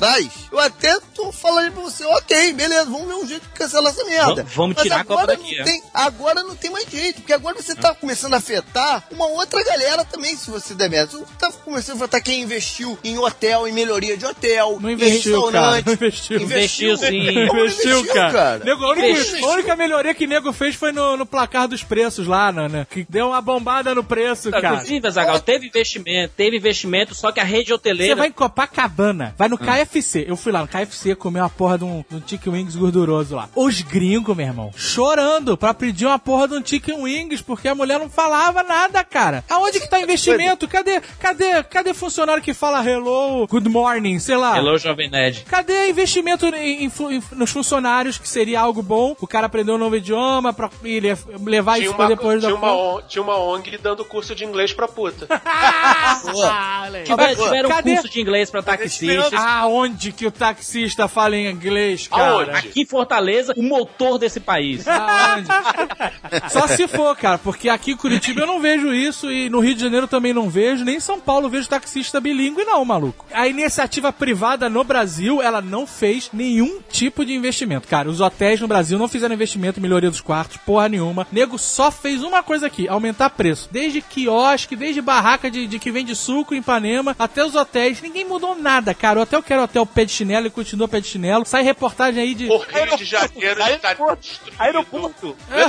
[0.53, 4.05] eu até tô falando pra você, ok, beleza, vamos ver um jeito de cancelar essa
[4.05, 4.42] merda.
[4.44, 7.16] V- vamos Mas tirar a Copa agora daqui, não tem- Agora não tem mais jeito,
[7.16, 11.12] porque agora você tá começando a afetar uma outra galera também, se você der merda.
[11.12, 14.92] Você tá começando a afetar quem investiu em hotel, em melhoria de hotel, Não em
[14.94, 15.70] investiu, cara.
[15.76, 15.86] restaurante.
[15.86, 16.40] Não investiu.
[16.42, 17.46] Investiu, sim.
[17.49, 18.59] Como não Investiu, cara.
[18.64, 19.49] Nego, a, única, Investiu.
[19.49, 22.86] a única melhoria que nego fez foi no, no placar dos preços lá, né, né?
[22.88, 24.74] Que deu uma bombada no preço, cara.
[24.76, 28.14] Inclusive, Azaghal, teve investimento, teve investimento, só que a rede hoteleira.
[28.14, 30.24] Você vai em Copacabana, vai no KFC.
[30.28, 33.36] Eu fui lá no KFC comer uma porra de um, de um chicken wings gorduroso
[33.36, 33.48] lá.
[33.54, 37.74] Os gringos, meu irmão, chorando pra pedir uma porra de um chicken wings, porque a
[37.74, 39.44] mulher não falava nada, cara.
[39.48, 40.66] Aonde que tá investimento?
[40.68, 44.56] Cadê, cadê, cadê funcionário que fala hello, good morning, sei lá?
[44.58, 45.44] Hello, Jovem Nerd.
[45.48, 49.14] Cadê investimento em- em em- nos funcionários, que seria algo bom?
[49.20, 52.42] O cara aprendeu um novo idioma pra e le- levar Tinha isso pra uma, depois
[52.42, 55.26] da tinha, uma, on- tinha uma ONG dando curso de inglês pra puta.
[57.04, 57.92] Tiver- tiveram um Cadê?
[57.94, 59.32] curso de inglês pra taxistas.
[59.68, 62.56] Aonde que o taxista fala em inglês, cara?
[62.56, 64.86] Aqui em Fortaleza, o motor desse país.
[64.88, 65.48] Aonde?
[66.50, 69.74] Só se for, cara, porque aqui em Curitiba eu não vejo isso e no Rio
[69.74, 73.26] de Janeiro também não vejo, nem em São Paulo vejo taxista bilíngue não, maluco.
[73.30, 77.86] A iniciativa privada no Brasil, ela não fez nenhum tipo de investimento.
[77.86, 81.26] Cara, os hotéis no Brasil não fizeram investimento em melhoria dos quartos, porra nenhuma.
[81.30, 83.68] Nego só fez uma coisa aqui, aumentar preço.
[83.70, 88.00] Desde quiosque, desde barraca de, de que vende suco em Ipanema, até os hotéis.
[88.00, 89.18] Ninguém mudou nada, cara.
[89.18, 91.44] O hotel quer hotel pé de chinelo e continua pé de chinelo.
[91.44, 92.46] Sai reportagem aí de...
[92.46, 94.56] O Rio de Janeiro está destruído.
[94.59, 95.36] Aeroporto.
[95.50, 95.66] É,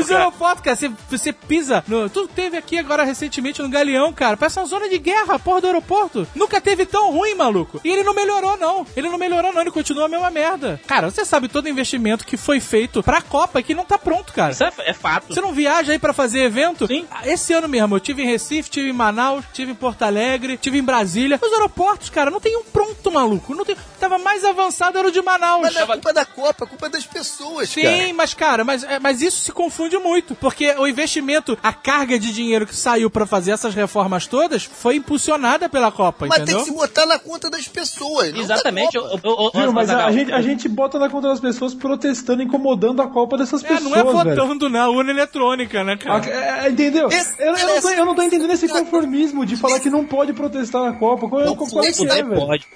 [0.00, 1.84] os aeroportos, cara, você, você pisa.
[1.88, 4.36] No, tu teve aqui agora recentemente no Galeão, cara.
[4.36, 6.26] Parece uma zona de guerra, a porra do aeroporto.
[6.34, 7.80] Nunca teve tão ruim, maluco.
[7.84, 8.86] E ele não melhorou, não.
[8.96, 9.60] Ele não melhorou, não.
[9.60, 10.80] Ele continua a mesma merda.
[10.86, 14.52] Cara, você sabe todo investimento que foi feito pra Copa que não tá pronto, cara.
[14.52, 15.32] Isso é, é fato.
[15.32, 16.86] Você não viaja aí pra fazer evento?
[16.86, 17.06] Sim.
[17.24, 20.78] Esse ano mesmo, eu tive em Recife, tive em Manaus, tive em Porto Alegre, tive
[20.78, 21.38] em Brasília.
[21.40, 23.31] Os aeroportos, cara, não tem um pronto, maluco.
[23.48, 23.76] Não tem...
[24.00, 25.62] Tava mais avançado era o de Manaus.
[25.62, 28.14] Mas não é culpa da Copa, é culpa das pessoas, Sim, cara.
[28.14, 32.32] mas cara, mas, é, mas isso se confunde muito, porque o investimento, a carga de
[32.32, 36.56] dinheiro que saiu pra fazer essas reformas todas foi impulsionada pela Copa, Mas entendeu?
[36.56, 38.34] tem que se botar na conta das pessoas.
[38.34, 38.98] Exatamente.
[38.98, 39.20] Copa.
[39.24, 42.42] Eu- eu- eu- Viu, mas a, gente, a gente bota na conta das pessoas protestando,
[42.42, 44.36] incomodando a Copa dessas É, pessoas, não é velho.
[44.36, 46.26] votando, não, urna eletrônica, né, Ah, cara?
[46.26, 47.08] é, é, entendeu?
[47.08, 50.04] Esse- eu, eu não tô, eu não tô entendendo esse conformismo de falar que não
[50.04, 51.28] pode protestar na Copa.
[51.28, 52.34] Qual, é- Não qual, pode, é velho?
[52.34, 52.66] pode.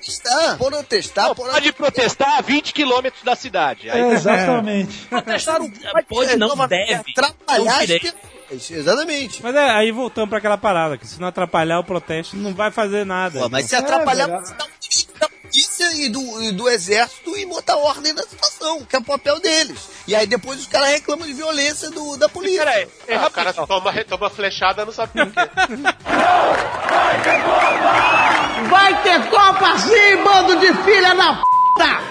[0.55, 3.91] Protestar, protestar, pode, Pode protestar a 20 quilômetros da cidade.
[3.91, 4.97] Aí É, exatamente.
[5.11, 5.71] protestar não
[6.09, 6.95] Pode, não uma- deve.
[7.11, 8.03] atrapalhar Não as direito.
[8.13, 8.71] pessoas.
[8.71, 9.43] Exatamente.
[9.43, 12.71] Mas é, aí voltamos pra aquela parada, que se não atrapalhar o protesto, não vai
[12.71, 13.41] fazer nada.
[13.41, 14.41] Pô, mas se É, atrapalhar, velho.
[14.41, 14.69] você dá um
[15.47, 19.41] polícia e do, e do exército e botar ordem na situação, que é o papel
[19.41, 19.79] deles.
[20.07, 22.59] E aí depois os caras reclamam de violência do, da polícia.
[22.59, 25.33] Peraí, é Ah, o cara toma, toma flechada, não sabe por quê.
[28.69, 31.56] Vai ter Copa sim, bando de filha da p...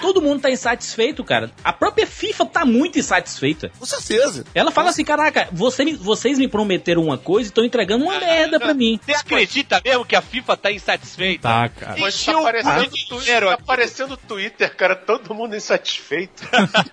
[0.00, 1.50] Todo mundo tá insatisfeito, cara.
[1.64, 3.70] A própria FIFA tá muito insatisfeita.
[3.78, 4.44] Com certeza.
[4.54, 8.18] Ela fala assim, caraca, você me- vocês me prometeram uma coisa e estão entregando uma
[8.18, 9.00] merda pra mim.
[9.04, 11.42] Você acredita mesmo que a FIFA tá insatisfeita?
[11.48, 11.96] Tá, cara.
[11.98, 16.42] Mas tá aparecendo, Twitter, dinheiro tá aparecendo no Twitter, cara, todo mundo insatisfeito.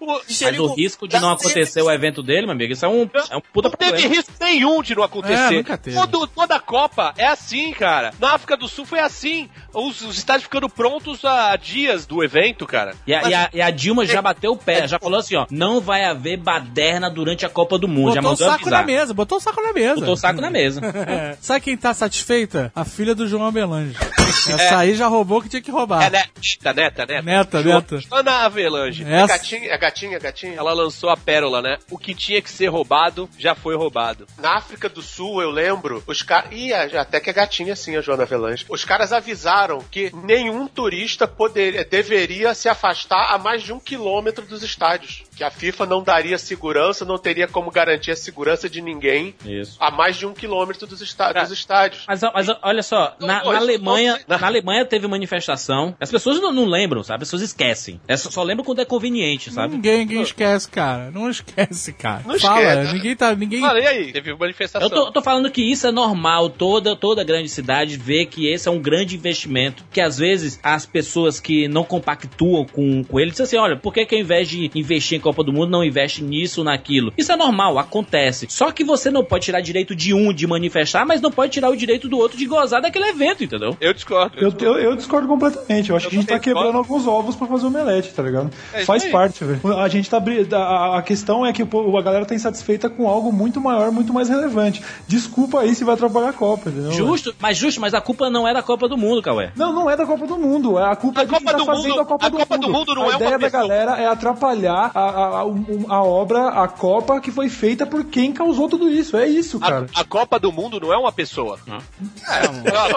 [0.00, 3.36] Mas o risco de não acontecer o evento dele, meu amigo, isso é um, é
[3.36, 4.14] um puta Não teve problema.
[4.14, 5.54] risco nenhum de não É, acontecer.
[5.56, 5.96] nunca teve.
[5.96, 8.12] Todo- toda a Copa é assim, cara.
[8.20, 9.48] Na África do Sul foi assim.
[9.72, 12.94] Os, os estádios ficando prontos há dias do evento, cara.
[13.06, 15.46] E a, e a- e a Dilma já bateu o pé, já falou assim, ó,
[15.48, 18.12] não vai haver baderna durante a Copa do Mundo.
[18.14, 18.80] já Botou o saco avisar.
[18.80, 19.94] na mesa, botou o saco na mesa.
[19.94, 20.80] Botou o saco na mesa.
[21.40, 22.72] Sabe quem tá satisfeita?
[22.74, 23.96] A filha do João Abelange.
[24.50, 26.02] Essa aí já roubou o que tinha que roubar.
[26.02, 27.22] É neta, neta, neta.
[27.22, 27.98] Neta, Jo- neta.
[28.00, 29.04] Joana Avelange.
[29.04, 30.54] É gatinha, é gatinha, é gatinha.
[30.56, 31.78] Ela lançou a pérola, né?
[31.90, 34.26] O que tinha que ser roubado, já foi roubado.
[34.38, 36.50] Na África do Sul, eu lembro, os caras.
[36.52, 38.64] Ih, até que é gatinha sim, a Joana Velange.
[38.68, 44.46] Os caras avisaram que nenhum turista poderia, deveria se afastar a mais de um quilômetro
[44.46, 45.24] dos estádios.
[45.40, 49.74] Que a FIFA não daria segurança, não teria como garantir a segurança de ninguém Isso.
[49.80, 52.04] a mais de um quilômetro dos, está- Cara, dos estádios.
[52.06, 55.96] Mas, mas olha só, na, Não, na isso Alemanha, não- na Alemanha teve manifestação.
[55.98, 57.22] As pessoas não, não lembram, sabe?
[57.22, 57.98] As pessoas esquecem.
[58.06, 59.76] É só, só lembram quando é conveniente, sabe?
[59.76, 61.10] Ninguém, ninguém esquece, cara.
[61.10, 62.22] Não esquece, cara.
[62.26, 62.92] Não Fala, esquece.
[62.92, 63.34] ninguém tá.
[63.34, 63.64] Ninguém.
[63.64, 64.12] Olha, e aí?
[64.12, 64.86] Teve manifestação.
[64.86, 68.46] Eu tô, eu tô falando que isso é normal, toda, toda grande cidade vê que
[68.46, 73.18] esse é um grande investimento, que às vezes as pessoas que não compactuam com, com
[73.18, 75.70] ele dizem assim, olha, por que que ao invés de investir em Copa do Mundo,
[75.70, 77.12] não investe nisso, naquilo?
[77.16, 78.46] Isso é normal, acontece.
[78.50, 81.68] Só que você não pode tirar direito de um de manifestar, mas não pode tirar
[81.70, 83.76] o direito do outro de gozar daquele evento, entendeu?
[83.80, 84.36] Eu discordo.
[84.38, 85.90] Eu, eu, eu discordo completamente.
[85.90, 86.68] Eu acho Eu que a gente tá também discordo.
[86.70, 88.50] quebrando alguns ovos pra fazer omelete, tá ligado?
[88.72, 89.78] É Faz parte, velho.
[89.78, 90.20] A gente tá.
[90.52, 94.12] A, a questão é que pô, a galera tá insatisfeita com algo muito maior, muito
[94.12, 94.82] mais relevante.
[95.06, 96.92] Desculpa aí se vai atrapalhar a Copa, entendeu?
[96.92, 99.50] Justo, mas justo, mas a culpa não é da Copa do Mundo, Cauê.
[99.56, 100.78] Não, não é da Copa do Mundo.
[100.78, 102.28] É a culpa A é de quem Copa tá do fazendo Mundo- a Copa, a
[102.28, 102.66] do, Copa mundo.
[102.66, 103.62] do Mundo não a é uma ideia da pessoa.
[103.62, 108.68] galera é atrapalhar a, a, a, obra, a Copa que foi feita por quem causou
[108.68, 109.16] tudo isso.
[109.16, 109.86] É isso, cara.
[109.94, 111.58] A, a Copa do Mundo não é uma pessoa.
[111.66, 112.48] É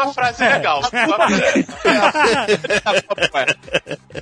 [0.01, 0.81] uma frase legal.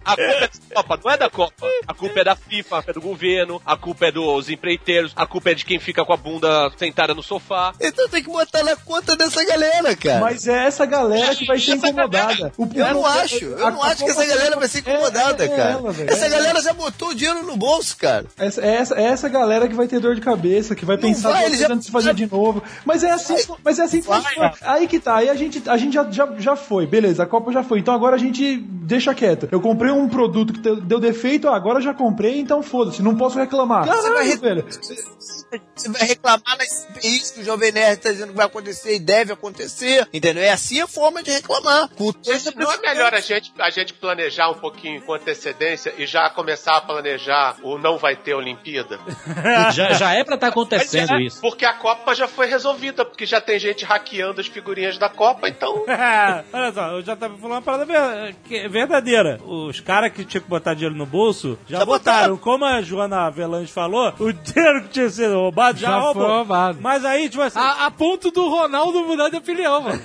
[0.03, 1.67] A culpa é da Copa, não é da Copa.
[1.87, 5.51] A culpa é da FIFA, é do governo, a culpa é dos empreiteiros, a culpa
[5.51, 7.73] é de quem fica com a bunda sentada no sofá.
[7.79, 10.19] Então tem que botar na conta dessa galera, cara.
[10.21, 12.51] Mas é essa galera que vai ser incomodada.
[12.57, 13.45] O- Eu não acho.
[13.45, 15.71] Eu não a acho que essa galera vai ser incomodada, é, é cara.
[15.71, 18.25] ela, essa É galera já botou o dinheiro no bolso, cara.
[18.37, 21.31] Essa, é essa, é essa galera que vai ter dor de cabeça, que vai pensar
[21.31, 22.61] vai, já- antes de fazer de novo.
[22.85, 24.53] Mas é assim, mas é assim que Vai, funciona.
[24.61, 27.51] Aí que tá, aí a gente, a gente já, já, já foi, beleza, a Copa
[27.51, 27.79] já foi.
[27.79, 29.47] Então agora a gente deixa quieto.
[29.51, 33.85] Eu comprei um produto que deu, defeito, agora já comprei, então foda-se, não posso reclamar.
[33.85, 34.65] Você vai Caralho, re- velho.
[35.75, 38.99] Você vai reclamar nas CPIs que o Jovem Nerd tá dizendo que vai acontecer e
[38.99, 40.07] deve acontecer.
[40.13, 40.43] Entendeu?
[40.43, 41.89] É assim a forma de reclamar.
[42.55, 46.77] Não é melhor a gente, a gente planejar um pouquinho com antecedência e já começar
[46.77, 48.99] a planejar o não vai ter Olimpíada?
[49.73, 51.41] Já, já é pra estar acontecendo Mas é, isso.
[51.41, 55.47] Porque a Copa já foi resolvida, porque já tem gente hackeando as figurinhas da Copa,
[55.47, 55.85] então.
[56.53, 59.39] Olha só, eu já tava falando uma parada é verdadeira.
[59.43, 62.35] Os caras que tinham que botar dinheiro no bolso já, Já botaram.
[62.35, 62.37] botaram.
[62.37, 66.23] Como a Joana Avelange falou, o dinheiro que tinha sido roubado já, Já roubou.
[66.25, 66.77] foi roubado.
[66.81, 67.59] Mas aí, tipo assim.
[67.59, 70.01] A, a ponto do Ronaldo mudar de opinião, mano.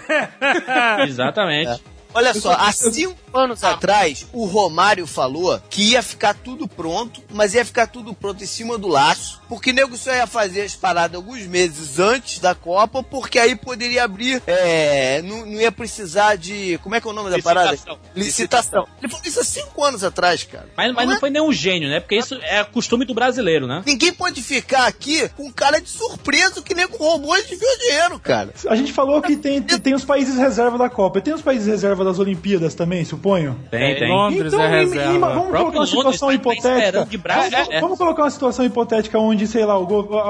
[1.07, 1.83] Exatamente.
[2.15, 7.55] Olha só, há cinco anos atrás, o Romário falou que ia ficar tudo pronto, mas
[7.55, 11.17] ia ficar tudo pronto em cima do laço, porque nego só ia fazer as paradas
[11.17, 16.79] alguns meses antes da Copa, porque aí poderia abrir, é, não, não ia precisar de,
[16.83, 17.71] como é que é o nome da parada?
[17.73, 17.99] Licitação.
[18.15, 18.87] Licitação.
[19.01, 20.69] Ele falou isso há cinco anos atrás, cara.
[20.77, 22.01] Mas, mas Não não é- foi nenhum gênio, né?
[22.01, 23.83] Porque isso é costume do brasileiro, né?
[23.87, 28.53] Ninguém pode ficar aqui com cara de surpreso que nego roubou e desviou dinheiro, cara.
[28.69, 31.21] A gente falou que tem, tem os países reserva da Copa.
[31.21, 33.59] Tem os países reserva das Olimpíadas também, suponho?
[33.71, 34.09] Tem, tem.
[34.09, 35.13] Londres Então, é reserva.
[35.15, 36.79] ima- vamos colocar uma Londres situação tá hipotética.
[36.79, 39.87] esperando de braço vamos, vamos colocar uma situação hipotética onde, sei lá, o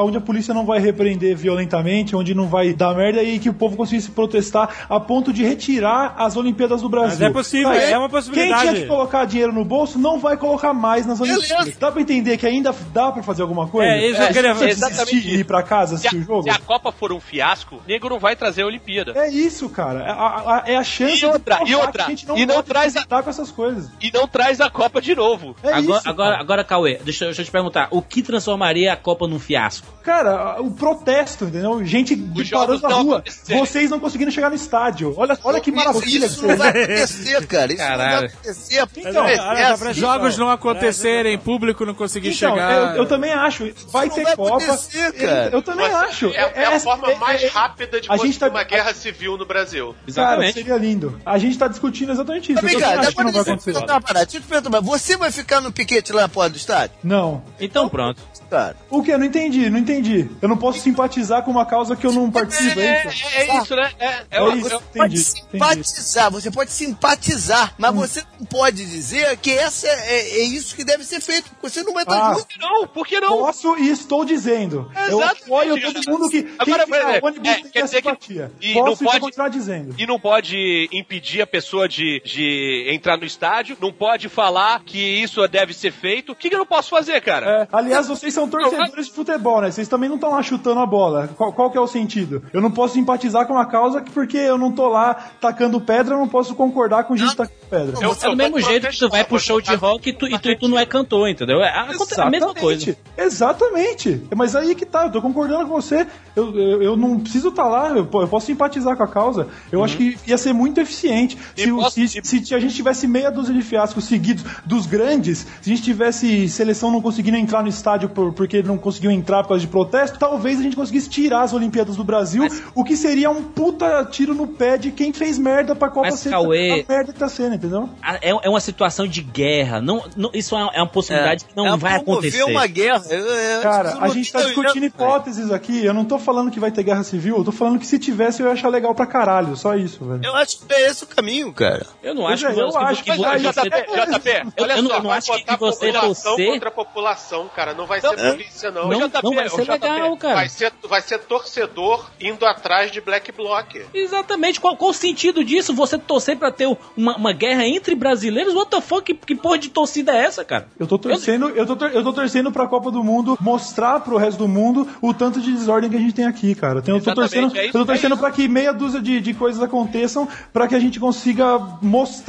[0.07, 3.55] onde a polícia não vai repreender violentamente, onde não vai dar merda e que o
[3.55, 7.19] povo conseguisse protestar a ponto de retirar as Olimpíadas do Brasil.
[7.21, 8.63] Mas é possível, Aí, é uma possibilidade.
[8.63, 11.77] Quem tinha que colocar dinheiro no bolso não vai colocar mais nas Olimpíadas.
[11.77, 13.91] Dá pra entender que ainda dá pra fazer alguma coisa?
[13.93, 14.47] É, isso eu queria.
[14.67, 16.43] Exatamente ir pra casa Se a, assistir o jogo?
[16.45, 19.13] se a Copa for um fiasco, nego não vai trazer a Olimpíada.
[19.17, 20.01] É isso, cara.
[20.01, 22.37] É a, a- é a chance E outra, de e outra, que a gente não
[22.37, 23.91] e não traz a- acreditar com essas coisas.
[24.01, 25.57] E não traz a Copa de novo.
[25.63, 28.93] É agora, isso, agora, agora, Cauê, deixa, eu- deixa eu te perguntar: o que transformaria
[28.93, 29.87] a Copa num fiasco?
[30.03, 31.85] Cara, o protesto, entendeu?
[31.85, 33.25] Gente Os parando na rua.
[33.49, 35.13] Vocês não conseguindo chegar no estádio.
[35.17, 37.73] Olha, olha que maravilha Isso que não vai acontecer, cara.
[37.73, 38.27] Isso não vai Caralho.
[38.29, 38.87] acontecer.
[38.97, 39.93] Então, É, é assim.
[39.95, 42.95] Jogos não acontecerem, público não conseguir Então, chegar.
[42.97, 43.73] eu, eu também acho.
[43.89, 44.57] Vai Isso ter vai Copa.
[44.65, 45.51] acontecer, Eu, cara.
[45.53, 46.27] eu também Nossa, acho.
[46.29, 49.37] É, é a forma é- mais é- rápida de a gente tá- uma guerra civil
[49.37, 49.95] no Brasil.
[50.15, 51.21] Cara, seria lindo.
[51.27, 52.66] A gente tá discutindo exatamente isso.
[52.71, 54.27] Agora deixa eu te perguntar uma parada.
[54.27, 56.97] Deixa eu te perguntar, mas você vai ficar no piquete lá na porta do estádio?
[57.03, 57.43] Não.
[57.61, 58.21] Então pronto.
[58.51, 58.77] Cara.
[58.89, 59.17] O que?
[59.17, 60.31] Não entendi, não entendi.
[60.41, 63.27] Eu não posso simpatizar com uma causa que eu não participo, é É, isso?
[63.35, 63.91] é isso, né?
[63.99, 64.99] É, é É uma- isso, Você entendi.
[64.99, 65.25] pode entendi.
[65.51, 70.85] simpatizar, você pode simpatizar, mas você não pode dizer que essa é, é isso que
[70.85, 72.35] deve ser feito, você não vai estar Ah.
[72.35, 72.47] junto.
[72.47, 72.87] Por que não?
[72.89, 73.39] Por que não?
[73.39, 74.91] Posso e estou dizendo.
[75.11, 76.47] eu apoio todo mundo que.
[76.59, 78.53] Agora, quem exemplo, ônibus é, tem quer que simpatia.
[78.61, 79.95] e Posso não e pode- continuar dizendo.
[79.99, 82.56] E não pode impedir a pessoa de, de
[82.95, 86.33] entrar no estádio, não pode falar que isso deve ser feito.
[86.33, 87.63] O que, que eu não posso fazer, cara?
[87.63, 89.71] É, aliás, vocês são torcedores de futebol, né?
[89.71, 91.29] Vocês também não estão lá chutando a bola.
[91.37, 92.43] Qual, qual que é o sentido?
[92.53, 96.15] Eu não posso simpatizar com a causa que porque eu não tô lá tacando pedra,
[96.15, 97.95] eu não posso concordar com gente tacando pedra.
[98.03, 100.39] Eu- É do mesmo jeito que tu vai pro show de rock e tu, e
[100.39, 101.61] tu, e tu não é cantor, entendeu?
[101.63, 101.87] É a,
[102.27, 102.97] a mesma coisa.
[103.19, 104.23] Exatamente.
[104.35, 106.07] Mas aí que tá, eu tô concordando com você.
[106.35, 109.49] Eu, eu, eu não preciso estar lá, eu, eu posso simpatizar com a causa.
[109.73, 113.07] Eu acho que ia ser muito eficiente se, o- posso- se, se a gente tivesse
[113.07, 117.63] meia dúzia de fiascos seguidos dos grandes, se a gente tivesse seleção não conseguindo entrar
[117.63, 121.09] no estádio por- porque não conseguiu entrar por causa de protesto, talvez a gente conseguisse
[121.09, 122.45] tirar as Olimpíadas do Brasil,
[122.75, 126.21] o que seria um puta tiro no pé de quem fez merda pra Copa Mas,
[126.21, 127.89] ser Cauê- a merda que tá sendo, entendeu?
[128.23, 129.81] É, é uma situação de guerra.
[129.81, 132.43] Não, não- isso é uma, é uma possibilidade que não É vai acontecer.
[132.45, 133.03] uma guerra.
[133.11, 135.85] Eu- eu- Cara, a gente tá discutindo hipóteses aqui.
[135.85, 138.43] Eu não tô falando que vai ter guerra civil, eu tô falando que se tivesse
[138.43, 139.57] eu ia achar legal pra caralho.
[139.57, 140.21] Só isso, velho.
[140.25, 141.87] Eu acho que é esse o caminho, cara.
[142.03, 144.31] Eu não Pois acho que eu você- acho que que você- vai- você- JP, JP,
[144.57, 144.97] Eu- olha eu não- só.
[144.97, 147.75] eu não vai acho que você população torcer- contra a população, cara.
[147.75, 148.89] Não vai ser polícia, não.
[148.89, 149.73] Não, JP, não vai ser JP.
[149.73, 150.35] legal, cara.
[150.35, 153.77] Vai ser, vai ser torcedor indo atrás de Black Bloc.
[153.95, 154.61] Exatamente.
[154.61, 155.75] Qual, qual o sentido disso?
[155.75, 158.55] Você torcer pra ter uma, uma guerra entre brasileiros?
[158.55, 159.03] What the fuck?
[159.03, 160.67] Que, que porra de torcida é essa, cara?
[160.79, 164.17] Eu tô torcendo, eu tô, tor- eu tô torcendo pra Copa do Mundo mostrar pro
[164.17, 166.83] resto do mundo o tanto de desordem que a gente tem aqui, cara.
[166.83, 169.21] Tem- Eu tô torcendo, é isso, eu tô torcendo é pra que meia dúzia de,
[169.21, 172.26] de coisas aconteçam pra que a gente consiga mostrar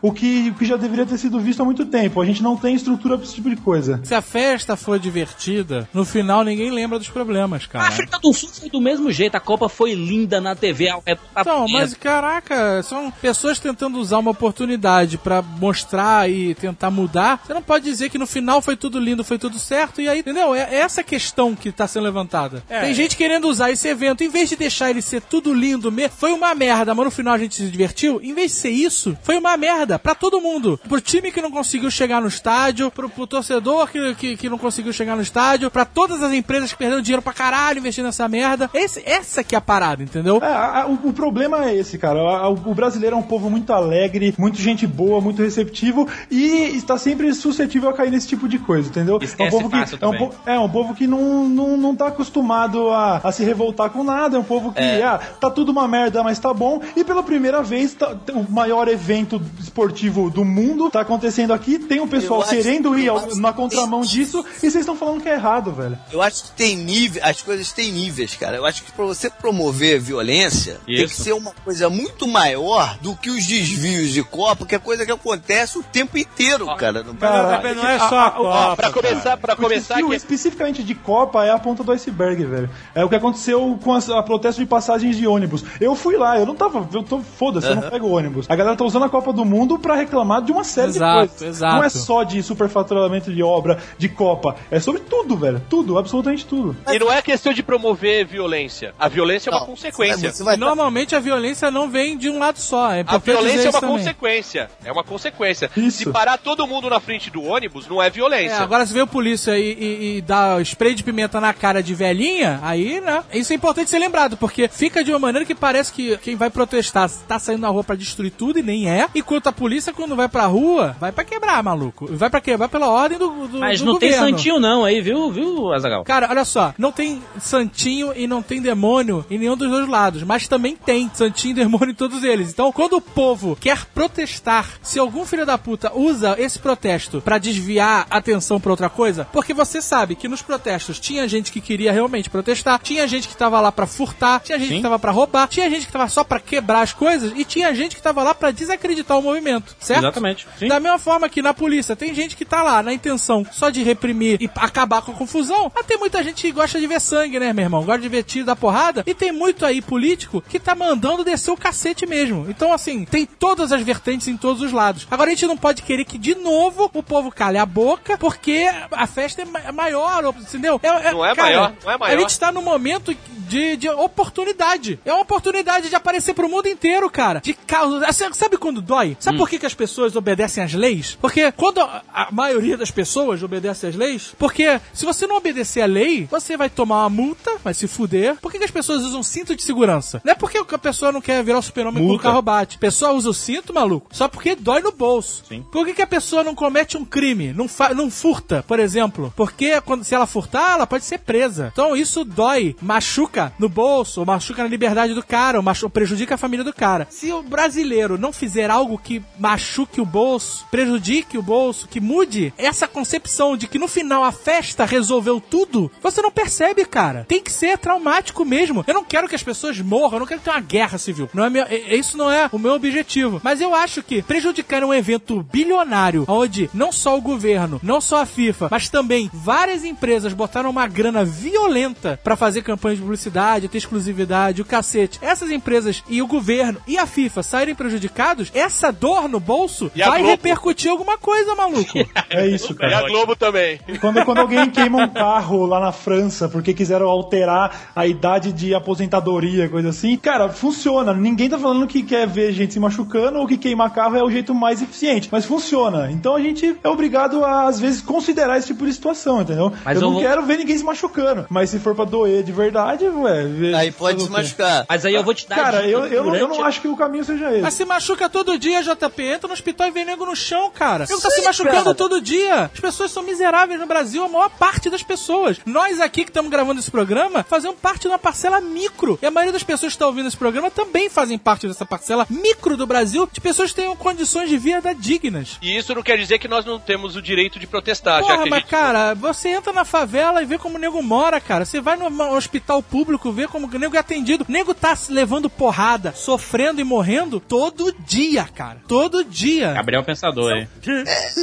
[0.00, 2.20] o que, o que já deveria ter sido visto há muito tempo.
[2.20, 4.00] A gente não tem estrutura pra esse tipo de coisa.
[4.04, 7.88] Se a festa for divertida, no final ninguém lembra dos problemas, A cara.
[7.88, 9.34] África do Sul foi do mesmo jeito.
[9.34, 10.84] A Copa foi linda na TV.
[11.06, 16.90] redor da Então, mas caraca, são pessoas tentando usar uma oportunidade pra mostrar e tentar
[16.90, 17.42] mudar.
[17.44, 20.20] Você não pode dizer que no final foi tudo lindo, foi tudo certo, e aí,
[20.20, 20.54] entendeu?
[20.54, 22.62] É essa questão que tá sendo levantada.
[22.68, 26.14] Tem gente querendo usar esse evento, em vez de deixar ele ser tudo lindo mesmo,
[26.16, 28.20] foi uma merda, mas no final a gente se divertiu.
[28.22, 30.78] Em vez de ser isso, foi uma merda pra todo mundo.
[30.88, 34.58] Pro time que não conseguiu chegar no estádio, pro, pro torcedor que, que, que não
[34.58, 38.28] conseguiu chegar no estádio, pra todas as empresas que perderam dinheiro pra caralho investindo nessa
[38.28, 38.70] merda.
[38.72, 40.38] Esse, essa que é a parada, entendeu?
[40.42, 42.20] É, a- a- o, o problema é esse, cara.
[42.20, 46.76] A- a- o brasileiro é um povo muito alegre, muito gente boa, muito receptivo e
[46.76, 49.18] está sempre suscetível a cair nesse tipo de coisa, entendeu?
[49.20, 51.96] é Esquece um povo que é um, po- é um povo que não, não, não
[51.96, 55.72] tá acostumado a, a se revoltar com nada, é um povo que ah, tá tudo
[55.72, 56.80] uma merda, mas tá bom.
[56.96, 59.29] E pela primeira vez, tá- o maior evento
[59.60, 61.78] esportivo do mundo tá acontecendo aqui.
[61.78, 65.28] Tem um pessoal querendo ir ao- na que contramão disso e vocês estão falando que
[65.28, 65.98] é errado, velho.
[66.10, 68.56] Eu acho que tem nível, as coisas têm níveis, cara.
[68.56, 71.22] Eu acho que pra você promover violência, tem que Isso.
[71.22, 75.12] ser uma coisa muito maior do que os desvios de Copa, que é coisa que
[75.12, 77.02] acontece o tempo inteiro, cara.
[77.02, 78.76] No Cara, Não é só a Copa.
[78.76, 80.16] Pra começar, pra O começar desvio aqui.
[80.16, 82.70] especificamente de Copa é a ponta do iceberg, velho.
[82.94, 85.64] É o que aconteceu com as- a protesto de passagens de ônibus.
[85.80, 86.88] Eu fui lá, eu não tava.
[86.92, 88.46] Eu tô foda-se, eu não pego ônibus.
[88.48, 91.28] A galera tá usando a Copa do Mundo pra reclamar de uma série Exato, de
[91.28, 91.56] coisas.
[91.56, 91.76] exato.
[91.76, 94.56] Não é só de superfaturamento de obra, de Copa.
[94.70, 95.62] É sobre tudo, velho.
[95.68, 96.76] Tudo, absolutamente tudo.
[96.90, 98.94] E não é questão de promover violência.
[98.98, 100.32] A violência é uma Não, consequência.
[100.32, 102.90] Você vai Normalmente a violência não vem de um lado só.
[102.92, 103.96] É A violência é uma também.
[103.98, 104.70] consequência.
[104.84, 105.70] É uma consequência.
[105.76, 105.98] Isso.
[105.98, 108.58] Se parar todo mundo na frente do ônibus, não é É, violência.
[108.58, 111.94] agora se vê o polícia e, e, e dá spray de pimenta na cara de
[111.94, 113.22] velhinha, aí, né?
[113.32, 116.50] Isso é importante ser lembrado, porque fica de uma maneira que parece que quem vai
[116.50, 118.99] protestar tá saindo na rua pra destruir tudo e nem é.
[119.14, 122.06] Enquanto a polícia, quando vai pra rua, vai pra quebrar, maluco.
[122.10, 124.30] Vai pra quebrar pela ordem do, do Mas do não tem governo.
[124.36, 126.04] santinho não aí, viu, viu, Azagal?
[126.04, 130.22] Cara, olha só, não tem santinho e não tem demônio em nenhum dos dois lados,
[130.22, 132.50] mas também tem santinho e demônio em todos eles.
[132.50, 137.38] Então, quando o povo quer protestar, se algum filho da puta usa esse protesto pra
[137.38, 141.60] desviar a atenção pra outra coisa, porque você sabe que nos protestos tinha gente que
[141.60, 145.10] queria realmente protestar, tinha gente que tava lá pra furtar, tinha gente que tava pra
[145.10, 148.22] roubar, tinha gente que tava só pra quebrar as coisas e tinha gente que tava
[148.22, 150.00] lá pra desacreditar o movimento, certo?
[150.00, 150.68] Exatamente, sim.
[150.68, 153.82] Da mesma forma que na polícia tem gente que tá lá na intenção só de
[153.82, 157.38] reprimir e acabar com a confusão, mas tem muita gente que gosta de ver sangue,
[157.38, 157.84] né, meu irmão?
[157.84, 159.02] Gosta de ver tiro da porrada.
[159.06, 162.46] E tem muito aí político que tá mandando descer o cacete mesmo.
[162.48, 165.06] Então, assim, tem todas as vertentes em todos os lados.
[165.10, 168.68] Agora a gente não pode querer que, de novo, o povo calhe a boca, porque
[168.90, 170.80] a festa é é maior, entendeu?
[170.82, 172.16] Não é maior, não é maior.
[172.16, 173.16] A gente tá num momento
[173.50, 175.00] de, de oportunidade.
[175.04, 177.40] É uma oportunidade de aparecer pro mundo inteiro, cara.
[177.40, 178.06] De causa.
[178.06, 179.16] Assim, Sabe quando dói?
[179.20, 181.16] Sabe por que, que as pessoas obedecem às leis?
[181.20, 185.82] Porque quando a, a maioria das pessoas obedece às leis, porque se você não obedecer
[185.82, 188.36] à lei, você vai tomar uma multa, vai se fuder.
[188.40, 190.20] Por que, que as pessoas usam cinto de segurança?
[190.24, 192.76] Não é porque a pessoa não quer virar o super-homem quando o carro bate.
[192.76, 195.42] A pessoa usa o cinto, maluco, só porque dói no bolso.
[195.48, 195.64] Sim.
[195.70, 197.52] Por que, que a pessoa não comete um crime?
[197.52, 197.66] Não,
[197.96, 199.32] não furta, por exemplo?
[199.36, 201.70] Porque quando, se ela furtar, ela pode ser presa.
[201.72, 206.38] Então isso dói, machuca no bolso, machuca na liberdade do cara, ou machu- prejudica a
[206.38, 207.06] família do cara.
[207.10, 212.52] Se o brasileiro não fizer algo que machuque o bolso, prejudique o bolso, que mude
[212.56, 217.24] essa concepção de que no final a festa resolveu tudo, você não percebe, cara.
[217.28, 218.84] Tem que ser traumático mesmo.
[218.86, 221.28] Eu não quero que as pessoas morram, eu não quero ter uma guerra civil.
[221.34, 223.40] Não é meu, é- é- isso não é o meu objetivo.
[223.42, 228.22] Mas eu acho que prejudicar um evento bilionário, onde não só o governo, não só
[228.22, 233.68] a FIFA, mas também várias empresas botaram uma grana violenta pra fazer campanhas de publicidade,
[233.68, 235.18] ter exclusividade, o cacete.
[235.22, 240.00] Essas empresas e o governo e a FIFA saírem prejudicados, essa dor no bolso E
[240.00, 240.30] vai Globo?
[240.30, 241.92] repercutir alguma coisa, maluco.
[242.30, 242.98] É isso, E cara.
[242.98, 243.80] a Globo também.
[244.00, 248.74] Quando, quando alguém queima um carro lá na França porque quiseram alterar a idade de
[248.74, 251.12] aposentadoria, coisa assim, cara, funciona.
[251.12, 254.30] Ninguém tá falando que quer ver gente se machucando ou que queimar carro é o
[254.30, 256.10] jeito mais eficiente, mas funciona.
[256.10, 259.72] Então a gente é obrigado a, às vezes, considerar esse tipo de situação, entendeu?
[259.84, 262.42] Mas eu eu não vou- quero ver ninguém se machucando, mas se for pra doer
[262.42, 263.74] de verdade, ué.
[263.76, 264.86] Aí pode se machucar.
[264.88, 266.96] Mas aí eu vou te dar Cara, eu, eu, não, eu não acho que o
[266.96, 267.62] caminho seja esse.
[267.62, 269.22] Mas se machuca todo dia, JP.
[269.22, 271.06] Entra no hospital e vê nego no chão, cara.
[271.08, 271.94] Nego tá se machucando cara.
[271.94, 272.70] todo dia.
[272.72, 275.58] As pessoas são miseráveis no Brasil, a maior parte das pessoas.
[275.64, 279.18] Nós aqui que estamos gravando esse programa fazemos parte de uma parcela micro.
[279.22, 282.26] E a maioria das pessoas que estão ouvindo esse programa também fazem parte dessa parcela
[282.28, 285.58] micro do Brasil de pessoas que tenham condições de vida dignas.
[285.62, 288.42] E isso não quer dizer que nós não temos o direito de protestar, já Porra,
[288.42, 288.70] que a mas gente...
[288.70, 291.64] cara, você entra na favela e vê como o nego mora, cara.
[291.64, 294.44] Você vai no hospital público, vê como o nego é atendido.
[294.48, 298.82] O nego tá se levando porrada, sofrendo e morrendo todo dia, cara.
[298.86, 299.72] Todo dia.
[299.72, 300.68] Gabriel Pensador aí.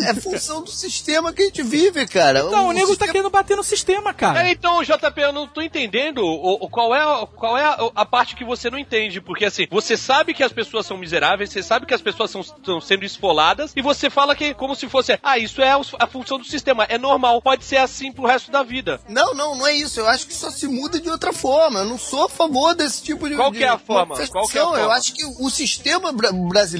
[0.05, 2.39] É função do sistema que a gente vive, cara.
[2.39, 4.47] Então, o nego tá sistema- querendo bater no sistema, cara.
[4.47, 8.05] É, então, JP, eu não tô entendendo o, o- qual é, qual é a, a
[8.05, 9.19] parte que você não entende.
[9.21, 12.41] Porque, assim, você sabe que as pessoas são miseráveis, você sabe que as pessoas são-
[12.41, 16.37] estão sendo esfoladas, e você fala que como se fosse, ah, isso é a função
[16.37, 16.85] do sistema.
[16.89, 18.99] É normal, pode ser assim pro resto da vida.
[19.07, 19.99] Não, não, não é isso.
[19.99, 21.79] Eu acho que só se muda de outra forma.
[21.79, 23.35] Eu não sou a favor desse tipo de.
[23.35, 24.15] Qual de é a forma?
[24.31, 24.79] Qual que é a forma?
[24.79, 26.31] Eu acho que o sistema bra-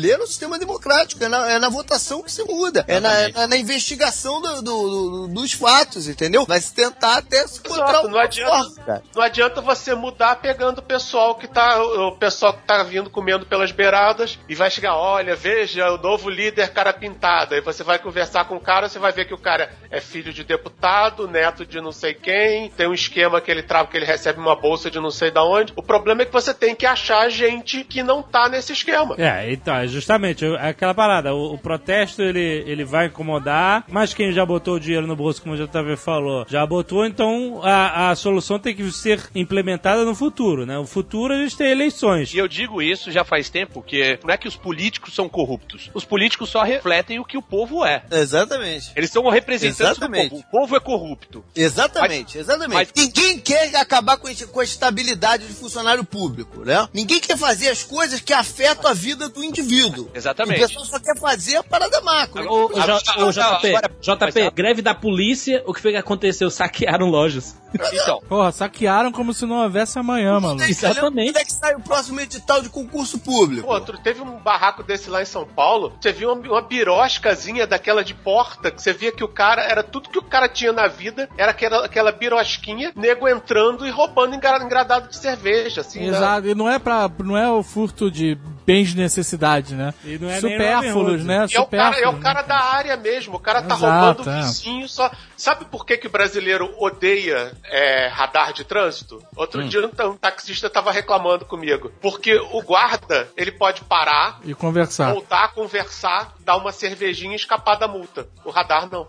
[0.07, 1.23] brasileiro é um sistema democrático.
[1.23, 2.85] É na, é na votação que se muda.
[2.87, 6.45] É na, é na- na investigação do- do- do- dos fatos, entendeu?
[6.45, 10.79] Vai se tentar até se encontrar Exato, não adianta, forma, não adianta você mudar pegando
[10.79, 11.81] o pessoal que tá.
[11.83, 16.29] O pessoal que tá vindo comendo pelas beiradas e vai chegar, olha, veja, o novo
[16.29, 17.55] líder cara pintado.
[17.55, 20.31] Aí você vai conversar com o cara, você vai ver que o cara é filho
[20.33, 24.05] de deputado, neto de não sei quem, tem um esquema que ele trava que ele
[24.05, 25.73] recebe uma bolsa de não sei da onde.
[25.75, 29.15] O problema é que você tem que achar gente que não tá nesse esquema.
[29.17, 31.33] É, então, justamente é aquela parada.
[31.33, 35.41] O, o protesto ele, ele vai incomodar, mas quem já botou o dinheiro no bolso,
[35.41, 40.15] como o JV falou, já botou, então a, a solução tem que ser implementada no
[40.15, 40.77] futuro, né?
[40.77, 42.33] O futuro a gente tem eleições.
[42.33, 45.89] E eu digo isso já faz tempo, que não é que os políticos são corruptos.
[45.93, 48.03] Os políticos só refletem o que o povo é.
[48.11, 48.91] Exatamente.
[48.95, 50.25] Eles são representantes Exatamente.
[50.29, 50.43] do povo.
[50.47, 51.43] O povo é corrupto.
[51.55, 52.73] Exatamente, exatamente.
[52.73, 56.87] mas- Ninguém quer acabar com a estabilidade do funcionário público, né?
[56.93, 59.76] Ninguém quer fazer as coisas que afetam a vida do indivíduo.
[60.13, 60.63] Exatamente.
[60.63, 62.45] O pessoal só quer fazer a parada macro.
[62.49, 66.49] Ô, ô, J- ô, JP, Agora- JP, greve da polícia, o que foi que aconteceu?
[66.49, 67.55] Saquearam lojas.
[67.73, 70.63] Então, Porra, saquearam como se não houvesse amanhã, mano.
[70.63, 71.33] Exatamente.
[71.33, 73.67] Quando é que sai o próximo edital de concurso público?
[73.67, 75.93] Pô, outro, teve um barraco desse lá em São Paulo.
[75.99, 79.83] Você viu uma, uma biroscazinha daquela de porta, que você via que o cara era
[79.83, 84.33] tudo que o cara tinha na vida, era aquela, aquela birosquinha, nego entrando e roubando
[84.35, 85.99] engra- engradado de cerveja, assim.
[85.99, 86.07] né?
[86.17, 89.93] Exato, e não é para não é o furto de bens de necessidade, né?
[90.03, 91.45] E não é nem Supérfluos, né?
[91.49, 92.47] E é o cara, é o cara né?
[92.47, 93.85] da área mesmo, o cara tá Exato,
[94.23, 94.41] roubando o é.
[94.41, 95.11] vizinho só.
[95.35, 99.21] Sabe por que, que o brasileiro odeia é, radar de trânsito?
[99.35, 99.67] Outro Hum.
[99.67, 101.91] dia um, um taxista tava reclamando comigo.
[102.01, 105.11] Porque o guarda, ele pode parar, E conversar.
[105.13, 108.27] voltar, conversar, dar uma cervejinha e escapar da multa.
[108.43, 109.07] O radar não.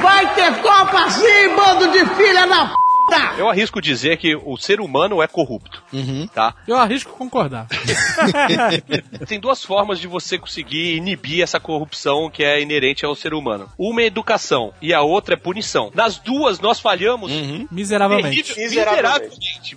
[0.00, 2.91] Vai ter Copa sim, bando de filha da p.
[3.38, 5.82] eu arrisco dizer que o ser humano é corrupto.
[6.34, 6.54] Tá?
[6.66, 7.66] Eu arrisco concordar.
[9.26, 13.68] Tem duas formas de você conseguir inibir essa corrupção que é inerente ao ser humano.
[13.78, 15.90] Uma é educação e a outra é punição.
[15.94, 17.30] Nas duas, nós falhamos
[17.70, 18.42] Miseravelmente.
[18.54, 19.22] terrível- Miseravelmente.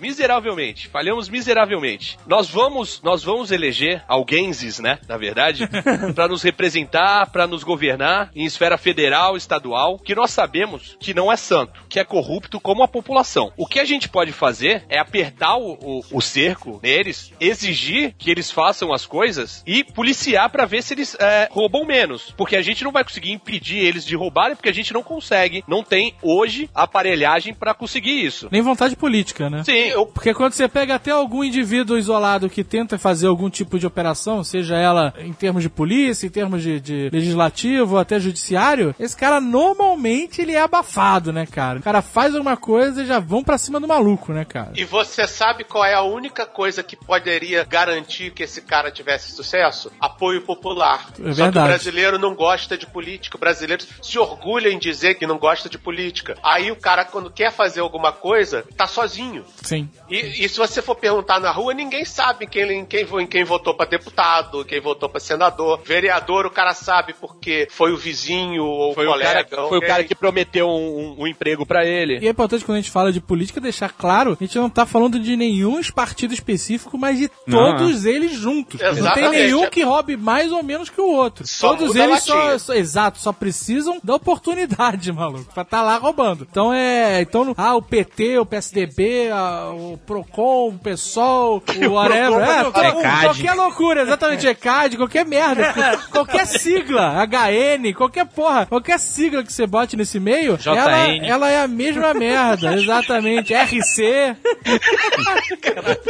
[0.00, 0.88] Miseravelmente.
[0.88, 2.18] Falhamos miseravelmente.
[2.26, 4.98] Nós vamos, nós vamos eleger alguémses, né?
[5.08, 5.68] Na verdade,
[6.14, 11.30] pra nos representar, pra nos governar em esfera federal, estadual, que nós sabemos que não
[11.32, 13.15] é santo, que é corrupto como a população.
[13.16, 13.52] Situação.
[13.56, 18.30] O que a gente pode fazer é apertar o, o, o cerco neles, exigir que
[18.30, 22.34] eles façam as coisas e policiar pra ver se eles é, roubam menos.
[22.36, 25.64] Porque a gente não vai conseguir impedir eles de roubarem, porque a gente não consegue,
[25.66, 28.48] não tem hoje aparelhagem pra conseguir isso.
[28.50, 29.64] Nem vontade política, né?
[29.64, 33.78] Sim, eu Porque quando você pega até algum indivíduo isolado que tenta fazer algum tipo
[33.78, 38.94] de operação, seja ela em termos de polícia, em termos de, de legislativo, até judiciário,
[38.98, 41.78] esse cara normalmente ele é abafado, né, cara?
[41.78, 44.72] O cara faz alguma coisa já vão pra cima do maluco, né, cara?
[44.74, 49.32] E você sabe qual é a única coisa que poderia garantir que esse cara tivesse
[49.32, 49.90] sucesso?
[50.00, 51.06] Apoio popular.
[51.12, 51.68] É Só que o verdade.
[51.68, 53.36] brasileiro não gosta de política.
[53.36, 56.36] O brasileiro se orgulha em dizer que não gosta de política.
[56.42, 59.44] Aí o cara, quando quer fazer alguma coisa, tá sozinho.
[59.62, 59.88] Sim.
[60.08, 63.44] E, e se você for perguntar na rua, ninguém sabe quem, em quem, em quem
[63.44, 65.80] votou pra deputado, quem votou pra senador.
[65.84, 69.44] Vereador, o cara sabe porque foi o vizinho ou foi o o colega.
[69.44, 70.72] cara, foi o cara que prometeu um,
[71.18, 72.18] um- um emprego pra ele.
[72.20, 74.86] E é importante quando a gente fala de política deixar claro, a gente não tá
[74.86, 78.80] falando de nenhum partido específico, mas de Não, todos eles juntos.
[78.80, 79.42] Não tem Exatamente.
[79.42, 81.46] nenhum que roube mais ou menos que o outro.
[81.46, 86.46] Só todos eles só, só- exato, só precisam da oportunidade, maluco, pra tá lá roubando.
[86.50, 92.40] Então é, então, ah, o PT, o PSDB, a- o Procon, o PSOL, o whatever,
[92.40, 93.24] é, Procon, todo- ECAD.
[93.26, 95.74] qualquer loucura, exatamente, ECAD, qualquer merda,
[96.10, 100.70] qualquer sigla, HN, qualquer porra, qualquer sigla que você bote nesse meio, JN.
[100.78, 103.54] ela, ela é a mesma merda, exatamente.
[103.54, 104.36] RC.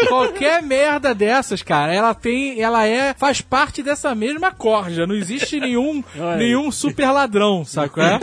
[0.08, 5.06] Qualquer merda dessas, cara, ela tem, ela é, faz parte dessa mesma corja.
[5.06, 6.02] Não existe nenhum,
[6.38, 8.00] nenhum super ladrão, saco?
[8.00, 8.18] É?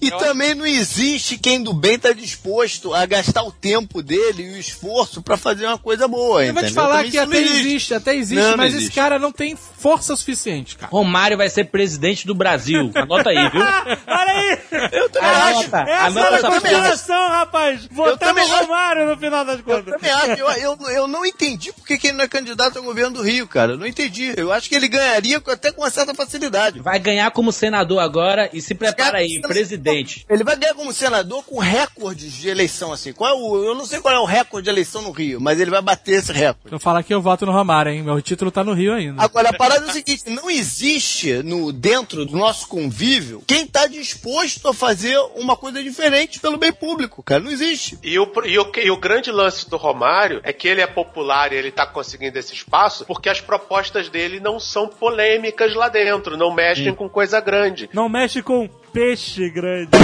[0.00, 4.52] E também não existe quem do bem tá disposto a gastar o tempo dele e
[4.54, 6.82] o esforço pra fazer uma coisa boa, Eu vou te entendeu?
[6.82, 7.94] falar Também que até não existe.
[7.94, 8.94] até existe, Não, não mas esse existe.
[8.94, 10.90] cara não tem força suficiente, cara.
[10.90, 12.90] Romário vai ser presidente do Brasil.
[12.94, 13.60] Anota aí, viu?
[14.06, 14.58] Olha aí!
[14.92, 15.64] Eu também acho.
[15.64, 15.80] Essa
[16.20, 16.50] era a porra.
[16.52, 17.81] conspiração, rapaz!
[17.90, 19.94] Votamos também o Romário no final das Eu contas.
[19.94, 20.42] também acho.
[20.42, 23.46] Eu, eu, eu não entendi porque que ele não é candidato ao governo do Rio,
[23.46, 23.72] cara.
[23.72, 24.32] Eu não entendi.
[24.36, 26.80] Eu acho que ele ganharia até com uma certa facilidade.
[26.80, 30.24] Vai ganhar como senador agora e se prepara aí, Cara, presidente.
[30.28, 33.12] Ele vai ganhar como senador com recordes de eleição, assim.
[33.12, 35.60] Qual é o, eu não sei qual é o recorde de eleição no Rio, mas
[35.60, 36.68] ele vai bater esse recorde.
[36.68, 38.02] Se eu falar que eu voto no Romário, hein?
[38.02, 39.22] Meu título tá no Rio ainda.
[39.22, 43.86] Agora, a parada é o seguinte, não existe no, dentro do nosso convívio quem tá
[43.86, 47.42] disposto a fazer uma coisa diferente pelo bem público, cara.
[47.42, 47.71] Não existe.
[48.02, 51.52] E o, e, o, e o grande lance do Romário é que ele é popular
[51.52, 56.36] e ele tá conseguindo esse espaço porque as propostas dele não são polêmicas lá dentro,
[56.36, 57.88] não mexem com coisa grande.
[57.92, 59.90] Não mexe com peixe grande.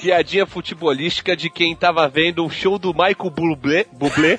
[0.00, 4.38] Piadinha futebolística de quem tava vendo um show do Michael Bublé, Bublé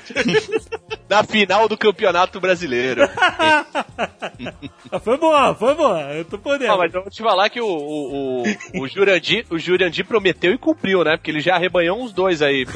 [1.10, 3.02] na final do Campeonato Brasileiro.
[5.04, 6.00] foi boa, foi boa.
[6.14, 6.70] Eu tô podendo.
[6.70, 10.54] Não, mas eu vou te falar que o, o, o, o Jurandir, o Jurandir prometeu
[10.54, 11.18] e cumpriu, né?
[11.18, 12.66] Porque ele já arrebanhou uns dois aí.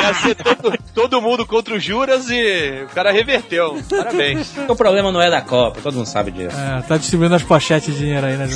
[0.00, 3.78] Ia ser todo, todo mundo contra o Juras e o cara reverteu.
[3.88, 4.52] Parabéns.
[4.68, 6.56] O problema não é da Copa, todo mundo sabe disso.
[6.56, 8.46] É, tá distribuindo as pochetes de dinheiro aí, né?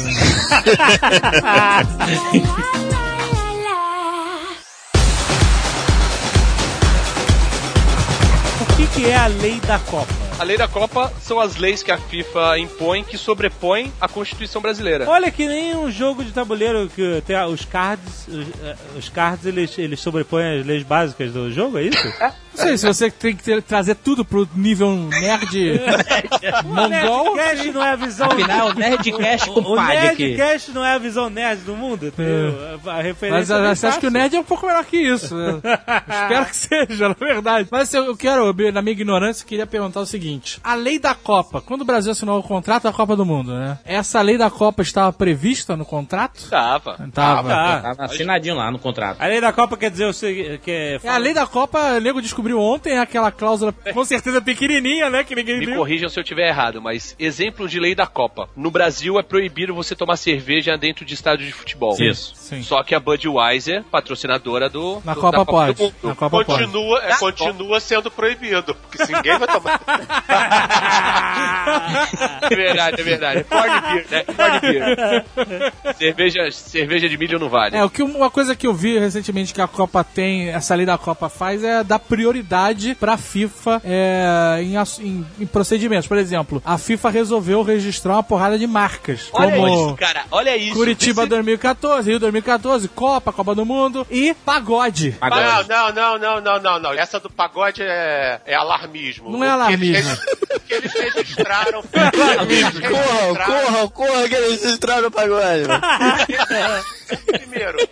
[8.61, 10.28] O que, que é a lei da Copa?
[10.39, 14.63] A lei da Copa são as leis que a FIFA impõe que sobrepõem a Constituição
[14.63, 15.09] brasileira.
[15.09, 19.47] Olha que nem um jogo de tabuleiro que tem os cards, os, eh, os cards
[19.47, 21.99] eles, eles sobrepõem as leis básicas do jogo, é isso?
[22.57, 25.81] Não sei, se você tem que ter- trazer tudo pro nível nerd
[26.65, 27.37] O mongol.
[27.37, 28.27] Nerdcast não é a visão.
[28.31, 30.25] Afinal, Nerdcast O compadre aqui.
[30.37, 32.07] Nerdcast não é a visão nerd do mundo?
[32.07, 32.55] entendeu?
[32.85, 33.55] A Mas referência.
[33.55, 35.35] é você acha que o nerd é um pouco melhor que isso.
[35.37, 35.61] né?
[36.09, 37.69] Espero que seja, na verdade.
[37.71, 40.28] Mas eu eu quero, na minha ignorância, eu queria perguntar o seguinte:
[40.63, 43.79] a lei da Copa, quando o Brasil assinou o contrato da Copa do Mundo, né?
[43.85, 46.49] Essa lei da Copa estava prevista no contrato?
[46.51, 46.97] Tava.
[47.13, 47.49] Tava.
[47.49, 47.81] Tá.
[47.81, 49.21] Tava assinadinho lá no contrato.
[49.21, 50.13] A lei da Copa quer dizer o
[50.59, 51.01] que é.
[51.03, 55.25] É, a lei da Copa, o nego descobriu ontem aquela cláusula, com certeza pequenininha, né?
[55.25, 55.77] Que ninguém Me viu.
[55.77, 58.49] corrijam se eu estiver errado, mas exemplo de lei da Copa.
[58.57, 61.97] No Brasil é proibido você tomar cerveja dentro de estádio de futebol.
[62.01, 62.33] Isso.
[62.37, 62.63] Sim.
[62.63, 65.01] Só que a Budweiser, patrocinadora do.
[65.05, 65.75] Na do- Copa da pode.
[65.75, 65.95] do Mundo.
[66.03, 66.45] Na Copa pode.
[66.47, 69.81] Continua, é, continua sendo proibido, porque se ninguém vai tomar.
[72.43, 73.45] É verdade, é verdade.
[73.45, 74.25] Corn beer, né?
[74.25, 75.95] Corn beer.
[75.97, 77.77] cerveja, cerveja de milho não vale.
[77.77, 80.87] É, o que uma coisa que eu vi recentemente que a Copa tem, essa lei
[80.87, 84.75] da Copa faz é dar prioridade pra FIFA é, em,
[85.07, 86.07] em- em procedimentos.
[86.09, 89.29] Por exemplo, a FIFA resolveu registrar uma porrada de marcas.
[89.33, 90.25] Olha como isso, cara.
[90.31, 90.75] Olha isso.
[90.75, 95.17] Curitiba Esse- 2014, Rio 2014, Copa, Copa do Mundo e Pagode.
[95.21, 96.93] Não, não, não, não, não, não, não.
[96.93, 99.31] Essa do pagode é, é alarmismo.
[99.31, 99.97] Não é alarmismo.
[99.97, 100.08] Eles,
[100.67, 101.83] que eles registraram.
[101.83, 105.65] Corram, corram, corram que eles registraram o pagode.
[107.27, 107.89] Primeiro,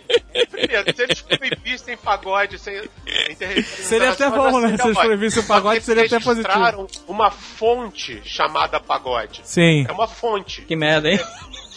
[0.51, 2.81] primeiro, se eles proibissem pagode sem,
[3.25, 4.67] sem ter registro Seria até bom, né?
[4.69, 6.47] seria Se eles proibissem o pagode, seria eles até positivo.
[6.53, 9.41] registraram uma fonte chamada pagode.
[9.43, 9.85] Sim.
[9.87, 10.61] É uma fonte.
[10.61, 11.19] Que merda, hein?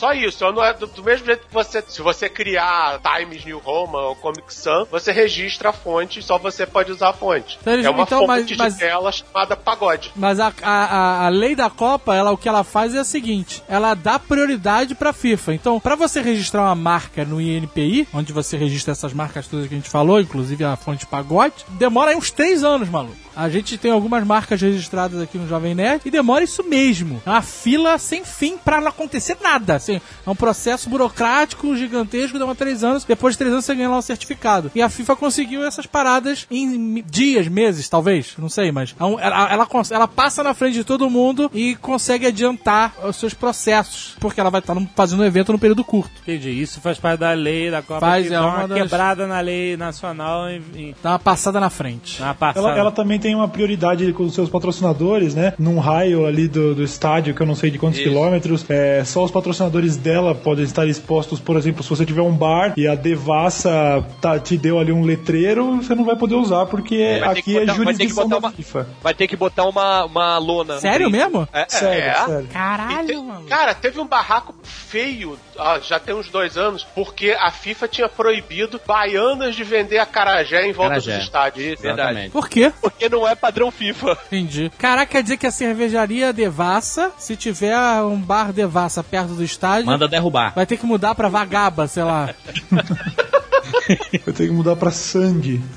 [0.01, 3.59] Só isso, não é do, do mesmo jeito que você, se você criar Times New
[3.59, 7.59] Roman ou Comic Sun, você registra a fonte e só você pode usar a fonte.
[7.61, 10.11] Então é uma então, fonte mas- de mas- tela chamada pagode.
[10.17, 13.05] Mas a, a, a- a lei da Copa, ela, o que ela faz é o
[13.05, 15.53] seguinte: ela dá prioridade pra FIFA.
[15.53, 19.75] Então, pra você registrar uma marca no INPI, onde você registra essas marcas todas que
[19.75, 23.17] a gente falou, inclusive a fonte pagode, demora aí uns três anos, maluco.
[23.41, 27.23] A gente tem algumas marcas registradas aqui no Jovem Nerd e demora isso mesmo.
[27.25, 29.75] É uma fila sem fim pra não acontecer nada.
[29.77, 33.05] Assim, é um processo burocrático gigantesco, demora três anos.
[33.05, 34.71] Depois de três anos você ganha lá um certificado.
[34.75, 38.35] E a FIFA conseguiu essas paradas em dias, meses, talvez.
[38.39, 42.27] Não sei, mas é ela, ela, ela passa na frente de todo mundo e consegue
[42.27, 44.17] adiantar os seus processos.
[44.21, 46.13] Porque ela vai estar num- fazendo um evento num período curto.
[46.23, 46.51] Entendi.
[46.51, 48.01] Isso faz parte da lei da Copa.
[48.01, 51.19] Faz, que é dá uma uma das- quebrada na lei nacional e, e Dá uma
[51.19, 52.21] passada na frente.
[52.23, 52.69] uma passada.
[52.69, 55.53] Ela, ela também tem uma prioridade com os seus patrocinadores, né?
[55.59, 59.25] Num raio ali do, do estádio, que eu não sei de quantos quilômetros, é, só
[59.25, 62.95] os patrocinadores dela podem estar expostos, por exemplo, se você tiver um bar e a
[62.95, 67.57] Devassa tá- te deu ali um letreiro, você não vai poder usar, porque que aqui
[67.57, 68.87] é botar- que jurisdição da uma- FIFA.
[69.03, 70.75] Vai ter que botar uma, uma lona.
[70.75, 71.25] no Sério brinde.
[71.25, 71.49] mesmo?
[71.53, 71.67] É, é.
[71.69, 72.27] Sério, É?
[72.27, 72.49] sério.
[72.53, 73.47] Caralho, E te- mano.
[73.49, 75.39] Cara, teve um barraco feio,
[75.83, 80.73] já tem uns dois anos, porque a FIFA tinha proibido baianas de vender acarajé em
[80.73, 81.17] volta Acarajé.
[81.17, 81.67] dos estádios.
[81.75, 82.31] Isso, verdade.
[82.31, 82.73] Por quê?
[82.81, 84.17] Porque não é padrão FIFA.
[84.27, 84.71] Entendi.
[84.79, 89.87] Caraca, quer dizer que a cervejaria Devassa, se tiver um bar Devassa perto do estádio,
[89.87, 90.53] Manda derrubar.
[90.55, 92.31] vai ter que mudar pra Vagaba, sei lá.
[94.27, 95.61] Eu tenho que mudar pra Sandy.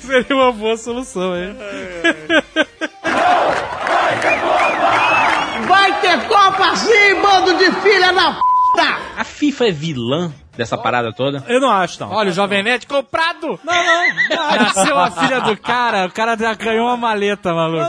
[0.00, 1.56] Seria uma boa solução, hein?
[5.66, 8.40] Vai ter Copa sim, bando de filha da p.
[9.16, 11.44] A FIFA é vilã dessa parada toda?
[11.48, 12.10] Eu não acho, não.
[12.12, 13.58] Olha, o Jovem Nerd comprado!
[13.64, 17.82] Não, não, Nasceu a filha do cara, o cara já ganhou uma maleta, maluco.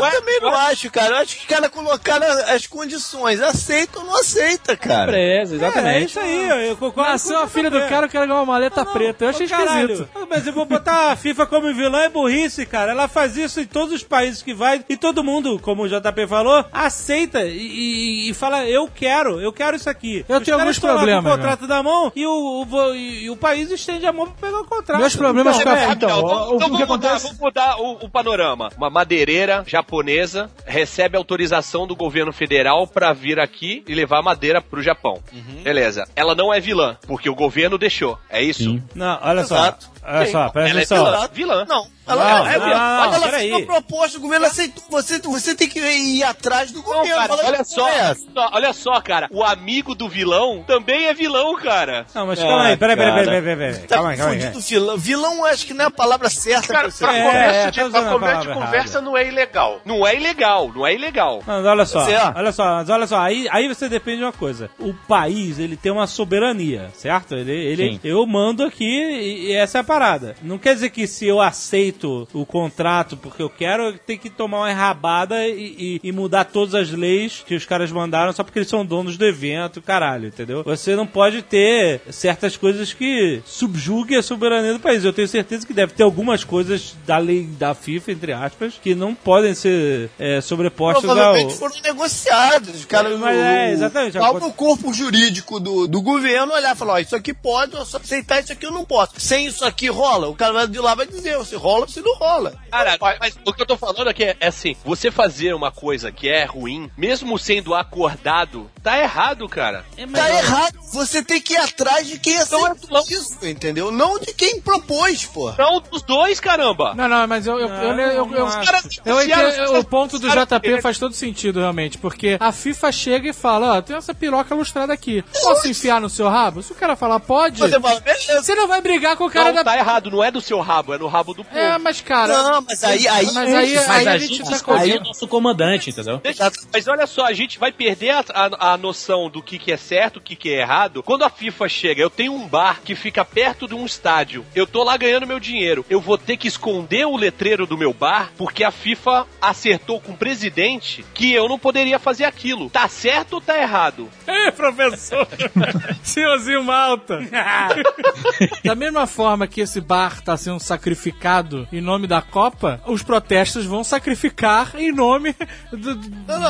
[0.00, 1.08] Mas eu também não acho, cara.
[1.08, 3.40] Eu acho que os caras colocaram as condições.
[3.40, 5.10] Aceita ou não aceita, cara?
[5.12, 5.88] Presa, É, exatamente.
[5.96, 7.10] é isso aí, eu concordo.
[7.10, 9.24] Nasceu a filha do cara, o cara ganhou uma maleta preta.
[9.24, 10.08] Eu achei esquisito.
[10.28, 12.92] Mas eu vou botar a FIFA como vilã é burrice, cara.
[12.92, 16.26] Ela faz isso em todos os países que vai e todo mundo, como o JP
[16.28, 20.24] falou, aceita e, e- e fala: Eu quero, eu quero isso aqui.
[20.28, 23.36] Eu Os tenho alguns problemas, Com o contrato da mão e o, o e, o
[23.36, 24.98] país estende a mão pra pegar o contrato.
[25.00, 26.94] Meus problemas Então, com a é, Então, Então, então, o- o então que vamos, mudar,
[27.08, 28.68] acontece- vamos mudar o, o panorama.
[28.76, 34.82] Uma madeireira japonesa recebe autorização do governo federal pra vir aqui e levar madeira pro
[34.82, 35.20] Japão.
[35.62, 36.06] Beleza.
[36.16, 38.18] Ela não é vilã, porque o governo deixou.
[38.28, 38.62] É isso?
[38.64, 38.82] Sim.
[38.94, 39.84] Não, olha Exato.
[39.84, 39.90] só.
[40.06, 41.04] Olha só, presta Ela é atenção.
[41.04, 41.28] vilã.
[41.32, 41.66] vilã.
[41.68, 41.94] Não.
[42.06, 42.76] Ela, Não, ela, é não, vilã.
[42.76, 44.84] não, ela fez uma proposta, o governo aceitou.
[44.90, 47.14] Você, você tem que ir atrás do Não, governo.
[47.14, 48.14] cara, Fala, olha só, é
[48.52, 49.26] olha só, cara.
[49.32, 52.04] O amigo do vilão também é vilão, cara.
[52.14, 53.86] Não, mas calma aí, peraí, peraí, peraí, peraí, peraí.
[53.86, 54.38] Tá Calma aí, calma aí.
[54.60, 54.98] vilão.
[54.98, 57.80] Vilão acho que não é a palavra certa Cara, pra pra É, começo é, de,
[57.80, 59.80] tá usando pra a começo de conversa não é ilegal.
[59.86, 61.42] Não é ilegal, não é ilegal.
[61.46, 64.32] Mas olha só, Você, olha só, mas olha só, aí, aí você depende de uma
[64.32, 64.68] coisa.
[64.78, 67.34] O país, ele tem uma soberania, certo?
[67.34, 68.00] Ele, ele Sim.
[68.04, 70.34] eu mando aqui e, e essa é a parada.
[70.42, 74.28] Não quer dizer que se eu aceito o contrato porque eu quero, eu tenho que
[74.30, 78.42] tomar uma enrabada e, e- e mudar todas as leis que os caras mandaram só
[78.42, 80.62] porque eles são donos do evento, caralho, entendeu?
[80.64, 85.04] Você não pode ter certas coisas que subjuguem a soberania do país.
[85.04, 88.94] Eu tenho certeza que deve ter algumas coisas da lei da FIFA, entre aspas, que
[88.94, 91.14] não podem ser é, sobrepostas ao...
[91.14, 92.74] Provavelmente foram negociados.
[92.74, 94.18] Os caras, Mas é, exatamente.
[94.18, 97.84] Ao o corpo jurídico do, do governo olhar e falar: ó, isso aqui pode, eu
[97.84, 99.12] só aceitar isso aqui eu não posso.
[99.18, 100.28] Sem isso aqui rola.
[100.28, 102.54] O cara vai de lá vai dizer: se rola, se não rola.
[102.70, 106.10] Cara, mas o que eu tô falando aqui é, é assim, você fazer uma coisa
[106.10, 109.84] que é ruim, mesmo sendo acordado, tá errado, cara.
[110.12, 110.74] Tá errado.
[110.92, 113.90] Você tem que ir atrás de quem Então é aceitou isso, entendeu?
[113.90, 115.52] Não de quem propôs, pô.
[115.58, 116.94] Não dos dois, caramba.
[116.94, 121.98] Não, não, mas eu, eu, eu, entendo- o ponto do JP faz todo sentido, realmente,
[121.98, 125.22] porque a FIFA chega e fala, ó, tem essa piroca lustrada aqui.
[125.42, 126.62] Posso enfiar no seu rabo?
[126.62, 128.42] Se o cara falar, pode, Você fala, beleza.
[128.42, 129.64] você não vai brigar com o cara Não, da...
[129.64, 131.58] tá errado, não é do seu rabo, é no rabo do povo.
[131.58, 132.32] É, mas cara...
[132.42, 133.06] Não, mas aí.
[133.08, 136.18] aí Mas aí, Mas aí a, a gente, gente tá o nosso comandante, entendeu?
[136.18, 139.72] Deixa- mas olha só, a gente vai perder a, a- a noção do que, que
[139.72, 141.02] é certo, o que, que é errado.
[141.02, 144.66] Quando a FIFA chega, eu tenho um bar que fica perto de um estádio, eu
[144.66, 148.32] tô lá ganhando meu dinheiro, eu vou ter que esconder o letreiro do meu bar
[148.36, 152.70] porque a FIFA acertou com o presidente que eu não poderia fazer aquilo.
[152.70, 154.08] Tá certo ou tá errado?
[154.26, 155.26] Ei, professor!
[156.02, 157.18] Senhorzinho Malta!
[158.64, 163.64] da mesma forma que esse bar tá sendo sacrificado em nome da Copa, os protestos
[163.66, 165.34] vão sacrificar em nome
[165.72, 165.94] do,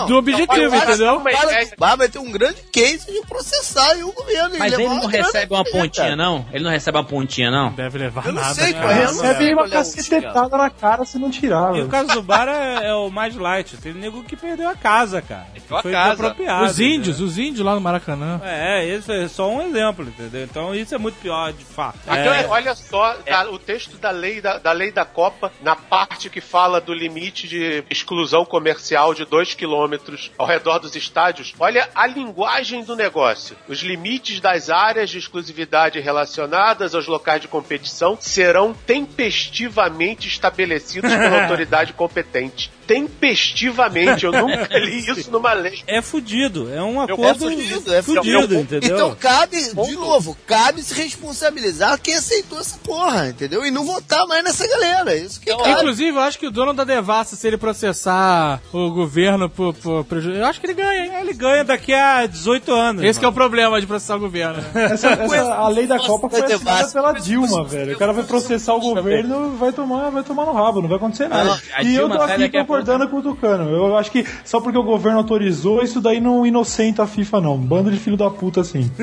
[0.07, 1.21] do objetivo, Para- entendeu?
[1.21, 4.57] para- Vai vai ter um grande case de processar e o governo.
[4.59, 6.17] Mas ele não recebe uma ele, pontinha, cara.
[6.17, 6.47] não?
[6.53, 7.73] Ele não recebe uma pontinha, não?
[7.73, 8.55] Deve levar Eu não nada.
[8.55, 8.85] sei cara.
[8.87, 9.01] qual é.
[9.07, 12.95] Recebe uma cacetetada na cara se não tirar, E o caso do bar é, é
[12.95, 13.77] o mais light.
[13.79, 15.47] Tem nego que perdeu a casa, cara.
[15.57, 16.11] a Foi casa.
[16.17, 17.27] desapropriado, Os índios, entendeu?
[17.27, 18.41] os índios lá no Maracanã.
[18.45, 20.43] É, esse é só um exemplo, entendeu?
[20.45, 21.99] Então isso é muito pior, de fato.
[22.07, 22.94] É, olha só,
[23.25, 26.93] tá, o texto da lei da, da lei da Copa, na parte que fala do
[26.93, 32.97] limite de exclusão comercial de 2 quilômetros ao redor dos estádios, olha a linguagem do
[32.97, 33.57] negócio.
[33.69, 41.43] Os limites das áreas de exclusividade relacionadas aos locais de competição serão tempestivamente estabelecidos pela
[41.43, 42.71] autoridade competente.
[42.87, 45.81] Tempestivamente, eu nunca li isso numa lei.
[45.87, 48.55] é fudido, é um É acordo fudido, é fudido, fudido.
[48.57, 48.95] entendeu?
[48.97, 53.65] Então cabe, de novo, cabe se responsabilizar quem aceitou essa porra, entendeu?
[53.65, 55.15] E não votar mais nessa galera.
[55.17, 55.71] Isso que cabe.
[55.71, 60.05] Inclusive, eu acho que o dono da Devassa, se ele processar o governo por, por
[60.05, 61.13] prejuízo, eu acho que ele ganha, hein?
[61.21, 63.05] Ele ganha daqui a 18 anos.
[63.05, 64.63] Esse que é o problema de processar o governo.
[64.75, 64.85] né?
[64.93, 67.95] Essa, essa- a lei da Copa foi assinada pela Dilma, velho.
[67.95, 71.29] O cara vai processar o governo vai tomar, vai tomar no rabo, não vai acontecer
[71.29, 71.61] nada.
[71.77, 73.71] a e eu tô aqui daqui a concordando com o Tucano.
[73.71, 77.59] Eu acho que só porque o governo autorizou, isso daí não inocenta a FIFA, não.
[77.59, 78.91] Bando de filho da puta, assim.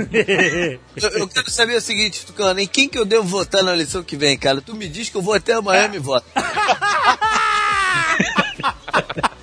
[0.95, 4.03] Eu, eu quero saber o seguinte, Tucano, em quem que eu devo votar na eleição
[4.03, 4.61] que vem, cara?
[4.61, 6.25] Tu me diz que eu vou até amanhã e me voto.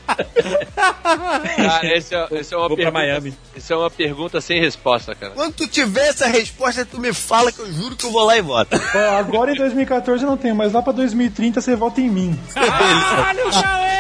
[1.57, 3.35] Cara, esse é, esse é uma Vou pra pergunta, Miami.
[3.57, 5.33] Isso é uma pergunta sem resposta, cara.
[5.35, 8.37] Quando tu tiver essa resposta, tu me fala que eu juro que eu vou lá
[8.37, 8.81] e voto.
[8.95, 12.39] Ó, agora em 2014 eu não tenho, mas lá pra 2030 você vota em mim.
[12.55, 13.99] Caralho, Cauê!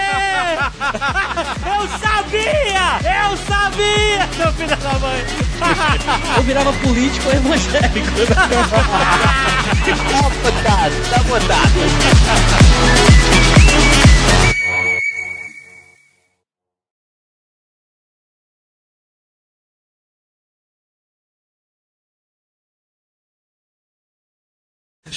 [1.67, 2.99] Eu sabia!
[3.05, 5.25] Eu sabia, seu filho da mãe!
[6.37, 8.09] Eu virava político evangélico.
[9.89, 13.08] Tá votado, tá votado.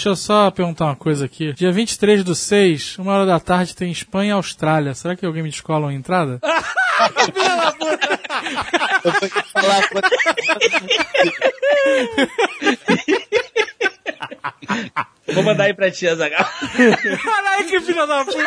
[0.01, 1.53] Deixa eu só perguntar uma coisa aqui.
[1.53, 4.95] Dia 23 do 6, uma hora da tarde, tem Espanha e Austrália.
[4.95, 6.39] Será que alguém me descola uma entrada?
[9.03, 9.83] Eu vou te falar.
[15.35, 16.45] Vou mandar aí pra tia Zagal.
[17.23, 18.39] Caralho, que filho da puta!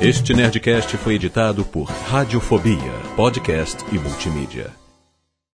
[0.00, 4.83] Este Nerdcast foi editado por Radiofobia, podcast e multimídia.